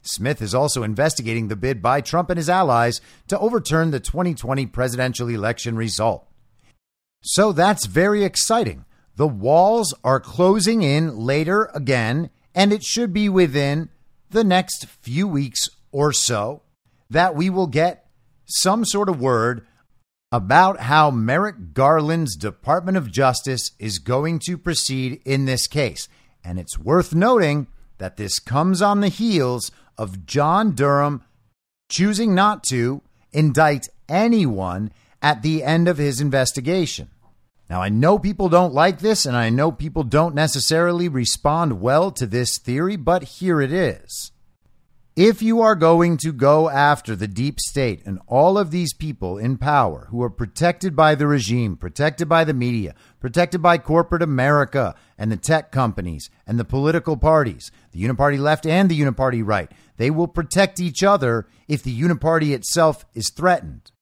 Smith 0.00 0.42
is 0.42 0.54
also 0.54 0.82
investigating 0.82 1.48
the 1.48 1.56
bid 1.56 1.80
by 1.80 2.00
Trump 2.00 2.30
and 2.30 2.38
his 2.38 2.48
allies 2.48 3.00
to 3.28 3.38
overturn 3.38 3.90
the 3.90 4.00
2020 4.00 4.66
presidential 4.66 5.28
election 5.28 5.76
result. 5.76 6.26
So 7.20 7.52
that's 7.52 7.86
very 7.86 8.24
exciting. 8.24 8.84
The 9.14 9.28
walls 9.28 9.94
are 10.02 10.18
closing 10.18 10.82
in 10.82 11.16
later 11.18 11.70
again, 11.74 12.30
and 12.54 12.72
it 12.72 12.82
should 12.82 13.12
be 13.12 13.28
within 13.28 13.90
the 14.30 14.42
next 14.42 14.86
few 14.86 15.28
weeks 15.28 15.68
or 15.92 16.12
so 16.12 16.62
that 17.10 17.36
we 17.36 17.50
will 17.50 17.66
get 17.66 18.06
some 18.46 18.84
sort 18.84 19.08
of 19.08 19.20
word 19.20 19.66
about 20.32 20.80
how 20.80 21.10
Merrick 21.10 21.74
Garland's 21.74 22.34
Department 22.36 22.96
of 22.96 23.12
Justice 23.12 23.72
is 23.78 23.98
going 23.98 24.38
to 24.46 24.56
proceed 24.56 25.20
in 25.26 25.44
this 25.44 25.66
case. 25.66 26.08
And 26.42 26.58
it's 26.58 26.78
worth 26.78 27.14
noting 27.14 27.66
that 27.98 28.16
this 28.16 28.38
comes 28.38 28.80
on 28.80 29.00
the 29.00 29.08
heels 29.08 29.70
of 29.98 30.24
John 30.24 30.72
Durham 30.74 31.22
choosing 31.90 32.34
not 32.34 32.64
to 32.64 33.02
indict 33.32 33.88
anyone 34.08 34.90
at 35.20 35.42
the 35.42 35.62
end 35.62 35.86
of 35.86 35.98
his 35.98 36.20
investigation. 36.20 37.10
Now, 37.68 37.82
I 37.82 37.90
know 37.90 38.18
people 38.18 38.48
don't 38.48 38.74
like 38.74 38.98
this, 38.98 39.24
and 39.24 39.36
I 39.36 39.50
know 39.50 39.70
people 39.70 40.02
don't 40.02 40.34
necessarily 40.34 41.08
respond 41.08 41.80
well 41.80 42.10
to 42.12 42.26
this 42.26 42.58
theory, 42.58 42.96
but 42.96 43.22
here 43.22 43.60
it 43.60 43.72
is. 43.72 44.32
If 45.16 45.42
you 45.42 45.60
are 45.60 45.74
going 45.74 46.16
to 46.18 46.32
go 46.32 46.70
after 46.70 47.14
the 47.14 47.28
deep 47.28 47.60
state 47.60 48.00
and 48.06 48.18
all 48.26 48.56
of 48.56 48.70
these 48.70 48.94
people 48.94 49.36
in 49.36 49.58
power 49.58 50.06
who 50.10 50.22
are 50.22 50.30
protected 50.30 50.96
by 50.96 51.14
the 51.14 51.26
regime, 51.26 51.76
protected 51.76 52.30
by 52.30 52.44
the 52.44 52.54
media, 52.54 52.94
protected 53.20 53.60
by 53.60 53.76
corporate 53.76 54.22
America 54.22 54.94
and 55.18 55.30
the 55.30 55.36
tech 55.36 55.70
companies 55.70 56.30
and 56.46 56.58
the 56.58 56.64
political 56.64 57.18
parties, 57.18 57.70
the 57.90 58.02
uniparty 58.02 58.38
left 58.38 58.64
and 58.64 58.90
the 58.90 58.98
uniparty 58.98 59.42
right, 59.44 59.70
they 59.98 60.10
will 60.10 60.28
protect 60.28 60.80
each 60.80 61.02
other 61.02 61.46
if 61.68 61.82
the 61.82 62.00
uniparty 62.00 62.54
itself 62.54 63.04
is 63.12 63.30
threatened. 63.36 63.92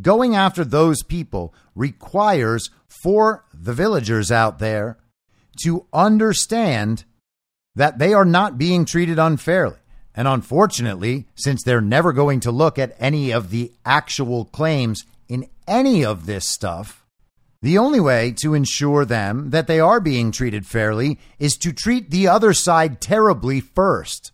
Going 0.00 0.34
after 0.34 0.64
those 0.64 1.02
people 1.02 1.52
requires 1.74 2.70
for 2.88 3.44
the 3.52 3.74
villagers 3.74 4.32
out 4.32 4.58
there 4.58 4.96
to 5.64 5.84
understand 5.92 7.04
that 7.74 7.98
they 7.98 8.14
are 8.14 8.24
not 8.24 8.56
being 8.56 8.86
treated 8.86 9.18
unfairly. 9.18 9.76
And 10.14 10.26
unfortunately, 10.26 11.26
since 11.34 11.62
they're 11.62 11.80
never 11.80 12.12
going 12.12 12.40
to 12.40 12.50
look 12.50 12.78
at 12.78 12.96
any 12.98 13.30
of 13.30 13.50
the 13.50 13.72
actual 13.84 14.44
claims 14.44 15.04
in 15.28 15.48
any 15.68 16.04
of 16.04 16.26
this 16.26 16.48
stuff, 16.48 17.06
the 17.62 17.78
only 17.78 18.00
way 18.00 18.32
to 18.38 18.54
ensure 18.54 19.04
them 19.04 19.50
that 19.50 19.66
they 19.66 19.80
are 19.80 20.00
being 20.00 20.32
treated 20.32 20.66
fairly 20.66 21.18
is 21.38 21.56
to 21.58 21.72
treat 21.72 22.10
the 22.10 22.26
other 22.26 22.54
side 22.54 23.00
terribly 23.00 23.60
first. 23.60 24.32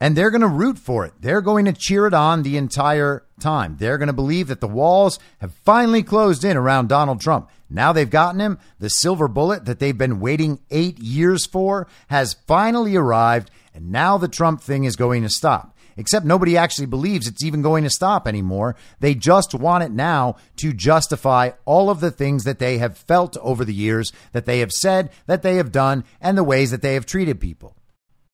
And 0.00 0.14
they're 0.14 0.30
going 0.30 0.42
to 0.42 0.48
root 0.48 0.76
for 0.76 1.06
it. 1.06 1.14
They're 1.20 1.40
going 1.40 1.64
to 1.66 1.72
cheer 1.72 2.06
it 2.06 2.12
on 2.12 2.42
the 2.42 2.56
entire 2.56 3.24
time. 3.40 3.76
They're 3.78 3.98
going 3.98 4.08
to 4.08 4.12
believe 4.12 4.48
that 4.48 4.60
the 4.60 4.68
walls 4.68 5.18
have 5.38 5.52
finally 5.64 6.02
closed 6.02 6.44
in 6.44 6.56
around 6.56 6.88
Donald 6.88 7.20
Trump. 7.20 7.48
Now 7.70 7.92
they've 7.92 8.10
gotten 8.10 8.40
him. 8.40 8.58
The 8.78 8.88
silver 8.88 9.28
bullet 9.28 9.64
that 9.64 9.78
they've 9.78 9.96
been 9.96 10.20
waiting 10.20 10.60
eight 10.70 10.98
years 10.98 11.46
for 11.46 11.86
has 12.08 12.34
finally 12.46 12.96
arrived. 12.96 13.50
And 13.76 13.92
now 13.92 14.16
the 14.16 14.26
Trump 14.26 14.62
thing 14.62 14.84
is 14.84 14.96
going 14.96 15.22
to 15.22 15.28
stop. 15.28 15.76
Except 15.98 16.24
nobody 16.24 16.56
actually 16.56 16.86
believes 16.86 17.28
it's 17.28 17.44
even 17.44 17.60
going 17.60 17.84
to 17.84 17.90
stop 17.90 18.26
anymore. 18.26 18.74
They 19.00 19.14
just 19.14 19.54
want 19.54 19.84
it 19.84 19.92
now 19.92 20.36
to 20.56 20.72
justify 20.72 21.50
all 21.66 21.90
of 21.90 22.00
the 22.00 22.10
things 22.10 22.44
that 22.44 22.58
they 22.58 22.78
have 22.78 22.96
felt 22.96 23.36
over 23.36 23.66
the 23.66 23.74
years, 23.74 24.12
that 24.32 24.46
they 24.46 24.60
have 24.60 24.72
said, 24.72 25.10
that 25.26 25.42
they 25.42 25.56
have 25.56 25.72
done, 25.72 26.04
and 26.22 26.38
the 26.38 26.44
ways 26.44 26.70
that 26.70 26.80
they 26.80 26.94
have 26.94 27.04
treated 27.04 27.38
people. 27.38 27.76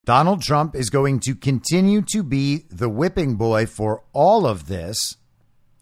Donald 0.04 0.42
Trump 0.42 0.76
is 0.76 0.90
going 0.90 1.18
to 1.20 1.34
continue 1.34 2.02
to 2.02 2.22
be 2.22 2.64
the 2.70 2.88
whipping 2.88 3.34
boy 3.34 3.66
for 3.66 4.04
all 4.12 4.46
of 4.46 4.68
this 4.68 5.16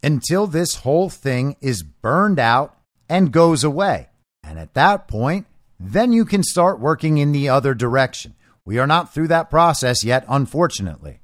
until 0.02 0.46
this 0.46 0.76
whole 0.76 1.10
thing 1.10 1.54
is 1.60 1.82
burned 1.82 2.38
out 2.38 2.78
and 3.10 3.30
goes 3.30 3.62
away. 3.62 4.08
And 4.42 4.58
at 4.58 4.72
that 4.72 5.06
point, 5.06 5.46
then 5.78 6.12
you 6.12 6.24
can 6.24 6.42
start 6.42 6.80
working 6.80 7.18
in 7.18 7.32
the 7.32 7.50
other 7.50 7.74
direction. 7.74 8.34
We 8.70 8.78
are 8.78 8.86
not 8.86 9.12
through 9.12 9.26
that 9.26 9.50
process 9.50 10.04
yet, 10.04 10.24
unfortunately. 10.28 11.18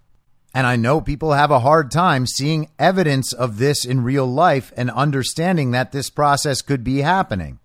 And 0.52 0.66
I 0.66 0.74
know 0.74 1.00
people 1.00 1.34
have 1.34 1.52
a 1.52 1.60
hard 1.60 1.92
time 1.92 2.26
seeing 2.26 2.70
evidence 2.76 3.32
of 3.32 3.58
this 3.58 3.84
in 3.84 4.02
real 4.02 4.26
life 4.26 4.72
and 4.76 4.90
understanding 4.90 5.70
that 5.70 5.92
this 5.92 6.10
process 6.10 6.60
could 6.60 6.82
be 6.82 7.02
happening 7.02 7.60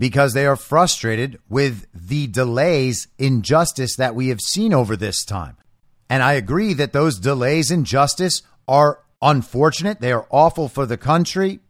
because 0.00 0.34
they 0.34 0.46
are 0.46 0.56
frustrated 0.56 1.38
with 1.48 1.86
the 1.94 2.26
delays 2.26 3.06
in 3.18 3.42
justice 3.42 3.94
that 3.94 4.16
we 4.16 4.30
have 4.30 4.40
seen 4.40 4.74
over 4.74 4.96
this 4.96 5.24
time. 5.24 5.56
And 6.08 6.24
I 6.24 6.32
agree 6.32 6.74
that 6.74 6.92
those 6.92 7.20
delays 7.20 7.70
in 7.70 7.84
justice 7.84 8.42
are 8.66 8.98
unfortunate. 9.22 10.00
They 10.00 10.10
are 10.10 10.26
awful 10.30 10.68
for 10.68 10.86
the 10.86 10.98
country 10.98 11.60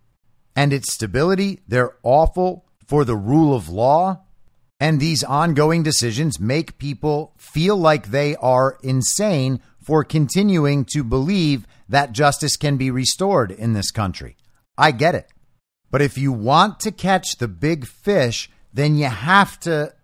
and 0.56 0.72
its 0.72 0.94
stability. 0.94 1.60
They're 1.68 1.94
awful 2.02 2.64
for 2.86 3.04
the 3.04 3.16
rule 3.16 3.54
of 3.54 3.68
law. 3.68 4.22
And 4.80 4.98
these 4.98 5.22
ongoing 5.22 5.82
decisions 5.82 6.40
make 6.40 6.78
people 6.78 7.34
feel 7.36 7.76
like 7.76 8.06
they 8.06 8.34
are 8.36 8.78
insane 8.82 9.60
for 9.78 10.02
continuing 10.04 10.86
to 10.86 11.04
believe 11.04 11.66
that 11.88 12.12
justice 12.12 12.56
can 12.56 12.78
be 12.78 12.90
restored 12.90 13.50
in 13.50 13.74
this 13.74 13.90
country. 13.90 14.36
I 14.78 14.92
get 14.92 15.14
it. 15.14 15.28
But 15.90 16.00
if 16.00 16.16
you 16.16 16.32
want 16.32 16.80
to 16.80 16.92
catch 16.92 17.36
the 17.36 17.48
big 17.48 17.86
fish, 17.86 18.50
then 18.72 18.96
you 18.96 19.06
have 19.06 19.60
to 19.60 19.94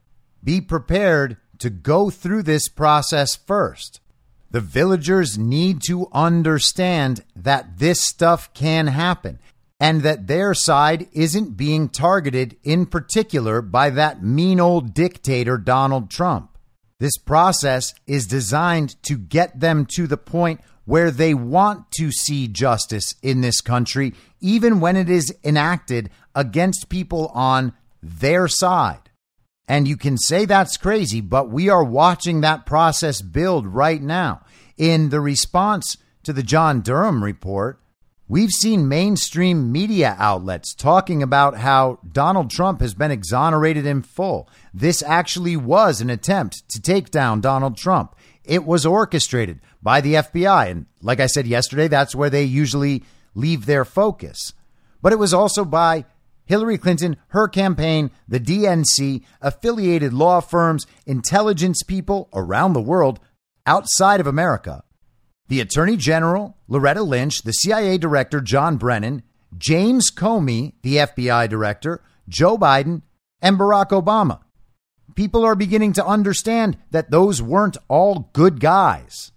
be 0.45 0.61
prepared 0.61 1.39
to 1.59 1.71
go 1.71 2.11
through 2.11 2.43
this 2.43 2.69
process 2.69 3.35
first. 3.35 4.01
The 4.51 4.61
villagers 4.61 5.39
need 5.39 5.81
to 5.87 6.09
understand 6.13 7.25
that 7.35 7.79
this 7.79 8.01
stuff 8.01 8.53
can 8.53 8.89
happen 8.89 9.39
and 9.79 10.03
that 10.03 10.27
their 10.27 10.55
side 10.55 11.09
isn't 11.13 11.57
being 11.57 11.89
targeted 11.89 12.57
in 12.63 12.87
particular 12.87 13.61
by 13.61 13.91
that 13.91 14.23
mean 14.23 14.59
old 14.59 14.95
dictator 14.95 15.59
Donald 15.59 16.11
Trump. 16.11 16.57
This 16.99 17.19
process 17.19 17.95
is 18.07 18.27
designed 18.27 19.01
to 19.03 19.19
get 19.19 19.61
them 19.61 19.87
to 19.95 20.07
the 20.07 20.17
point 20.17 20.61
where 20.87 21.11
they 21.11 21.35
want 21.35 21.91
to 21.91 22.11
see 22.11 22.49
justice 22.49 23.17
in 23.23 23.41
this 23.41 23.61
country, 23.61 24.15
even 24.41 24.81
when 24.81 24.97
it 24.97 25.11
is 25.11 25.35
enacted 25.45 26.09
against 26.35 26.89
people 26.89 27.27
on 27.35 27.75
their 28.03 28.49
side. 28.49 29.11
And 29.69 29.89
you 29.89 29.97
can 29.97 30.17
say 30.17 30.45
that's 30.45 30.77
crazy, 30.77 31.21
but 31.21 31.51
we 31.51 31.69
are 31.69 31.85
watching 31.85 32.41
that 32.41 32.67
process 32.67 33.21
build 33.21 33.67
right 33.67 34.01
now. 34.01 34.43
In 34.79 35.09
the 35.09 35.21
response 35.21 35.97
to 36.23 36.33
the 36.33 36.45
John 36.45 36.81
Durham 36.81 37.23
report, 37.23 37.81
we've 38.29 38.51
seen 38.51 38.89
mainstream 38.89 39.71
media 39.71 40.17
outlets 40.19 40.75
talking 40.75 41.23
about 41.23 41.57
how 41.57 41.99
Donald 42.11 42.51
Trump 42.51 42.81
has 42.81 42.95
been 42.95 43.11
exonerated 43.11 43.87
in 43.87 44.03
full. 44.03 44.49
This 44.75 45.03
actually 45.03 45.57
was 45.57 46.01
an 46.01 46.11
attempt 46.11 46.69
to 46.71 46.81
take 46.81 47.11
down 47.11 47.41
Donald 47.41 47.77
Trump. 47.77 48.17
It 48.45 48.65
was 48.65 48.87
orchestrated 48.87 49.61
by 49.83 50.01
the 50.01 50.15
FBI. 50.15 50.71
And 50.71 50.87
like 51.03 51.21
I 51.21 51.27
said 51.27 51.47
yesterday, 51.47 51.89
that's 51.89 52.15
where 52.15 52.31
they 52.31 52.45
usually 52.45 53.03
leave 53.35 53.67
their 53.67 53.85
focus. 53.85 54.53
But 55.03 55.13
it 55.13 55.19
was 55.19 55.35
also 55.35 55.65
by 55.65 56.05
Hillary 56.47 56.79
Clinton, 56.79 57.17
her 57.29 57.49
campaign, 57.49 58.11
the 58.29 58.41
DNC, 58.41 59.23
affiliated 59.41 60.13
law 60.13 60.41
firms, 60.41 60.87
intelligence 61.05 61.83
people 61.83 62.29
around 62.33 62.73
the 62.73 62.81
world 62.81 63.21
outside 63.67 64.21
of 64.21 64.27
America. 64.27 64.85
The 65.49 65.61
Attorney 65.61 65.97
General, 65.97 66.57
Loretta 66.69 67.03
Lynch, 67.03 67.43
the 67.43 67.53
CIA 67.53 67.99
Director, 67.99 68.41
John 68.41 68.77
Brennan, 68.77 69.23
James 69.57 70.11
Comey, 70.11 70.73
the 70.83 70.97
FBI 70.97 71.49
Director, 71.49 72.03
Joe 72.29 72.59
Biden, 72.59 73.03
and 73.41 73.59
Barack 73.59 73.91
Obama. 73.91 74.41
People 75.15 75.45
are 75.45 75.55
beginning 75.55 75.93
to 75.95 76.05
understand 76.05 76.77
that 76.91 77.11
those 77.11 77.41
weren't 77.41 77.77
all 77.89 78.31
good 78.33 78.61
guys. 78.61 79.33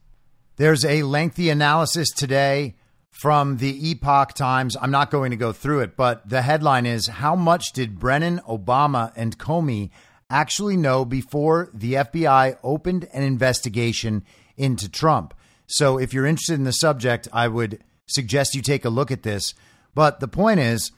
There's 0.57 0.83
a 0.83 1.03
lengthy 1.03 1.49
analysis 1.49 2.09
today 2.09 2.75
from 3.11 3.57
the 3.57 3.89
Epoch 3.89 4.33
Times. 4.33 4.75
I'm 4.81 4.91
not 4.91 5.11
going 5.11 5.31
to 5.31 5.37
go 5.37 5.51
through 5.51 5.81
it, 5.81 5.95
but 5.95 6.27
the 6.27 6.41
headline 6.41 6.85
is 6.85 7.07
How 7.07 7.35
much 7.35 7.71
did 7.71 7.99
Brennan, 7.99 8.39
Obama, 8.47 9.13
and 9.15 9.37
Comey 9.37 9.89
actually 10.29 10.75
know 10.75 11.05
before 11.05 11.69
the 11.73 11.93
FBI 11.93 12.57
opened 12.63 13.07
an 13.13 13.23
investigation 13.23 14.23
into 14.57 14.89
Trump? 14.89 15.33
So 15.69 15.99
if 15.99 16.13
you're 16.13 16.25
interested 16.25 16.55
in 16.55 16.63
the 16.63 16.71
subject, 16.73 17.27
I 17.31 17.47
would 17.47 17.83
suggest 18.07 18.55
you 18.55 18.61
take 18.61 18.85
a 18.85 18.89
look 18.89 19.11
at 19.11 19.23
this. 19.23 19.53
But 19.93 20.19
the 20.19 20.27
point 20.27 20.59
is, 20.59 20.91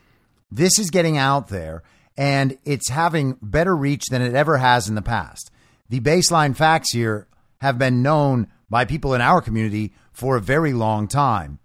this 0.50 0.80
is 0.80 0.90
getting 0.90 1.18
out 1.18 1.50
there 1.50 1.84
and 2.18 2.58
it's 2.66 2.90
having 2.90 3.38
better 3.42 3.76
reach 3.76 4.06
than 4.08 4.22
it 4.22 4.34
ever 4.34 4.58
has 4.58 4.88
in 4.88 4.96
the 4.96 5.02
past. 5.02 5.52
The 5.90 6.00
baseline 6.00 6.56
facts 6.56 6.94
here 6.94 7.28
have 7.60 7.78
been 7.78 8.02
known 8.02 8.48
by 8.70 8.86
people 8.86 9.14
in 9.14 9.22
our 9.22 9.42
community 9.42 9.94
for 10.14 10.38
a 10.38 10.42
very 10.42 10.72
long 10.74 11.08
time. 11.08 11.60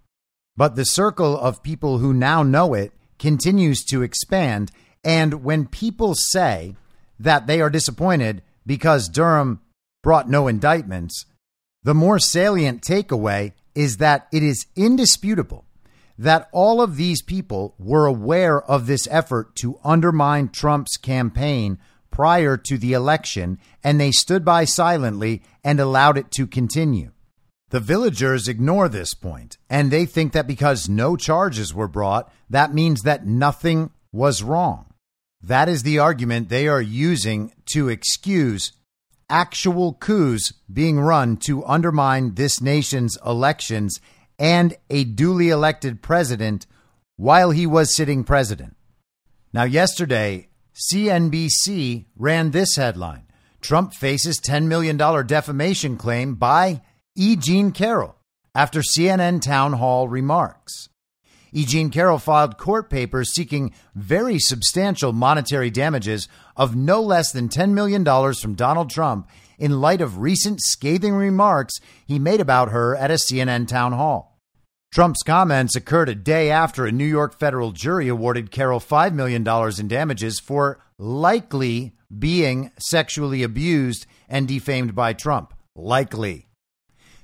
But 0.56 0.74
the 0.74 0.84
circle 0.84 1.38
of 1.38 1.62
people 1.62 1.98
who 1.98 2.12
now 2.12 2.42
know 2.42 2.74
it 2.74 2.92
continues 3.18 3.84
to 3.84 4.02
expand. 4.02 4.72
And 5.04 5.44
when 5.44 5.66
people 5.66 6.14
say 6.16 6.74
that 7.20 7.46
they 7.46 7.60
are 7.60 7.70
disappointed 7.70 8.42
because 8.66 9.08
Durham 9.08 9.60
brought 10.02 10.28
no 10.28 10.48
indictments, 10.48 11.24
the 11.86 11.94
more 11.94 12.18
salient 12.18 12.82
takeaway 12.82 13.52
is 13.76 13.98
that 13.98 14.26
it 14.32 14.42
is 14.42 14.66
indisputable 14.74 15.64
that 16.18 16.48
all 16.50 16.82
of 16.82 16.96
these 16.96 17.22
people 17.22 17.76
were 17.78 18.06
aware 18.06 18.60
of 18.60 18.88
this 18.88 19.06
effort 19.08 19.54
to 19.54 19.78
undermine 19.84 20.48
Trump's 20.48 20.96
campaign 20.96 21.78
prior 22.10 22.56
to 22.56 22.76
the 22.76 22.92
election, 22.92 23.56
and 23.84 24.00
they 24.00 24.10
stood 24.10 24.44
by 24.44 24.64
silently 24.64 25.44
and 25.62 25.78
allowed 25.78 26.18
it 26.18 26.32
to 26.32 26.48
continue. 26.48 27.12
The 27.70 27.78
villagers 27.78 28.48
ignore 28.48 28.88
this 28.88 29.14
point, 29.14 29.56
and 29.70 29.92
they 29.92 30.06
think 30.06 30.32
that 30.32 30.48
because 30.48 30.88
no 30.88 31.14
charges 31.16 31.72
were 31.72 31.86
brought, 31.86 32.32
that 32.50 32.74
means 32.74 33.02
that 33.02 33.28
nothing 33.28 33.90
was 34.10 34.42
wrong. 34.42 34.86
That 35.40 35.68
is 35.68 35.84
the 35.84 36.00
argument 36.00 36.48
they 36.48 36.66
are 36.66 36.82
using 36.82 37.52
to 37.66 37.88
excuse 37.88 38.72
actual 39.28 39.94
coups 39.94 40.52
being 40.72 41.00
run 41.00 41.36
to 41.36 41.64
undermine 41.64 42.34
this 42.34 42.60
nation's 42.60 43.18
elections 43.24 44.00
and 44.38 44.76
a 44.90 45.04
duly 45.04 45.48
elected 45.48 46.02
president 46.02 46.66
while 47.16 47.50
he 47.50 47.66
was 47.66 47.94
sitting 47.94 48.24
president. 48.24 48.76
Now, 49.52 49.64
yesterday, 49.64 50.48
CNBC 50.74 52.04
ran 52.16 52.50
this 52.50 52.76
headline 52.76 53.26
Trump 53.60 53.94
faces 53.94 54.38
$10 54.40 54.66
million 54.66 54.96
defamation 55.26 55.96
claim 55.96 56.34
by 56.36 56.82
E. 57.16 57.34
Jean 57.34 57.72
Carroll 57.72 58.14
after 58.54 58.80
CNN 58.80 59.42
town 59.42 59.72
hall 59.72 60.08
remarks. 60.08 60.88
E. 61.56 61.64
Jean 61.64 61.88
Carroll 61.88 62.18
filed 62.18 62.58
court 62.58 62.90
papers 62.90 63.32
seeking 63.32 63.72
very 63.94 64.38
substantial 64.38 65.14
monetary 65.14 65.70
damages 65.70 66.28
of 66.54 66.76
no 66.76 67.00
less 67.00 67.32
than 67.32 67.48
$10 67.48 67.70
million 67.70 68.04
from 68.34 68.54
Donald 68.54 68.90
Trump 68.90 69.26
in 69.58 69.80
light 69.80 70.02
of 70.02 70.18
recent 70.18 70.60
scathing 70.60 71.14
remarks 71.14 71.72
he 72.04 72.18
made 72.18 72.42
about 72.42 72.72
her 72.72 72.94
at 72.94 73.10
a 73.10 73.14
CNN 73.14 73.66
town 73.66 73.92
hall. 73.92 74.38
Trump's 74.92 75.22
comments 75.22 75.74
occurred 75.74 76.10
a 76.10 76.14
day 76.14 76.50
after 76.50 76.84
a 76.84 76.92
New 76.92 77.06
York 77.06 77.38
federal 77.38 77.72
jury 77.72 78.08
awarded 78.08 78.50
Carroll 78.50 78.78
$5 78.78 79.14
million 79.14 79.42
in 79.80 79.88
damages 79.88 80.38
for 80.38 80.78
likely 80.98 81.94
being 82.18 82.70
sexually 82.78 83.42
abused 83.42 84.04
and 84.28 84.46
defamed 84.46 84.94
by 84.94 85.14
Trump. 85.14 85.54
Likely. 85.74 86.48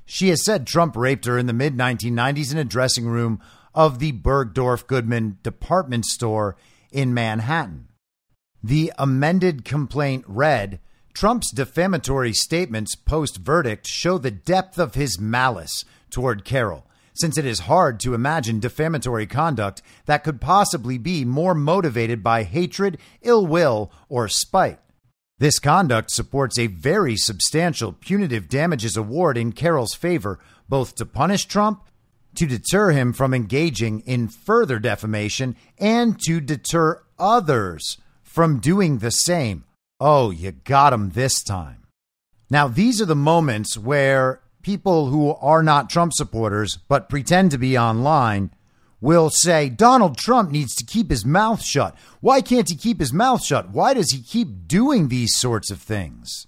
She 0.06 0.30
has 0.30 0.42
said 0.42 0.66
Trump 0.66 0.96
raped 0.96 1.26
her 1.26 1.36
in 1.36 1.46
the 1.46 1.52
mid 1.52 1.76
1990s 1.76 2.50
in 2.50 2.56
a 2.56 2.64
dressing 2.64 3.06
room 3.06 3.42
of 3.74 3.98
the 3.98 4.12
Bergdorf 4.12 4.86
Goodman 4.86 5.38
department 5.42 6.04
store 6.06 6.56
in 6.90 7.14
Manhattan. 7.14 7.88
The 8.62 8.92
amended 8.98 9.64
complaint 9.64 10.24
read 10.28 10.78
Trump's 11.14 11.50
defamatory 11.50 12.32
statements 12.32 12.94
post 12.94 13.38
verdict 13.38 13.86
show 13.86 14.18
the 14.18 14.30
depth 14.30 14.78
of 14.78 14.94
his 14.94 15.18
malice 15.18 15.84
toward 16.10 16.44
Carroll, 16.44 16.86
since 17.14 17.36
it 17.36 17.44
is 17.44 17.60
hard 17.60 18.00
to 18.00 18.14
imagine 18.14 18.60
defamatory 18.60 19.26
conduct 19.26 19.82
that 20.06 20.24
could 20.24 20.40
possibly 20.40 20.98
be 20.98 21.24
more 21.24 21.54
motivated 21.54 22.22
by 22.22 22.44
hatred, 22.44 22.98
ill 23.20 23.46
will, 23.46 23.90
or 24.08 24.28
spite. 24.28 24.78
This 25.38 25.58
conduct 25.58 26.10
supports 26.12 26.58
a 26.58 26.68
very 26.68 27.16
substantial 27.16 27.92
punitive 27.92 28.48
damages 28.48 28.96
award 28.96 29.36
in 29.36 29.52
Carroll's 29.52 29.94
favor, 29.94 30.38
both 30.68 30.94
to 30.96 31.04
punish 31.04 31.46
Trump, 31.46 31.82
to 32.34 32.46
deter 32.46 32.90
him 32.90 33.12
from 33.12 33.34
engaging 33.34 34.00
in 34.00 34.28
further 34.28 34.78
defamation, 34.78 35.56
and 35.78 36.18
to 36.26 36.40
deter 36.40 37.02
others 37.18 37.98
from 38.22 38.58
doing 38.58 38.98
the 38.98 39.10
same. 39.10 39.64
Oh, 40.00 40.30
you 40.30 40.52
got 40.52 40.92
him 40.92 41.10
this 41.10 41.42
time. 41.42 41.86
Now, 42.50 42.68
these 42.68 43.00
are 43.00 43.06
the 43.06 43.14
moments 43.14 43.78
where 43.78 44.40
people 44.62 45.06
who 45.06 45.34
are 45.34 45.62
not 45.62 45.90
Trump 45.90 46.12
supporters 46.14 46.78
but 46.88 47.08
pretend 47.08 47.50
to 47.50 47.58
be 47.58 47.76
online 47.76 48.50
will 49.00 49.30
say 49.30 49.68
Donald 49.68 50.16
Trump 50.16 50.50
needs 50.50 50.74
to 50.76 50.86
keep 50.86 51.10
his 51.10 51.24
mouth 51.24 51.62
shut. 51.62 51.96
Why 52.20 52.40
can't 52.40 52.68
he 52.68 52.76
keep 52.76 53.00
his 53.00 53.12
mouth 53.12 53.44
shut? 53.44 53.70
Why 53.70 53.94
does 53.94 54.12
he 54.12 54.22
keep 54.22 54.68
doing 54.68 55.08
these 55.08 55.36
sorts 55.36 55.70
of 55.70 55.80
things? 55.80 56.46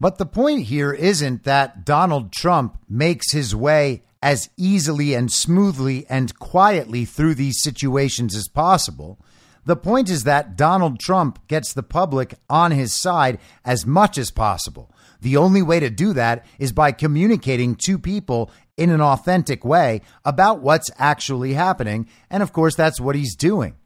But 0.00 0.18
the 0.18 0.26
point 0.26 0.62
here 0.62 0.92
isn't 0.92 1.44
that 1.44 1.84
Donald 1.84 2.32
Trump 2.32 2.78
makes 2.88 3.32
his 3.32 3.54
way 3.54 4.02
as 4.22 4.50
easily 4.56 5.14
and 5.14 5.32
smoothly 5.32 6.06
and 6.08 6.38
quietly 6.38 7.04
through 7.04 7.34
these 7.34 7.62
situations 7.62 8.34
as 8.34 8.48
possible. 8.48 9.18
The 9.64 9.76
point 9.76 10.08
is 10.08 10.24
that 10.24 10.56
Donald 10.56 11.00
Trump 11.00 11.46
gets 11.48 11.72
the 11.72 11.82
public 11.82 12.34
on 12.48 12.70
his 12.70 12.98
side 12.98 13.38
as 13.64 13.86
much 13.86 14.18
as 14.18 14.30
possible. 14.30 14.92
The 15.20 15.36
only 15.36 15.62
way 15.62 15.80
to 15.80 15.90
do 15.90 16.12
that 16.14 16.46
is 16.58 16.72
by 16.72 16.92
communicating 16.92 17.76
to 17.84 17.98
people 17.98 18.50
in 18.76 18.90
an 18.90 19.02
authentic 19.02 19.64
way 19.64 20.00
about 20.24 20.60
what's 20.60 20.90
actually 20.98 21.52
happening. 21.52 22.08
And 22.30 22.42
of 22.42 22.52
course, 22.52 22.74
that's 22.74 23.00
what 23.00 23.16
he's 23.16 23.36
doing. 23.36 23.76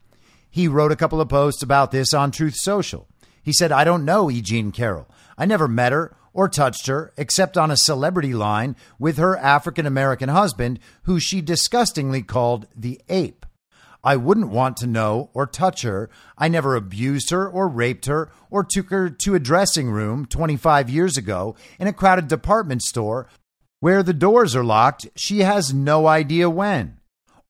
He 0.48 0.68
wrote 0.68 0.92
a 0.92 0.96
couple 0.96 1.20
of 1.20 1.28
posts 1.28 1.62
about 1.62 1.90
this 1.90 2.14
on 2.14 2.30
Truth 2.30 2.54
Social. 2.56 3.08
He 3.42 3.52
said, 3.52 3.72
I 3.72 3.82
don't 3.82 4.04
know 4.04 4.30
E. 4.30 4.40
Jean 4.40 4.70
Carroll. 4.70 5.08
I 5.36 5.46
never 5.46 5.66
met 5.66 5.92
her 5.92 6.16
or 6.34 6.48
touched 6.48 6.86
her 6.88 7.14
except 7.16 7.56
on 7.56 7.70
a 7.70 7.76
celebrity 7.76 8.34
line 8.34 8.76
with 8.98 9.16
her 9.16 9.38
African 9.38 9.86
American 9.86 10.28
husband, 10.28 10.78
who 11.04 11.18
she 11.18 11.40
disgustingly 11.40 12.20
called 12.20 12.66
the 12.76 13.00
ape. 13.08 13.46
I 14.04 14.16
wouldn't 14.16 14.50
want 14.50 14.76
to 14.78 14.86
know 14.86 15.30
or 15.32 15.46
touch 15.46 15.80
her. 15.80 16.10
I 16.36 16.48
never 16.48 16.76
abused 16.76 17.30
her 17.30 17.48
or 17.48 17.66
raped 17.66 18.04
her 18.04 18.30
or 18.50 18.62
took 18.62 18.90
her 18.90 19.08
to 19.08 19.34
a 19.34 19.40
dressing 19.40 19.90
room 19.90 20.26
25 20.26 20.90
years 20.90 21.16
ago 21.16 21.56
in 21.78 21.86
a 21.86 21.92
crowded 21.92 22.28
department 22.28 22.82
store 22.82 23.28
where 23.80 24.02
the 24.02 24.12
doors 24.12 24.54
are 24.54 24.64
locked. 24.64 25.08
She 25.16 25.38
has 25.40 25.72
no 25.72 26.06
idea 26.06 26.50
when. 26.50 26.98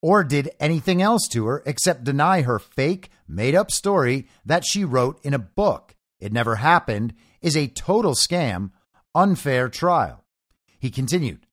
Or 0.00 0.22
did 0.22 0.50
anything 0.60 1.02
else 1.02 1.26
to 1.32 1.46
her 1.46 1.62
except 1.66 2.04
deny 2.04 2.42
her 2.42 2.58
fake, 2.58 3.10
made 3.26 3.54
up 3.54 3.70
story 3.72 4.28
that 4.44 4.64
she 4.64 4.84
wrote 4.84 5.18
in 5.24 5.34
a 5.34 5.38
book. 5.38 5.96
It 6.20 6.32
never 6.32 6.56
happened, 6.56 7.14
is 7.44 7.56
a 7.58 7.68
total 7.68 8.14
scam, 8.14 8.70
unfair 9.14 9.68
trial. 9.68 10.24
He 10.78 10.90
continued 10.90 11.46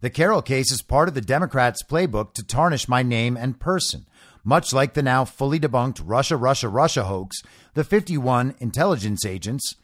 The 0.00 0.10
Carroll 0.10 0.42
case 0.42 0.72
is 0.72 0.82
part 0.82 1.08
of 1.08 1.14
the 1.14 1.20
Democrats' 1.20 1.84
playbook 1.88 2.34
to 2.34 2.44
tarnish 2.44 2.88
my 2.88 3.04
name 3.04 3.36
and 3.36 3.60
person. 3.60 4.06
Much 4.42 4.72
like 4.72 4.94
the 4.94 5.02
now 5.02 5.24
fully 5.24 5.60
debunked 5.60 6.02
Russia, 6.04 6.36
Russia, 6.36 6.68
Russia 6.68 7.04
hoax, 7.04 7.40
the 7.74 7.84
51 7.84 8.56
intelligence 8.58 9.24
agents, 9.24 9.76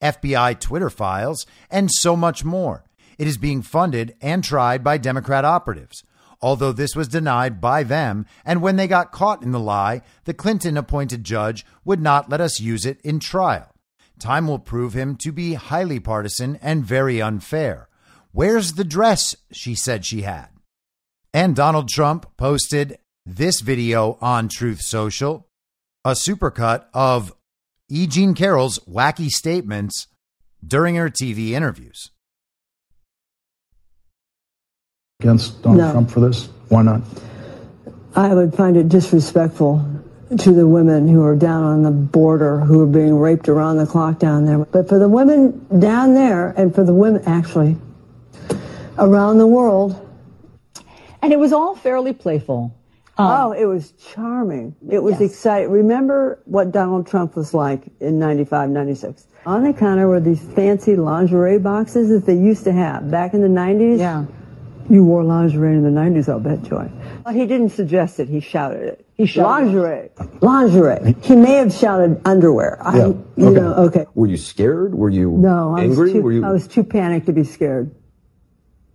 FBI 0.00 0.60
Twitter 0.60 0.90
files, 0.90 1.44
and 1.72 1.90
so 1.90 2.14
much 2.14 2.44
more. 2.44 2.84
It 3.18 3.26
is 3.26 3.36
being 3.36 3.62
funded 3.62 4.14
and 4.20 4.44
tried 4.44 4.84
by 4.84 4.96
Democrat 4.96 5.44
operatives. 5.44 6.04
Although 6.40 6.72
this 6.72 6.94
was 6.94 7.08
denied 7.08 7.60
by 7.60 7.82
them, 7.82 8.26
and 8.44 8.62
when 8.62 8.76
they 8.76 8.86
got 8.86 9.10
caught 9.10 9.42
in 9.42 9.50
the 9.50 9.58
lie, 9.58 10.02
the 10.24 10.34
Clinton 10.34 10.76
appointed 10.76 11.24
judge 11.24 11.66
would 11.84 12.00
not 12.00 12.30
let 12.30 12.40
us 12.40 12.60
use 12.60 12.86
it 12.86 13.00
in 13.02 13.18
trial. 13.18 13.74
Time 14.20 14.46
will 14.46 14.58
prove 14.58 14.92
him 14.92 15.16
to 15.16 15.32
be 15.32 15.54
highly 15.54 15.98
partisan 15.98 16.56
and 16.62 16.84
very 16.84 17.20
unfair. 17.20 17.88
Where's 18.32 18.74
the 18.74 18.84
dress 18.84 19.34
she 19.50 19.74
said 19.74 20.04
she 20.04 20.22
had? 20.22 20.48
And 21.32 21.56
Donald 21.56 21.88
Trump 21.88 22.36
posted 22.36 22.98
this 23.24 23.60
video 23.60 24.18
on 24.20 24.48
Truth 24.48 24.82
Social, 24.82 25.48
a 26.04 26.10
supercut 26.10 26.84
of 26.92 27.32
E. 27.88 28.06
Jean 28.06 28.34
Carroll's 28.34 28.78
wacky 28.80 29.28
statements 29.28 30.06
during 30.64 30.96
her 30.96 31.08
TV 31.08 31.50
interviews. 31.50 32.10
Against 35.20 35.62
Donald 35.62 35.78
No. 35.80 35.92
Trump 35.92 36.10
for 36.10 36.20
this? 36.20 36.48
Why 36.68 36.82
not? 36.82 37.02
I 38.14 38.34
would 38.34 38.54
find 38.54 38.76
it 38.76 38.88
disrespectful 38.88 39.84
to 40.38 40.52
the 40.52 40.66
women 40.66 41.08
who 41.08 41.24
are 41.24 41.34
down 41.34 41.64
on 41.64 41.82
the 41.82 41.90
border 41.90 42.60
who 42.60 42.82
are 42.82 42.86
being 42.86 43.18
raped 43.18 43.48
around 43.48 43.78
the 43.78 43.86
clock 43.86 44.18
down 44.18 44.44
there. 44.44 44.58
But 44.58 44.88
for 44.88 44.98
the 44.98 45.08
women 45.08 45.66
down 45.80 46.14
there 46.14 46.50
and 46.50 46.72
for 46.74 46.84
the 46.84 46.94
women 46.94 47.22
actually 47.26 47.76
around 48.96 49.38
the 49.38 49.46
world. 49.46 50.06
And 51.22 51.32
it 51.32 51.38
was 51.38 51.52
all 51.52 51.74
fairly 51.74 52.12
playful. 52.12 52.76
Um, 53.18 53.26
oh, 53.26 53.52
it 53.52 53.66
was 53.66 53.92
charming. 54.14 54.76
It 54.88 55.02
was 55.02 55.20
exciting. 55.20 55.70
Remember 55.70 56.40
what 56.44 56.70
Donald 56.70 57.06
Trump 57.06 57.36
was 57.36 57.52
like 57.52 57.82
in 58.00 58.18
95, 58.18 58.70
96. 58.70 59.26
On 59.46 59.64
the 59.64 59.72
counter 59.72 60.06
were 60.06 60.20
these 60.20 60.40
fancy 60.40 60.96
lingerie 60.96 61.58
boxes 61.58 62.08
that 62.08 62.24
they 62.24 62.38
used 62.38 62.64
to 62.64 62.72
have 62.72 63.10
back 63.10 63.34
in 63.34 63.42
the 63.42 63.48
90s. 63.48 63.98
Yeah. 63.98 64.24
You 64.88 65.04
wore 65.04 65.24
lingerie 65.24 65.74
in 65.74 65.82
the 65.82 65.90
90s, 65.90 66.28
I'll 66.28 66.40
bet, 66.40 66.62
Joy. 66.62 66.90
Well, 67.24 67.34
he 67.34 67.46
didn't 67.46 67.70
suggest 67.70 68.20
it. 68.20 68.28
He 68.28 68.40
shouted 68.40 68.82
it. 68.82 69.06
He 69.16 69.26
shouted 69.26 69.66
lingerie. 69.66 70.10
Lingerie. 70.40 71.14
He 71.22 71.36
may 71.36 71.54
have 71.54 71.72
shouted 71.72 72.20
underwear. 72.24 72.78
I, 72.80 72.96
Yeah. 72.98 73.06
you 73.36 73.46
Okay. 73.48 73.60
know, 73.60 73.74
okay. 73.74 74.06
Were 74.14 74.26
you 74.26 74.36
scared? 74.36 74.94
Were 74.94 75.10
you 75.10 75.30
No, 75.32 75.74
I 75.76 75.82
angry? 75.82 76.04
was 76.04 76.12
too, 76.12 76.22
Were 76.22 76.32
you 76.32 76.44
I 76.44 76.52
was 76.52 76.66
too 76.66 76.84
panicked 76.84 77.26
to 77.26 77.32
be 77.32 77.44
scared. 77.44 77.90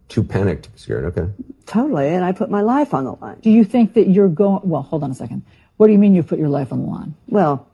too 0.09 0.23
panicked 0.23 0.63
to 0.63 0.69
be 0.71 0.77
scared? 0.77 1.05
Okay. 1.05 1.27
Totally. 1.65 2.07
And 2.09 2.23
I 2.25 2.31
put 2.31 2.49
my 2.49 2.61
life 2.61 2.93
on 2.93 3.05
the 3.05 3.13
line. 3.13 3.37
Do 3.41 3.49
you 3.51 3.63
think 3.63 3.93
that 3.95 4.07
you're 4.09 4.29
going? 4.29 4.61
Well, 4.63 4.81
hold 4.81 5.03
on 5.03 5.11
a 5.11 5.15
second. 5.15 5.43
What 5.77 5.87
do 5.87 5.93
you 5.93 5.99
mean 5.99 6.15
you 6.15 6.23
put 6.23 6.39
your 6.39 6.49
life 6.49 6.71
on 6.71 6.81
the 6.81 6.87
line? 6.89 7.15
Well, 7.27 7.67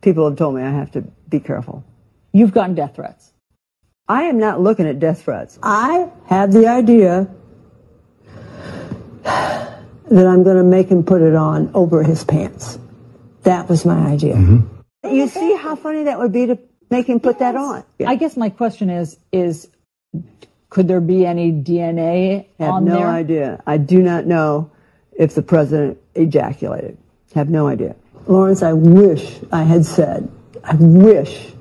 people 0.00 0.28
have 0.28 0.38
told 0.38 0.54
me 0.54 0.62
I 0.62 0.70
have 0.70 0.92
to 0.92 1.02
be 1.28 1.40
careful. 1.40 1.84
You've 2.32 2.52
gotten 2.52 2.74
death 2.74 2.94
threats. 2.96 3.32
I 4.08 4.24
am 4.24 4.38
not 4.38 4.60
looking 4.60 4.86
at 4.86 4.98
death 5.00 5.22
threats. 5.22 5.58
I 5.62 6.08
had 6.26 6.52
the 6.52 6.66
idea 6.68 7.28
that 9.24 10.26
I'm 10.26 10.42
going 10.42 10.56
to 10.56 10.64
make 10.64 10.88
him 10.88 11.04
put 11.04 11.22
it 11.22 11.34
on 11.34 11.70
over 11.74 12.02
his 12.02 12.24
pants. 12.24 12.78
That 13.42 13.68
was 13.68 13.84
my 13.84 13.98
idea. 14.06 14.34
Mm-hmm. 14.34 15.14
You 15.14 15.28
see 15.28 15.56
how 15.56 15.76
funny 15.76 16.04
that 16.04 16.18
would 16.18 16.32
be 16.32 16.46
to 16.46 16.58
make 16.90 17.06
him 17.06 17.20
put 17.20 17.38
that 17.38 17.56
on? 17.56 17.84
I 18.06 18.16
guess 18.16 18.36
my 18.36 18.50
question 18.50 18.90
is: 18.90 19.18
is 19.32 19.68
could 20.70 20.88
there 20.88 21.00
be 21.00 21.24
any 21.24 21.52
DNA 21.52 22.46
I 22.58 22.64
have 22.64 22.74
on 22.74 22.84
no 22.84 22.98
there? 22.98 23.06
idea. 23.06 23.62
I 23.66 23.78
do 23.78 24.02
not 24.02 24.26
know 24.26 24.70
if 25.12 25.34
the 25.34 25.42
president 25.42 25.98
ejaculated. 26.14 26.98
Have 27.34 27.48
no 27.48 27.66
idea. 27.68 27.94
Lawrence, 28.26 28.62
I 28.62 28.72
wish 28.72 29.38
I 29.52 29.62
had 29.62 29.86
said, 29.86 30.30
I 30.64 30.74
wish 30.74 31.52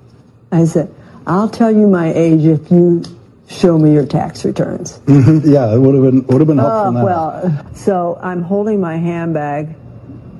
I 0.51 0.59
had 0.59 0.67
said, 0.67 0.95
I'll 1.25 1.49
tell 1.49 1.71
you 1.71 1.87
my 1.87 2.13
age 2.13 2.45
if 2.45 2.71
you 2.71 3.03
show 3.47 3.77
me 3.77 3.93
your 3.93 4.05
tax 4.05 4.45
returns. 4.45 5.01
yeah, 5.07 5.73
it 5.73 5.79
would 5.79 5.95
have 5.95 6.03
been 6.03 6.25
would 6.27 6.41
have 6.41 6.47
been 6.47 6.57
helpful. 6.57 6.87
Oh, 6.87 6.91
now. 6.91 7.05
well, 7.05 7.73
so 7.73 8.19
I'm 8.21 8.41
holding 8.41 8.79
my 8.79 8.97
handbag 8.97 9.75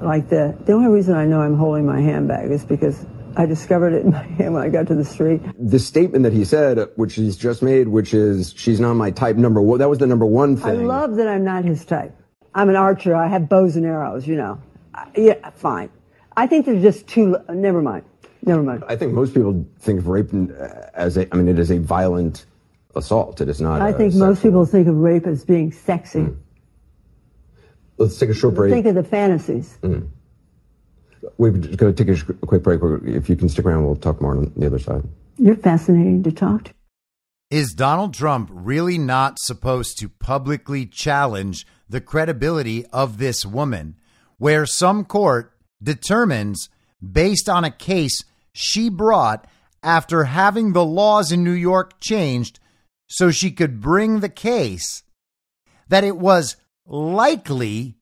like 0.02 0.30
the, 0.30 0.56
the 0.66 0.74
only 0.74 0.90
reason 0.90 1.16
I 1.16 1.26
know 1.26 1.42
I'm 1.42 1.56
holding 1.58 1.86
my 1.86 2.00
handbag 2.00 2.52
is 2.52 2.64
because 2.64 3.06
I 3.36 3.46
discovered 3.46 3.94
it 3.94 4.06
in 4.06 4.12
my 4.12 4.24
hand 4.24 4.54
when 4.54 4.64
I 4.64 4.70
got 4.70 4.88
to 4.88 4.96
the 4.96 5.06
street. 5.06 5.42
The 5.58 5.80
statement 5.80 6.24
that 6.24 6.34
he 6.34 6.46
said, 6.46 6.80
which 6.96 7.16
he's 7.16 7.38
just 7.38 7.62
made, 7.62 7.88
which 7.88 8.14
is 8.14 8.54
she's 8.56 8.80
not 8.80 8.94
my 8.96 9.12
type. 9.12 9.36
Number 9.38 9.62
one. 9.62 9.80
That 9.80 9.90
was 9.90 10.00
the 10.00 10.08
number 10.08 10.26
one 10.26 10.58
thing. 10.58 10.70
I 10.70 10.74
love 10.74 11.16
that 11.16 11.28
I'm 11.28 11.44
not 11.44 11.66
his 11.66 11.86
type. 11.86 12.16
I'm 12.54 12.70
an 12.70 12.76
archer. 12.76 13.16
I 13.16 13.28
have 13.28 13.50
bows 13.50 13.76
and 13.76 13.86
arrows, 13.86 14.28
you 14.28 14.36
know. 14.36 14.62
I- 14.94 15.08
Yeah, 15.16 15.50
fine. 15.52 15.90
I 16.36 16.48
think 16.48 16.66
there's 16.66 16.82
just 16.84 17.08
too, 17.08 17.38
never 17.50 17.82
mind. 17.82 18.04
Never 18.44 18.62
mind. 18.64 18.84
I 18.88 18.96
think 18.96 19.14
most 19.14 19.34
people 19.34 19.66
think 19.80 20.00
of 20.00 20.08
rape 20.08 20.30
uh, 20.34 20.68
as 20.94 21.18
a. 21.18 21.32
I 21.34 21.38
mean, 21.38 21.48
it 21.48 21.60
is 21.60 21.72
a 21.72 21.80
violent 21.80 22.46
assault. 22.98 23.42
It 23.42 23.50
is 23.50 23.62
not. 23.62 23.82
I 23.82 23.90
a 23.90 23.94
think 23.94 24.14
most 24.16 24.42
people 24.42 24.66
think 24.66 24.88
of 24.88 24.96
rape 24.96 25.26
as 25.26 25.46
being 25.46 25.72
sexy. 25.72 26.28
Let's 27.98 28.18
take 28.20 28.30
a 28.30 28.34
short 28.34 28.56
break. 28.56 28.72
Think 28.72 28.86
of 28.86 28.96
the 28.96 29.04
fantasies. 29.04 29.78
Mm. 29.82 30.10
We're 31.38 31.52
just 31.52 31.78
going 31.78 31.94
to 31.94 32.04
take 32.04 32.14
a, 32.14 32.18
sh- 32.18 32.26
quick 32.46 32.64
break. 32.64 32.80
If 33.06 33.30
you 33.30 33.36
can 33.36 33.50
stick 33.50 33.66
around, 33.66 33.86
we'll 33.86 33.96
talk 33.96 34.22
more 34.22 34.32
on 34.32 34.54
the 34.56 34.66
other 34.68 34.80
side. 34.80 35.04
You're 35.38 35.56
fascinating 35.56 36.24
to 36.24 36.32
talk 36.32 36.66
to. 36.66 36.74
Is 37.50 37.74
Donald 37.74 38.14
Trump 38.14 38.50
really 38.52 38.98
not 38.98 39.40
supposed 39.40 39.98
to 40.00 40.10
publicly 40.10 40.86
challenge 40.86 41.66
the 41.90 42.02
credibility 42.02 42.86
of 42.88 43.18
this 43.18 43.46
woman, 43.46 43.96
where 44.38 44.66
some 44.66 45.06
court 45.06 45.54
determines, 45.82 46.70
based 47.02 47.48
on 47.48 47.64
a 47.64 47.72
case 47.72 48.24
she 48.54 48.90
brought 48.90 49.48
after 49.82 50.26
having 50.26 50.74
the 50.74 50.84
laws 50.84 51.32
in 51.32 51.44
New 51.44 51.52
York 51.52 52.00
changed 52.00 52.60
so 53.08 53.32
she 53.32 53.52
could 53.52 53.82
bring 53.82 54.20
the 54.20 54.30
case, 54.30 55.04
that 55.88 56.04
it 56.04 56.18
was 56.18 56.58
likely, 56.86 57.96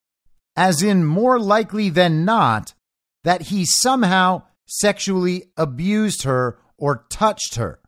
as 0.55 0.81
in 0.81 1.05
more 1.05 1.39
likely 1.39 1.89
than 1.89 2.25
not, 2.25 2.73
that 3.23 3.43
he 3.43 3.65
somehow 3.65 4.43
sexually 4.65 5.51
abused 5.57 6.23
her 6.23 6.57
or 6.77 7.05
touched 7.09 7.55
her? 7.55 7.79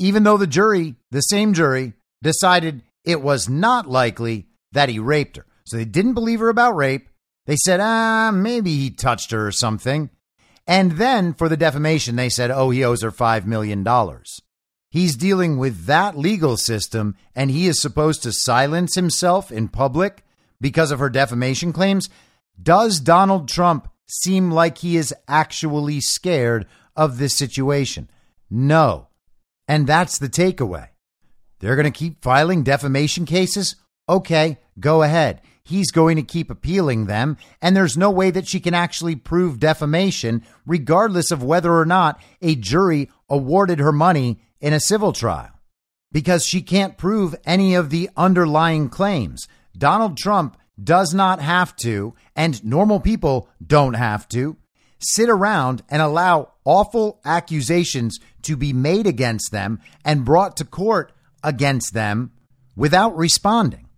even 0.00 0.22
though 0.22 0.38
the 0.38 0.46
jury, 0.46 0.96
the 1.10 1.20
same 1.20 1.52
jury, 1.52 1.92
decided 2.22 2.82
it 3.04 3.20
was 3.20 3.50
not 3.50 3.88
likely 3.88 4.46
that 4.72 4.88
he 4.88 4.98
raped 4.98 5.36
her. 5.36 5.46
So 5.66 5.76
they 5.76 5.84
didn't 5.84 6.14
believe 6.14 6.40
her 6.40 6.48
about 6.48 6.74
rape. 6.74 7.06
They 7.44 7.56
said, 7.56 7.80
ah, 7.80 8.30
maybe 8.32 8.76
he 8.76 8.90
touched 8.90 9.30
her 9.30 9.46
or 9.46 9.52
something. 9.52 10.08
And 10.66 10.92
then 10.92 11.34
for 11.34 11.50
the 11.50 11.56
defamation, 11.56 12.16
they 12.16 12.30
said, 12.30 12.50
oh, 12.50 12.70
he 12.70 12.82
owes 12.82 13.02
her 13.02 13.12
$5 13.12 13.44
million. 13.44 13.84
He's 14.90 15.16
dealing 15.16 15.56
with 15.56 15.86
that 15.86 16.18
legal 16.18 16.56
system, 16.56 17.14
and 17.34 17.50
he 17.50 17.68
is 17.68 17.80
supposed 17.80 18.24
to 18.24 18.32
silence 18.32 18.96
himself 18.96 19.52
in 19.52 19.68
public 19.68 20.24
because 20.60 20.90
of 20.90 20.98
her 20.98 21.08
defamation 21.08 21.72
claims, 21.72 22.08
does 22.60 23.00
Donald 23.00 23.48
Trump 23.48 23.88
seem 24.06 24.50
like 24.50 24.78
he 24.78 24.96
is 24.96 25.14
actually 25.28 26.00
scared 26.00 26.66
of 26.96 27.18
this 27.18 27.36
situation? 27.36 28.10
No. 28.50 29.08
And 29.68 29.86
that's 29.86 30.18
the 30.18 30.28
takeaway. 30.28 30.88
They're 31.60 31.76
going 31.76 31.90
to 31.90 31.98
keep 31.98 32.22
filing 32.22 32.64
defamation 32.64 33.26
cases? 33.26 33.76
Okay, 34.08 34.58
go 34.80 35.02
ahead. 35.02 35.40
He's 35.62 35.92
going 35.92 36.16
to 36.16 36.22
keep 36.22 36.50
appealing 36.50 37.06
them, 37.06 37.36
and 37.62 37.76
there's 37.76 37.96
no 37.96 38.10
way 38.10 38.32
that 38.32 38.48
she 38.48 38.58
can 38.58 38.74
actually 38.74 39.14
prove 39.14 39.60
defamation, 39.60 40.42
regardless 40.66 41.30
of 41.30 41.44
whether 41.44 41.72
or 41.72 41.86
not 41.86 42.20
a 42.42 42.56
jury 42.56 43.08
awarded 43.28 43.78
her 43.78 43.92
money 43.92 44.40
in 44.60 44.72
a 44.72 44.80
civil 44.80 45.12
trial, 45.12 45.50
because 46.12 46.44
she 46.44 46.62
can't 46.62 46.98
prove 46.98 47.34
any 47.44 47.74
of 47.74 47.90
the 47.90 48.10
underlying 48.16 48.88
claims. 48.88 49.46
Donald 49.76 50.16
Trump 50.16 50.56
does 50.82 51.12
not 51.14 51.40
have 51.40 51.76
to, 51.76 52.14
and 52.34 52.64
normal 52.64 53.00
people 53.00 53.48
don't 53.64 53.94
have 53.94 54.28
to, 54.28 54.56
sit 54.98 55.28
around 55.28 55.82
and 55.88 56.02
allow 56.02 56.52
awful 56.64 57.20
accusations 57.24 58.18
to 58.42 58.56
be 58.56 58.72
made 58.72 59.06
against 59.06 59.50
them 59.50 59.80
and 60.04 60.24
brought 60.24 60.56
to 60.56 60.64
court 60.64 61.12
against 61.42 61.94
them 61.94 62.30
without 62.76 63.16
responding. 63.16 63.88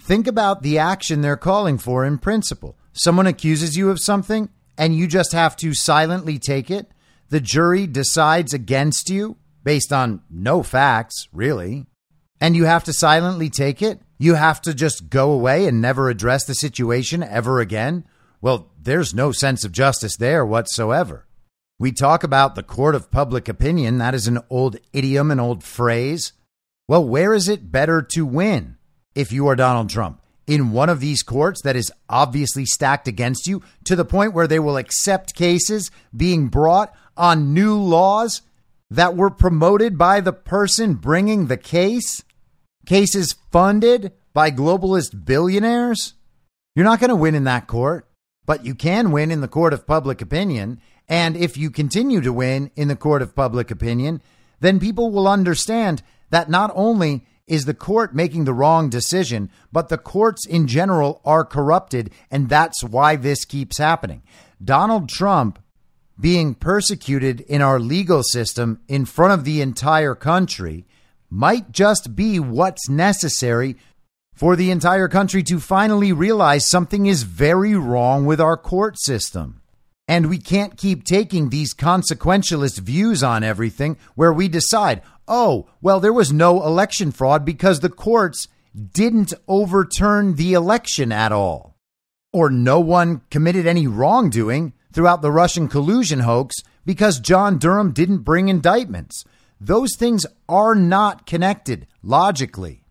Think 0.00 0.26
about 0.26 0.62
the 0.62 0.78
action 0.78 1.20
they're 1.20 1.36
calling 1.36 1.78
for 1.78 2.04
in 2.04 2.18
principle. 2.18 2.78
Someone 2.92 3.26
accuses 3.26 3.76
you 3.76 3.90
of 3.90 4.00
something 4.00 4.48
and 4.76 4.94
you 4.94 5.06
just 5.06 5.32
have 5.32 5.56
to 5.56 5.74
silently 5.74 6.38
take 6.38 6.70
it. 6.70 6.90
The 7.30 7.40
jury 7.40 7.86
decides 7.86 8.52
against 8.52 9.08
you 9.08 9.36
based 9.64 9.92
on 9.92 10.22
no 10.30 10.62
facts, 10.62 11.26
really. 11.32 11.86
And 12.40 12.54
you 12.54 12.64
have 12.64 12.84
to 12.84 12.92
silently 12.92 13.48
take 13.50 13.82
it. 13.82 14.00
You 14.18 14.34
have 14.34 14.60
to 14.62 14.74
just 14.74 15.08
go 15.08 15.32
away 15.32 15.66
and 15.66 15.80
never 15.80 16.08
address 16.08 16.44
the 16.44 16.54
situation 16.54 17.22
ever 17.22 17.60
again. 17.60 18.06
Well, 18.40 18.70
there's 18.80 19.14
no 19.14 19.32
sense 19.32 19.64
of 19.64 19.72
justice 19.72 20.16
there 20.16 20.44
whatsoever. 20.44 21.26
We 21.78 21.90
talk 21.90 22.22
about 22.22 22.54
the 22.54 22.62
court 22.62 22.94
of 22.94 23.10
public 23.10 23.48
opinion. 23.48 23.98
That 23.98 24.14
is 24.14 24.28
an 24.28 24.40
old 24.50 24.76
idiom, 24.92 25.30
an 25.30 25.40
old 25.40 25.64
phrase. 25.64 26.32
Well, 26.86 27.04
where 27.04 27.32
is 27.32 27.48
it 27.48 27.72
better 27.72 28.02
to 28.12 28.26
win 28.26 28.76
if 29.14 29.32
you 29.32 29.48
are 29.48 29.56
Donald 29.56 29.88
Trump? 29.88 30.20
In 30.46 30.72
one 30.72 30.90
of 30.90 31.00
these 31.00 31.22
courts 31.22 31.62
that 31.62 31.74
is 31.74 31.90
obviously 32.08 32.66
stacked 32.66 33.08
against 33.08 33.48
you 33.48 33.62
to 33.84 33.96
the 33.96 34.04
point 34.04 34.34
where 34.34 34.46
they 34.46 34.58
will 34.58 34.76
accept 34.76 35.34
cases 35.34 35.90
being 36.14 36.48
brought 36.48 36.94
on 37.16 37.54
new 37.54 37.78
laws 37.78 38.42
that 38.94 39.16
were 39.16 39.30
promoted 39.30 39.98
by 39.98 40.20
the 40.20 40.32
person 40.32 40.94
bringing 40.94 41.46
the 41.46 41.56
case? 41.56 42.22
Cases 42.86 43.34
funded 43.50 44.12
by 44.32 44.50
globalist 44.50 45.24
billionaires? 45.24 46.14
You're 46.76 46.84
not 46.84 47.00
going 47.00 47.10
to 47.10 47.16
win 47.16 47.34
in 47.34 47.44
that 47.44 47.66
court, 47.66 48.08
but 48.46 48.64
you 48.64 48.74
can 48.74 49.10
win 49.10 49.30
in 49.30 49.40
the 49.40 49.48
court 49.48 49.72
of 49.72 49.86
public 49.86 50.20
opinion. 50.22 50.80
And 51.08 51.36
if 51.36 51.56
you 51.56 51.70
continue 51.70 52.20
to 52.20 52.32
win 52.32 52.70
in 52.76 52.88
the 52.88 52.96
court 52.96 53.20
of 53.20 53.34
public 53.34 53.70
opinion, 53.70 54.22
then 54.60 54.78
people 54.78 55.10
will 55.10 55.26
understand 55.26 56.02
that 56.30 56.48
not 56.48 56.70
only 56.74 57.26
is 57.46 57.64
the 57.64 57.74
court 57.74 58.14
making 58.14 58.44
the 58.44 58.54
wrong 58.54 58.88
decision, 58.88 59.50
but 59.72 59.88
the 59.88 59.98
courts 59.98 60.46
in 60.46 60.66
general 60.66 61.20
are 61.24 61.44
corrupted. 61.44 62.10
And 62.30 62.48
that's 62.48 62.82
why 62.84 63.16
this 63.16 63.44
keeps 63.44 63.78
happening. 63.78 64.22
Donald 64.62 65.08
Trump 65.08 65.58
being 66.18 66.54
persecuted 66.54 67.40
in 67.42 67.60
our 67.60 67.80
legal 67.80 68.22
system 68.22 68.80
in 68.88 69.04
front 69.04 69.32
of 69.32 69.44
the 69.44 69.60
entire 69.60 70.14
country 70.14 70.86
might 71.30 71.72
just 71.72 72.14
be 72.14 72.38
what's 72.38 72.88
necessary 72.88 73.76
for 74.34 74.56
the 74.56 74.70
entire 74.70 75.08
country 75.08 75.42
to 75.42 75.60
finally 75.60 76.12
realize 76.12 76.68
something 76.68 77.06
is 77.06 77.22
very 77.22 77.74
wrong 77.74 78.26
with 78.26 78.40
our 78.40 78.56
court 78.56 78.98
system. 78.98 79.60
And 80.06 80.28
we 80.28 80.38
can't 80.38 80.76
keep 80.76 81.04
taking 81.04 81.48
these 81.48 81.74
consequentialist 81.74 82.80
views 82.80 83.22
on 83.22 83.42
everything 83.42 83.96
where 84.14 84.32
we 84.32 84.48
decide, 84.48 85.02
oh, 85.26 85.68
well, 85.80 85.98
there 85.98 86.12
was 86.12 86.32
no 86.32 86.64
election 86.64 87.10
fraud 87.10 87.44
because 87.44 87.80
the 87.80 87.88
courts 87.88 88.48
didn't 88.74 89.32
overturn 89.48 90.34
the 90.34 90.52
election 90.52 91.10
at 91.10 91.32
all. 91.32 91.76
Or 92.32 92.50
no 92.50 92.80
one 92.80 93.22
committed 93.30 93.66
any 93.66 93.86
wrongdoing 93.86 94.72
throughout 94.94 95.20
the 95.20 95.32
Russian 95.32 95.68
collusion 95.68 96.20
hoax 96.20 96.54
because 96.86 97.20
John 97.20 97.58
Durham 97.58 97.92
didn't 97.92 98.18
bring 98.18 98.48
indictments. 98.48 99.24
Those 99.60 99.96
things 99.96 100.24
are 100.48 100.74
not 100.74 101.26
connected 101.26 101.86
logically. 102.02 102.84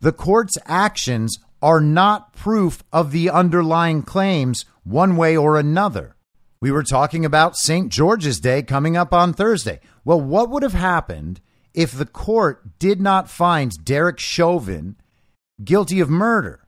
The 0.00 0.12
court's 0.12 0.56
actions 0.66 1.38
are 1.62 1.80
not 1.80 2.32
proof 2.32 2.82
of 2.92 3.12
the 3.12 3.28
underlying 3.28 4.02
claims 4.02 4.64
one 4.82 5.16
way 5.16 5.36
or 5.36 5.58
another. 5.58 6.16
We 6.62 6.70
were 6.70 6.82
talking 6.82 7.24
about 7.24 7.56
St. 7.56 7.90
George's 7.90 8.40
Day 8.40 8.62
coming 8.62 8.96
up 8.96 9.12
on 9.12 9.32
Thursday. 9.32 9.80
Well, 10.04 10.20
what 10.20 10.50
would 10.50 10.62
have 10.62 10.72
happened 10.72 11.40
if 11.74 11.92
the 11.92 12.06
court 12.06 12.78
did 12.78 13.00
not 13.00 13.30
find 13.30 13.72
Derek 13.84 14.18
Chauvin 14.18 14.96
guilty 15.62 16.00
of 16.00 16.08
murder? 16.08 16.66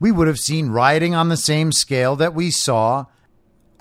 We 0.00 0.10
would 0.10 0.26
have 0.26 0.38
seen 0.38 0.70
rioting 0.70 1.14
on 1.14 1.28
the 1.28 1.36
same 1.36 1.72
scale 1.72 2.16
that 2.16 2.34
we 2.34 2.50
saw 2.50 3.06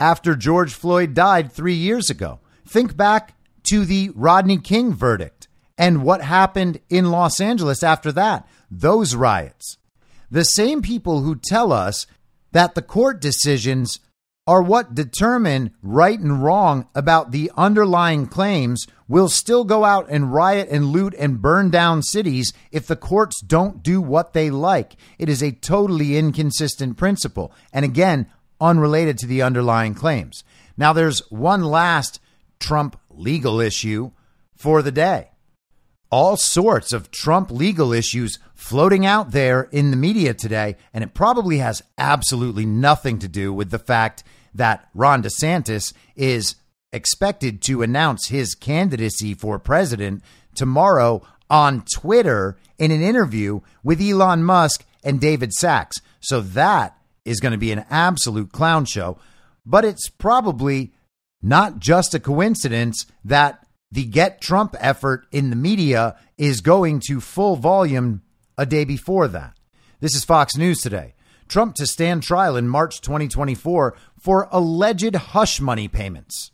after 0.02 0.36
George 0.36 0.74
Floyd 0.74 1.14
died 1.14 1.52
three 1.52 1.76
years 1.76 2.10
ago. 2.10 2.40
Think 2.68 2.98
back 2.98 3.36
to 3.70 3.86
the 3.86 4.10
Rodney 4.16 4.58
King 4.58 4.96
verdict 4.96 5.48
and 5.78 6.04
what 6.04 6.22
happened 6.24 6.80
in 6.90 7.12
Los 7.12 7.40
Angeles 7.40 7.84
after 7.84 8.12
that, 8.14 8.48
those 8.72 9.16
riots. 9.16 9.78
The 10.32 10.44
same 10.44 10.82
people 10.82 11.22
who 11.22 11.36
tell 11.36 11.72
us 11.72 12.08
that 12.52 12.74
the 12.74 12.82
court 12.82 13.22
decisions 13.22 14.00
are 14.48 14.64
what 14.64 14.96
determine 14.96 15.72
right 15.84 16.20
and 16.20 16.44
wrong 16.44 16.88
about 16.96 17.32
the 17.32 17.52
underlying 17.56 18.26
claims 18.26 18.88
will 19.08 19.30
still 19.30 19.64
go 19.64 19.86
out 19.86 20.08
and 20.10 20.34
riot 20.34 20.68
and 20.72 20.88
loot 20.88 21.14
and 21.20 21.42
burn 21.42 21.70
down 21.70 22.02
cities 22.02 22.52
if 22.72 22.88
the 22.88 22.96
courts 22.96 23.40
don't 23.42 23.84
do 23.84 24.02
what 24.02 24.34
they 24.34 24.50
like. 24.50 24.96
It 25.20 25.30
is 25.30 25.44
a 25.44 25.52
totally 25.52 26.18
inconsistent 26.18 26.98
principle. 26.98 27.54
And 27.72 27.86
again, 27.86 28.28
unrelated 28.62 29.18
to 29.18 29.28
the 29.28 29.42
underlying 29.42 29.94
claims. 29.94 30.44
Now, 30.78 30.94
there's 30.94 31.20
one 31.30 31.64
last 31.64 32.22
Trump 32.60 32.98
legal 33.10 33.60
issue 33.60 34.12
for 34.56 34.82
the 34.82 34.92
day. 34.92 35.32
All 36.10 36.38
sorts 36.38 36.94
of 36.94 37.10
Trump 37.10 37.52
legal 37.52 37.92
issues 37.92 38.38
floating 38.54 39.06
out 39.06 39.32
there 39.32 39.64
in 39.72 39.92
the 39.92 39.98
media 39.98 40.34
today, 40.34 40.76
and 40.94 41.04
it 41.04 41.14
probably 41.14 41.58
has 41.58 41.82
absolutely 41.98 42.66
nothing 42.66 43.20
to 43.20 43.28
do 43.28 43.52
with 43.52 43.72
the 43.72 43.80
fact 43.80 44.24
that 44.54 44.88
Ron 44.94 45.24
DeSantis 45.24 45.94
is 46.16 46.56
expected 46.94 47.62
to 47.64 47.82
announce 47.82 48.28
his 48.28 48.54
candidacy 48.54 49.34
for 49.34 49.58
president 49.58 50.22
tomorrow 50.54 51.22
on 51.50 51.84
Twitter 51.94 52.58
in 52.78 52.92
an 52.92 53.02
interview 53.02 53.62
with 53.84 54.02
Elon 54.02 54.44
Musk 54.44 54.86
and 55.04 55.20
David 55.20 55.54
Sacks. 55.54 55.98
So 56.20 56.42
that 56.42 56.96
is 57.26 57.40
going 57.40 57.52
to 57.52 57.58
be 57.58 57.72
an 57.72 57.86
absolute 57.90 58.52
clown 58.52 58.86
show. 58.86 59.18
But 59.66 59.86
it's 59.86 60.10
probably 60.10 60.94
not 61.42 61.80
just 61.80 62.14
a 62.14 62.20
coincidence 62.20 63.06
that 63.24 63.66
the 63.92 64.06
Get 64.06 64.42
Trump 64.42 64.76
effort 64.80 65.26
in 65.32 65.50
the 65.50 65.56
media 65.56 66.18
is 66.38 66.62
going 66.62 67.02
to 67.08 67.20
full 67.20 67.56
volume 67.56 68.22
a 68.58 68.66
day 68.66 68.86
before 68.86 69.28
that. 69.28 69.58
This 70.00 70.16
is 70.16 70.24
Fox 70.24 70.56
News 70.56 70.82
today. 70.82 71.14
Trump 71.48 71.76
to 71.76 71.86
stand 71.86 72.24
trial 72.24 72.56
in 72.56 72.70
March 72.70 73.02
2024 73.02 73.96
for 74.18 74.48
alleged 74.52 75.16
hush 75.16 75.60
money 75.60 75.88
payments. 75.90 76.52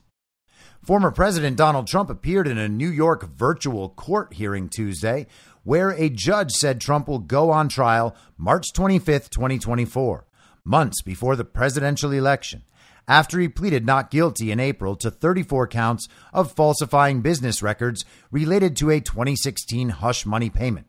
Former 0.81 1.11
President 1.11 1.57
Donald 1.57 1.85
Trump 1.85 2.09
appeared 2.09 2.47
in 2.47 2.57
a 2.57 2.69
New 2.69 2.89
York 2.89 3.27
virtual 3.29 3.89
court 3.89 4.33
hearing 4.33 4.69
Tuesday 4.69 5.27
where 5.63 5.89
a 5.91 6.09
judge 6.09 6.51
said 6.51 6.79
Trump 6.79 7.07
will 7.07 7.19
go 7.19 7.51
on 7.51 7.67
trial 7.67 8.15
March 8.37 8.67
25th, 8.73 9.29
2024, 9.29 10.25
months 10.67 11.01
before 11.01 11.35
the 11.35 11.45
presidential 11.45 12.11
election 12.11 12.63
after 13.07 13.39
he 13.39 13.47
pleaded 13.47 13.85
not 13.85 14.11
guilty 14.11 14.51
in 14.51 14.59
April 14.59 14.95
to 14.97 15.09
34 15.09 15.67
counts 15.67 16.07
of 16.33 16.51
falsifying 16.51 17.21
business 17.21 17.61
records 17.61 18.03
related 18.31 18.75
to 18.75 18.89
a 18.89 18.99
2016 18.99 19.89
hush 19.89 20.25
money 20.25 20.49
payment. 20.49 20.87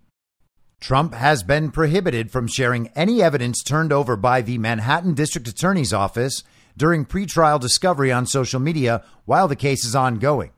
Trump 0.81 1.15
has 1.15 1.43
been 1.43 1.71
prohibited 1.71 2.31
from 2.31 2.47
sharing 2.47 2.89
any 2.89 3.23
evidence 3.23 3.63
turned 3.63 3.93
over 3.93 4.17
by 4.17 4.41
the 4.41 4.59
Manhattan 4.59 5.15
District 5.15 5.47
Attorney's 5.49 5.93
Office 5.93 6.43
during 6.77 7.05
pretrial 7.05 7.61
discovery 7.61 8.13
on 8.13 8.27
social 8.27 8.61
media 8.61 9.05
while 9.25 9.49
the 9.49 9.57
case 9.57 9.85
is 9.85 9.97
ongoing. 9.97 10.51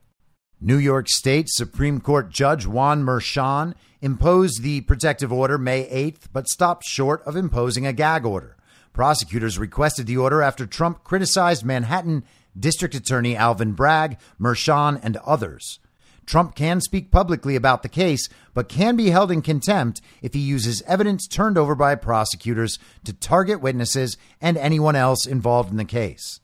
New 0.59 0.77
York 0.77 1.09
State 1.09 1.49
Supreme 1.49 1.99
Court 1.99 2.29
Judge 2.29 2.67
Juan 2.67 3.03
Merchan 3.03 3.73
imposed 3.99 4.61
the 4.61 4.81
protective 4.81 5.33
order 5.33 5.57
May 5.57 5.89
8th, 5.89 6.27
but 6.31 6.47
stopped 6.47 6.85
short 6.85 7.23
of 7.23 7.35
imposing 7.35 7.87
a 7.87 7.93
gag 7.93 8.25
order. 8.25 8.57
Prosecutors 8.93 9.57
requested 9.57 10.07
the 10.07 10.17
order 10.17 10.41
after 10.41 10.65
Trump 10.65 11.03
criticized 11.03 11.65
Manhattan 11.65 12.23
District 12.57 12.93
Attorney 12.93 13.35
Alvin 13.35 13.73
Bragg, 13.73 14.17
Merchan, 14.39 14.99
and 15.01 15.17
others. 15.17 15.79
Trump 16.25 16.55
can 16.55 16.81
speak 16.81 17.11
publicly 17.11 17.55
about 17.55 17.83
the 17.83 17.89
case, 17.89 18.29
but 18.53 18.69
can 18.69 18.95
be 18.95 19.09
held 19.09 19.31
in 19.31 19.41
contempt 19.41 20.01
if 20.21 20.33
he 20.33 20.39
uses 20.39 20.81
evidence 20.83 21.27
turned 21.27 21.57
over 21.57 21.75
by 21.75 21.95
prosecutors 21.95 22.79
to 23.03 23.13
target 23.13 23.61
witnesses 23.61 24.17
and 24.39 24.57
anyone 24.57 24.95
else 24.95 25.25
involved 25.25 25.71
in 25.71 25.77
the 25.77 25.85
case. 25.85 26.39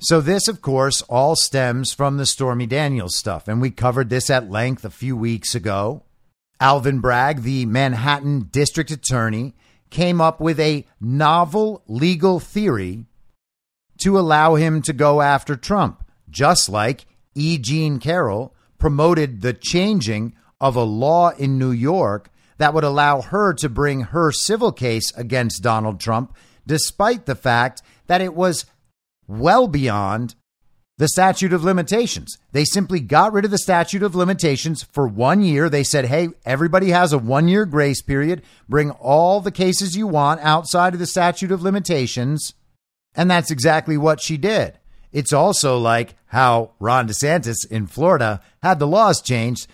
So, 0.00 0.20
this, 0.20 0.48
of 0.48 0.60
course, 0.60 1.02
all 1.02 1.36
stems 1.36 1.92
from 1.92 2.16
the 2.16 2.26
Stormy 2.26 2.66
Daniels 2.66 3.16
stuff, 3.16 3.46
and 3.46 3.60
we 3.60 3.70
covered 3.70 4.10
this 4.10 4.30
at 4.30 4.50
length 4.50 4.84
a 4.84 4.90
few 4.90 5.16
weeks 5.16 5.54
ago. 5.54 6.02
Alvin 6.58 6.98
Bragg, 6.98 7.42
the 7.42 7.66
Manhattan 7.66 8.48
district 8.50 8.90
attorney, 8.90 9.54
came 9.92 10.20
up 10.20 10.40
with 10.40 10.58
a 10.58 10.84
novel 11.00 11.84
legal 11.86 12.40
theory 12.40 13.04
to 14.02 14.18
allow 14.18 14.56
him 14.56 14.82
to 14.82 14.92
go 14.92 15.20
after 15.20 15.54
Trump, 15.54 16.02
just 16.28 16.68
like 16.68 17.06
E. 17.34 17.58
Jean 17.58 18.00
Carroll 18.00 18.54
promoted 18.78 19.42
the 19.42 19.52
changing 19.52 20.34
of 20.60 20.74
a 20.74 20.82
law 20.82 21.30
in 21.30 21.58
New 21.58 21.70
York 21.70 22.30
that 22.58 22.74
would 22.74 22.84
allow 22.84 23.20
her 23.20 23.52
to 23.54 23.68
bring 23.68 24.00
her 24.00 24.32
civil 24.32 24.72
case 24.72 25.12
against 25.16 25.62
Donald 25.62 26.00
Trump, 26.00 26.34
despite 26.66 27.26
the 27.26 27.34
fact 27.34 27.82
that 28.06 28.20
it 28.20 28.34
was 28.34 28.66
well 29.28 29.68
beyond 29.68 30.34
the 30.98 31.08
statute 31.08 31.52
of 31.52 31.64
limitations. 31.64 32.38
They 32.52 32.64
simply 32.64 33.00
got 33.00 33.32
rid 33.32 33.44
of 33.44 33.50
the 33.50 33.58
statute 33.58 34.02
of 34.02 34.14
limitations 34.14 34.82
for 34.82 35.06
one 35.06 35.42
year. 35.42 35.68
They 35.68 35.84
said, 35.84 36.06
hey, 36.06 36.28
everybody 36.44 36.90
has 36.90 37.12
a 37.12 37.18
one 37.18 37.48
year 37.48 37.64
grace 37.66 38.02
period. 38.02 38.42
Bring 38.68 38.90
all 38.90 39.40
the 39.40 39.50
cases 39.50 39.96
you 39.96 40.06
want 40.06 40.40
outside 40.42 40.92
of 40.92 41.00
the 41.00 41.06
statute 41.06 41.50
of 41.50 41.62
limitations. 41.62 42.54
And 43.14 43.30
that's 43.30 43.50
exactly 43.50 43.96
what 43.96 44.20
she 44.20 44.36
did. 44.36 44.78
It's 45.12 45.32
also 45.32 45.78
like 45.78 46.14
how 46.26 46.72
Ron 46.78 47.08
DeSantis 47.08 47.70
in 47.70 47.86
Florida 47.86 48.40
had 48.62 48.78
the 48.78 48.86
laws 48.86 49.20
changed 49.20 49.68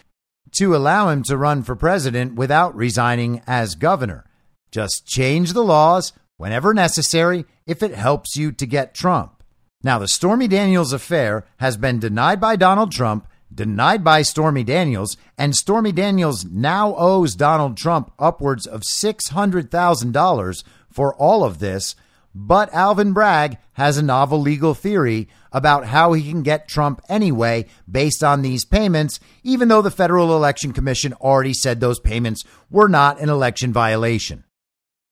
to 0.59 0.75
allow 0.75 1.09
him 1.09 1.23
to 1.25 1.37
run 1.37 1.62
for 1.62 1.77
president 1.77 2.35
without 2.35 2.75
resigning 2.75 3.43
as 3.47 3.75
governor. 3.75 4.25
Just 4.73 5.07
change 5.07 5.53
the 5.53 5.64
laws 5.64 6.12
whenever 6.37 6.75
necessary 6.75 7.45
if 7.66 7.83
it 7.83 7.95
helps 7.95 8.37
you 8.37 8.51
to 8.53 8.66
get 8.66 8.95
Trump. 8.95 9.38
Now, 9.83 10.01
the 10.01 10.09
Stormy 10.09 10.49
Daniels 10.49 10.93
affair 10.93 11.45
has 11.59 11.76
been 11.76 12.01
denied 12.01 12.41
by 12.41 12.57
Donald 12.57 12.91
Trump, 12.91 13.29
denied 13.55 14.03
by 14.03 14.22
Stormy 14.22 14.64
Daniels, 14.64 15.16
and 15.39 15.55
Stormy 15.55 15.93
Daniels 15.93 16.45
now 16.45 16.97
owes 16.97 17.37
Donald 17.37 17.76
Trump 17.76 18.12
upwards 18.18 18.66
of 18.66 18.83
$600,000 18.83 20.64
for 20.91 21.14
all 21.14 21.45
of 21.45 21.61
this. 21.61 21.95
But 22.35 22.74
Alvin 22.74 23.12
Bragg 23.12 23.59
has 23.74 23.97
a 23.97 24.03
novel 24.03 24.41
legal 24.41 24.74
theory 24.74 25.29
about 25.53 25.87
how 25.87 26.12
he 26.12 26.29
can 26.29 26.43
get 26.43 26.68
Trump 26.68 27.01
anyway 27.09 27.66
based 27.91 28.24
on 28.24 28.43
these 28.43 28.64
payments, 28.64 29.20
even 29.45 29.68
though 29.68 29.83
the 29.83 29.93
Federal 29.93 30.35
Election 30.35 30.72
Commission 30.72 31.12
already 31.14 31.55
said 31.55 31.79
those 31.79 32.01
payments 32.01 32.43
were 32.68 32.89
not 32.89 33.20
an 33.20 33.29
election 33.29 33.72
violation. 33.72 34.43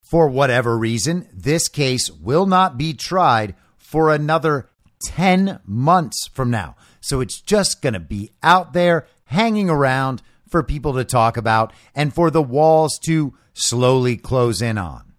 For 0.03 0.29
whatever 0.29 0.77
reason, 0.77 1.29
this 1.33 1.69
case 1.69 2.11
will 2.11 2.47
not 2.47 2.77
be 2.77 2.95
tried 2.95 3.55
for 3.87 4.11
another 4.11 4.69
10 5.05 5.61
months 5.65 6.29
from 6.33 6.51
now. 6.51 6.75
So 7.01 7.21
it's 7.21 7.41
just 7.41 7.81
going 7.83 7.93
to 7.93 8.01
be 8.01 8.33
out 8.43 8.73
there 8.73 9.07
hanging 9.27 9.71
around 9.71 10.23
for 10.49 10.65
people 10.65 10.95
to 10.95 11.05
talk 11.05 11.37
about 11.37 11.73
and 11.95 12.13
for 12.13 12.31
the 12.31 12.43
walls 12.43 12.99
to 13.05 13.35
slowly 13.55 14.17
close 14.17 14.61
in 14.61 14.77
on. 14.77 15.13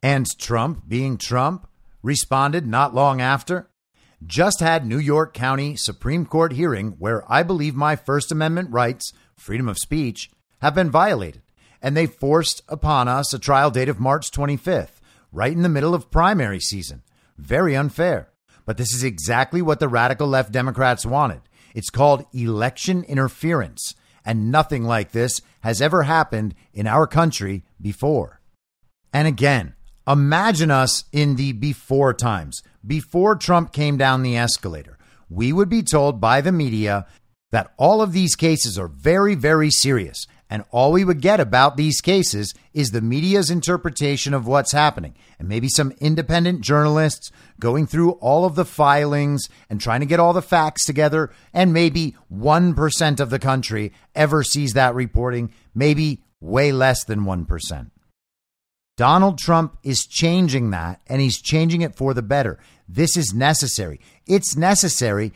And 0.00 0.26
Trump, 0.38 0.84
being 0.86 1.18
Trump, 1.18 1.66
responded 2.02 2.66
not 2.66 2.94
long 2.94 3.20
after. 3.20 3.68
Just 4.24 4.60
had 4.60 4.86
New 4.86 4.98
York 4.98 5.34
County 5.34 5.74
Supreme 5.74 6.24
Court 6.24 6.52
hearing 6.52 6.90
where 6.98 7.30
I 7.30 7.42
believe 7.42 7.74
my 7.74 7.96
First 7.96 8.30
Amendment 8.30 8.70
rights, 8.70 9.12
freedom 9.36 9.68
of 9.68 9.78
speech, 9.78 10.30
have 10.60 10.74
been 10.74 10.90
violated. 10.90 11.42
And 11.82 11.96
they 11.96 12.06
forced 12.06 12.62
upon 12.68 13.08
us 13.08 13.34
a 13.34 13.38
trial 13.38 13.70
date 13.70 13.88
of 13.88 13.98
March 13.98 14.30
25th, 14.30 15.00
right 15.32 15.52
in 15.52 15.62
the 15.62 15.68
middle 15.68 15.94
of 15.94 16.10
primary 16.10 16.60
season. 16.60 17.02
Very 17.36 17.76
unfair. 17.76 18.30
But 18.66 18.76
this 18.76 18.94
is 18.94 19.04
exactly 19.04 19.60
what 19.60 19.80
the 19.80 19.88
radical 19.88 20.26
left 20.26 20.52
Democrats 20.52 21.04
wanted. 21.04 21.42
It's 21.74 21.90
called 21.90 22.24
election 22.32 23.04
interference, 23.04 23.94
and 24.24 24.50
nothing 24.50 24.84
like 24.84 25.12
this 25.12 25.40
has 25.60 25.82
ever 25.82 26.04
happened 26.04 26.54
in 26.72 26.86
our 26.86 27.06
country 27.06 27.64
before. 27.80 28.40
And 29.12 29.28
again, 29.28 29.74
imagine 30.06 30.70
us 30.70 31.04
in 31.12 31.36
the 31.36 31.52
before 31.52 32.14
times, 32.14 32.62
before 32.86 33.36
Trump 33.36 33.72
came 33.72 33.96
down 33.96 34.22
the 34.22 34.36
escalator. 34.36 34.98
We 35.28 35.52
would 35.52 35.68
be 35.68 35.82
told 35.82 36.20
by 36.20 36.40
the 36.40 36.52
media 36.52 37.06
that 37.50 37.72
all 37.76 38.02
of 38.02 38.12
these 38.12 38.34
cases 38.34 38.78
are 38.78 38.88
very, 38.88 39.34
very 39.34 39.70
serious. 39.70 40.26
And 40.54 40.62
all 40.70 40.92
we 40.92 41.04
would 41.04 41.20
get 41.20 41.40
about 41.40 41.76
these 41.76 42.00
cases 42.00 42.54
is 42.72 42.92
the 42.92 43.00
media's 43.00 43.50
interpretation 43.50 44.32
of 44.32 44.46
what's 44.46 44.70
happening. 44.70 45.16
And 45.36 45.48
maybe 45.48 45.68
some 45.68 45.92
independent 45.98 46.60
journalists 46.60 47.32
going 47.58 47.88
through 47.88 48.12
all 48.12 48.44
of 48.44 48.54
the 48.54 48.64
filings 48.64 49.48
and 49.68 49.80
trying 49.80 49.98
to 49.98 50.06
get 50.06 50.20
all 50.20 50.32
the 50.32 50.40
facts 50.40 50.84
together. 50.84 51.32
And 51.52 51.72
maybe 51.72 52.14
1% 52.32 53.18
of 53.18 53.30
the 53.30 53.40
country 53.40 53.92
ever 54.14 54.44
sees 54.44 54.74
that 54.74 54.94
reporting, 54.94 55.52
maybe 55.74 56.22
way 56.40 56.70
less 56.70 57.02
than 57.02 57.22
1%. 57.22 57.90
Donald 58.96 59.38
Trump 59.38 59.76
is 59.82 60.06
changing 60.06 60.70
that, 60.70 61.00
and 61.08 61.20
he's 61.20 61.42
changing 61.42 61.80
it 61.82 61.96
for 61.96 62.14
the 62.14 62.22
better. 62.22 62.60
This 62.88 63.16
is 63.16 63.34
necessary. 63.34 64.00
It's 64.28 64.56
necessary 64.56 65.32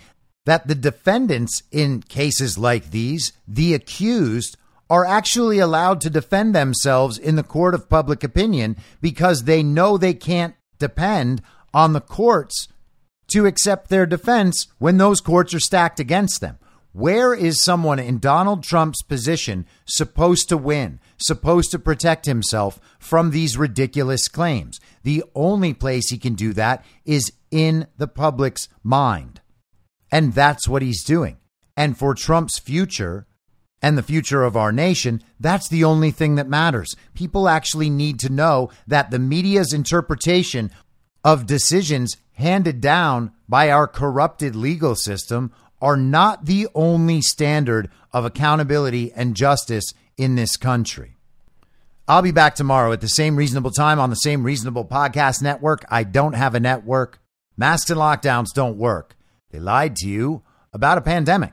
that 0.46 0.68
the 0.68 0.76
defendants 0.76 1.64
in 1.72 2.02
cases 2.02 2.56
like 2.56 2.92
these, 2.92 3.32
the 3.48 3.74
accused, 3.74 4.56
are 4.90 5.04
actually 5.04 5.58
allowed 5.58 6.00
to 6.00 6.10
defend 6.10 6.54
themselves 6.54 7.18
in 7.18 7.36
the 7.36 7.42
court 7.42 7.74
of 7.74 7.88
public 7.88 8.24
opinion 8.24 8.76
because 9.00 9.44
they 9.44 9.62
know 9.62 9.96
they 9.96 10.14
can't 10.14 10.54
depend 10.78 11.42
on 11.74 11.92
the 11.92 12.00
courts 12.00 12.68
to 13.28 13.46
accept 13.46 13.88
their 13.88 14.06
defense 14.06 14.66
when 14.78 14.96
those 14.96 15.20
courts 15.20 15.52
are 15.52 15.60
stacked 15.60 16.00
against 16.00 16.40
them. 16.40 16.58
Where 16.92 17.34
is 17.34 17.62
someone 17.62 17.98
in 17.98 18.18
Donald 18.18 18.62
Trump's 18.64 19.02
position 19.02 19.66
supposed 19.84 20.48
to 20.48 20.56
win, 20.56 21.00
supposed 21.18 21.70
to 21.72 21.78
protect 21.78 22.24
himself 22.26 22.80
from 22.98 23.30
these 23.30 23.58
ridiculous 23.58 24.26
claims? 24.26 24.80
The 25.02 25.22
only 25.34 25.74
place 25.74 26.08
he 26.08 26.18
can 26.18 26.34
do 26.34 26.52
that 26.54 26.84
is 27.04 27.30
in 27.50 27.86
the 27.98 28.08
public's 28.08 28.68
mind. 28.82 29.40
And 30.10 30.32
that's 30.32 30.66
what 30.66 30.82
he's 30.82 31.04
doing. 31.04 31.36
And 31.76 31.96
for 31.96 32.14
Trump's 32.14 32.58
future, 32.58 33.27
and 33.80 33.96
the 33.96 34.02
future 34.02 34.42
of 34.42 34.56
our 34.56 34.72
nation, 34.72 35.22
that's 35.38 35.68
the 35.68 35.84
only 35.84 36.10
thing 36.10 36.34
that 36.34 36.48
matters. 36.48 36.96
People 37.14 37.48
actually 37.48 37.90
need 37.90 38.18
to 38.20 38.32
know 38.32 38.70
that 38.86 39.10
the 39.10 39.18
media's 39.18 39.72
interpretation 39.72 40.70
of 41.24 41.46
decisions 41.46 42.16
handed 42.32 42.80
down 42.80 43.32
by 43.48 43.70
our 43.70 43.86
corrupted 43.86 44.54
legal 44.54 44.94
system 44.94 45.52
are 45.80 45.96
not 45.96 46.46
the 46.46 46.66
only 46.74 47.20
standard 47.20 47.90
of 48.12 48.24
accountability 48.24 49.12
and 49.12 49.36
justice 49.36 49.92
in 50.16 50.34
this 50.34 50.56
country. 50.56 51.14
I'll 52.08 52.22
be 52.22 52.32
back 52.32 52.54
tomorrow 52.54 52.92
at 52.92 53.00
the 53.00 53.08
same 53.08 53.36
reasonable 53.36 53.70
time 53.70 54.00
on 54.00 54.10
the 54.10 54.16
same 54.16 54.42
reasonable 54.42 54.84
podcast 54.84 55.42
network. 55.42 55.84
I 55.90 56.04
don't 56.04 56.32
have 56.32 56.54
a 56.54 56.60
network. 56.60 57.20
Masks 57.56 57.90
and 57.90 58.00
lockdowns 58.00 58.48
don't 58.54 58.78
work. 58.78 59.14
They 59.50 59.58
lied 59.60 59.94
to 59.96 60.08
you 60.08 60.42
about 60.72 60.98
a 60.98 61.02
pandemic 61.02 61.52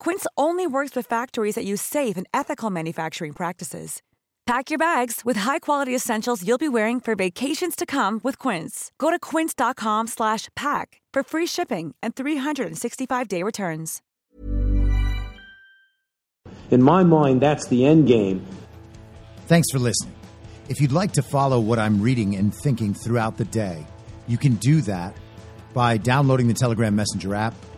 Quince 0.00 0.26
only 0.36 0.66
works 0.66 0.96
with 0.96 1.06
factories 1.06 1.54
that 1.54 1.64
use 1.64 1.82
safe 1.82 2.16
and 2.16 2.26
ethical 2.32 2.70
manufacturing 2.70 3.32
practices. 3.32 4.02
Pack 4.46 4.70
your 4.70 4.78
bags 4.78 5.26
with 5.26 5.36
high-quality 5.36 5.94
essentials 5.94 6.42
you'll 6.46 6.56
be 6.56 6.70
wearing 6.70 7.00
for 7.00 7.14
vacations 7.14 7.76
to 7.76 7.84
come 7.84 8.18
with 8.24 8.38
Quince. 8.38 8.90
Go 8.98 9.10
to 9.10 9.18
quince.com/pack 9.18 11.02
for 11.12 11.22
free 11.22 11.46
shipping 11.46 11.94
and 12.02 12.14
365-day 12.14 13.42
returns. 13.42 14.00
In 16.70 16.82
my 16.82 17.02
mind, 17.02 17.40
that's 17.40 17.66
the 17.68 17.84
end 17.84 18.06
game. 18.06 18.46
Thanks 19.46 19.68
for 19.70 19.78
listening. 19.78 20.14
If 20.68 20.80
you'd 20.80 20.92
like 20.92 21.12
to 21.12 21.22
follow 21.22 21.60
what 21.60 21.78
I'm 21.78 22.00
reading 22.00 22.36
and 22.36 22.54
thinking 22.54 22.94
throughout 22.94 23.36
the 23.36 23.46
day, 23.46 23.86
you 24.26 24.38
can 24.38 24.54
do 24.56 24.80
that 24.82 25.16
by 25.74 25.96
downloading 25.96 26.48
the 26.48 26.54
Telegram 26.54 26.94
Messenger 26.94 27.34
app 27.34 27.54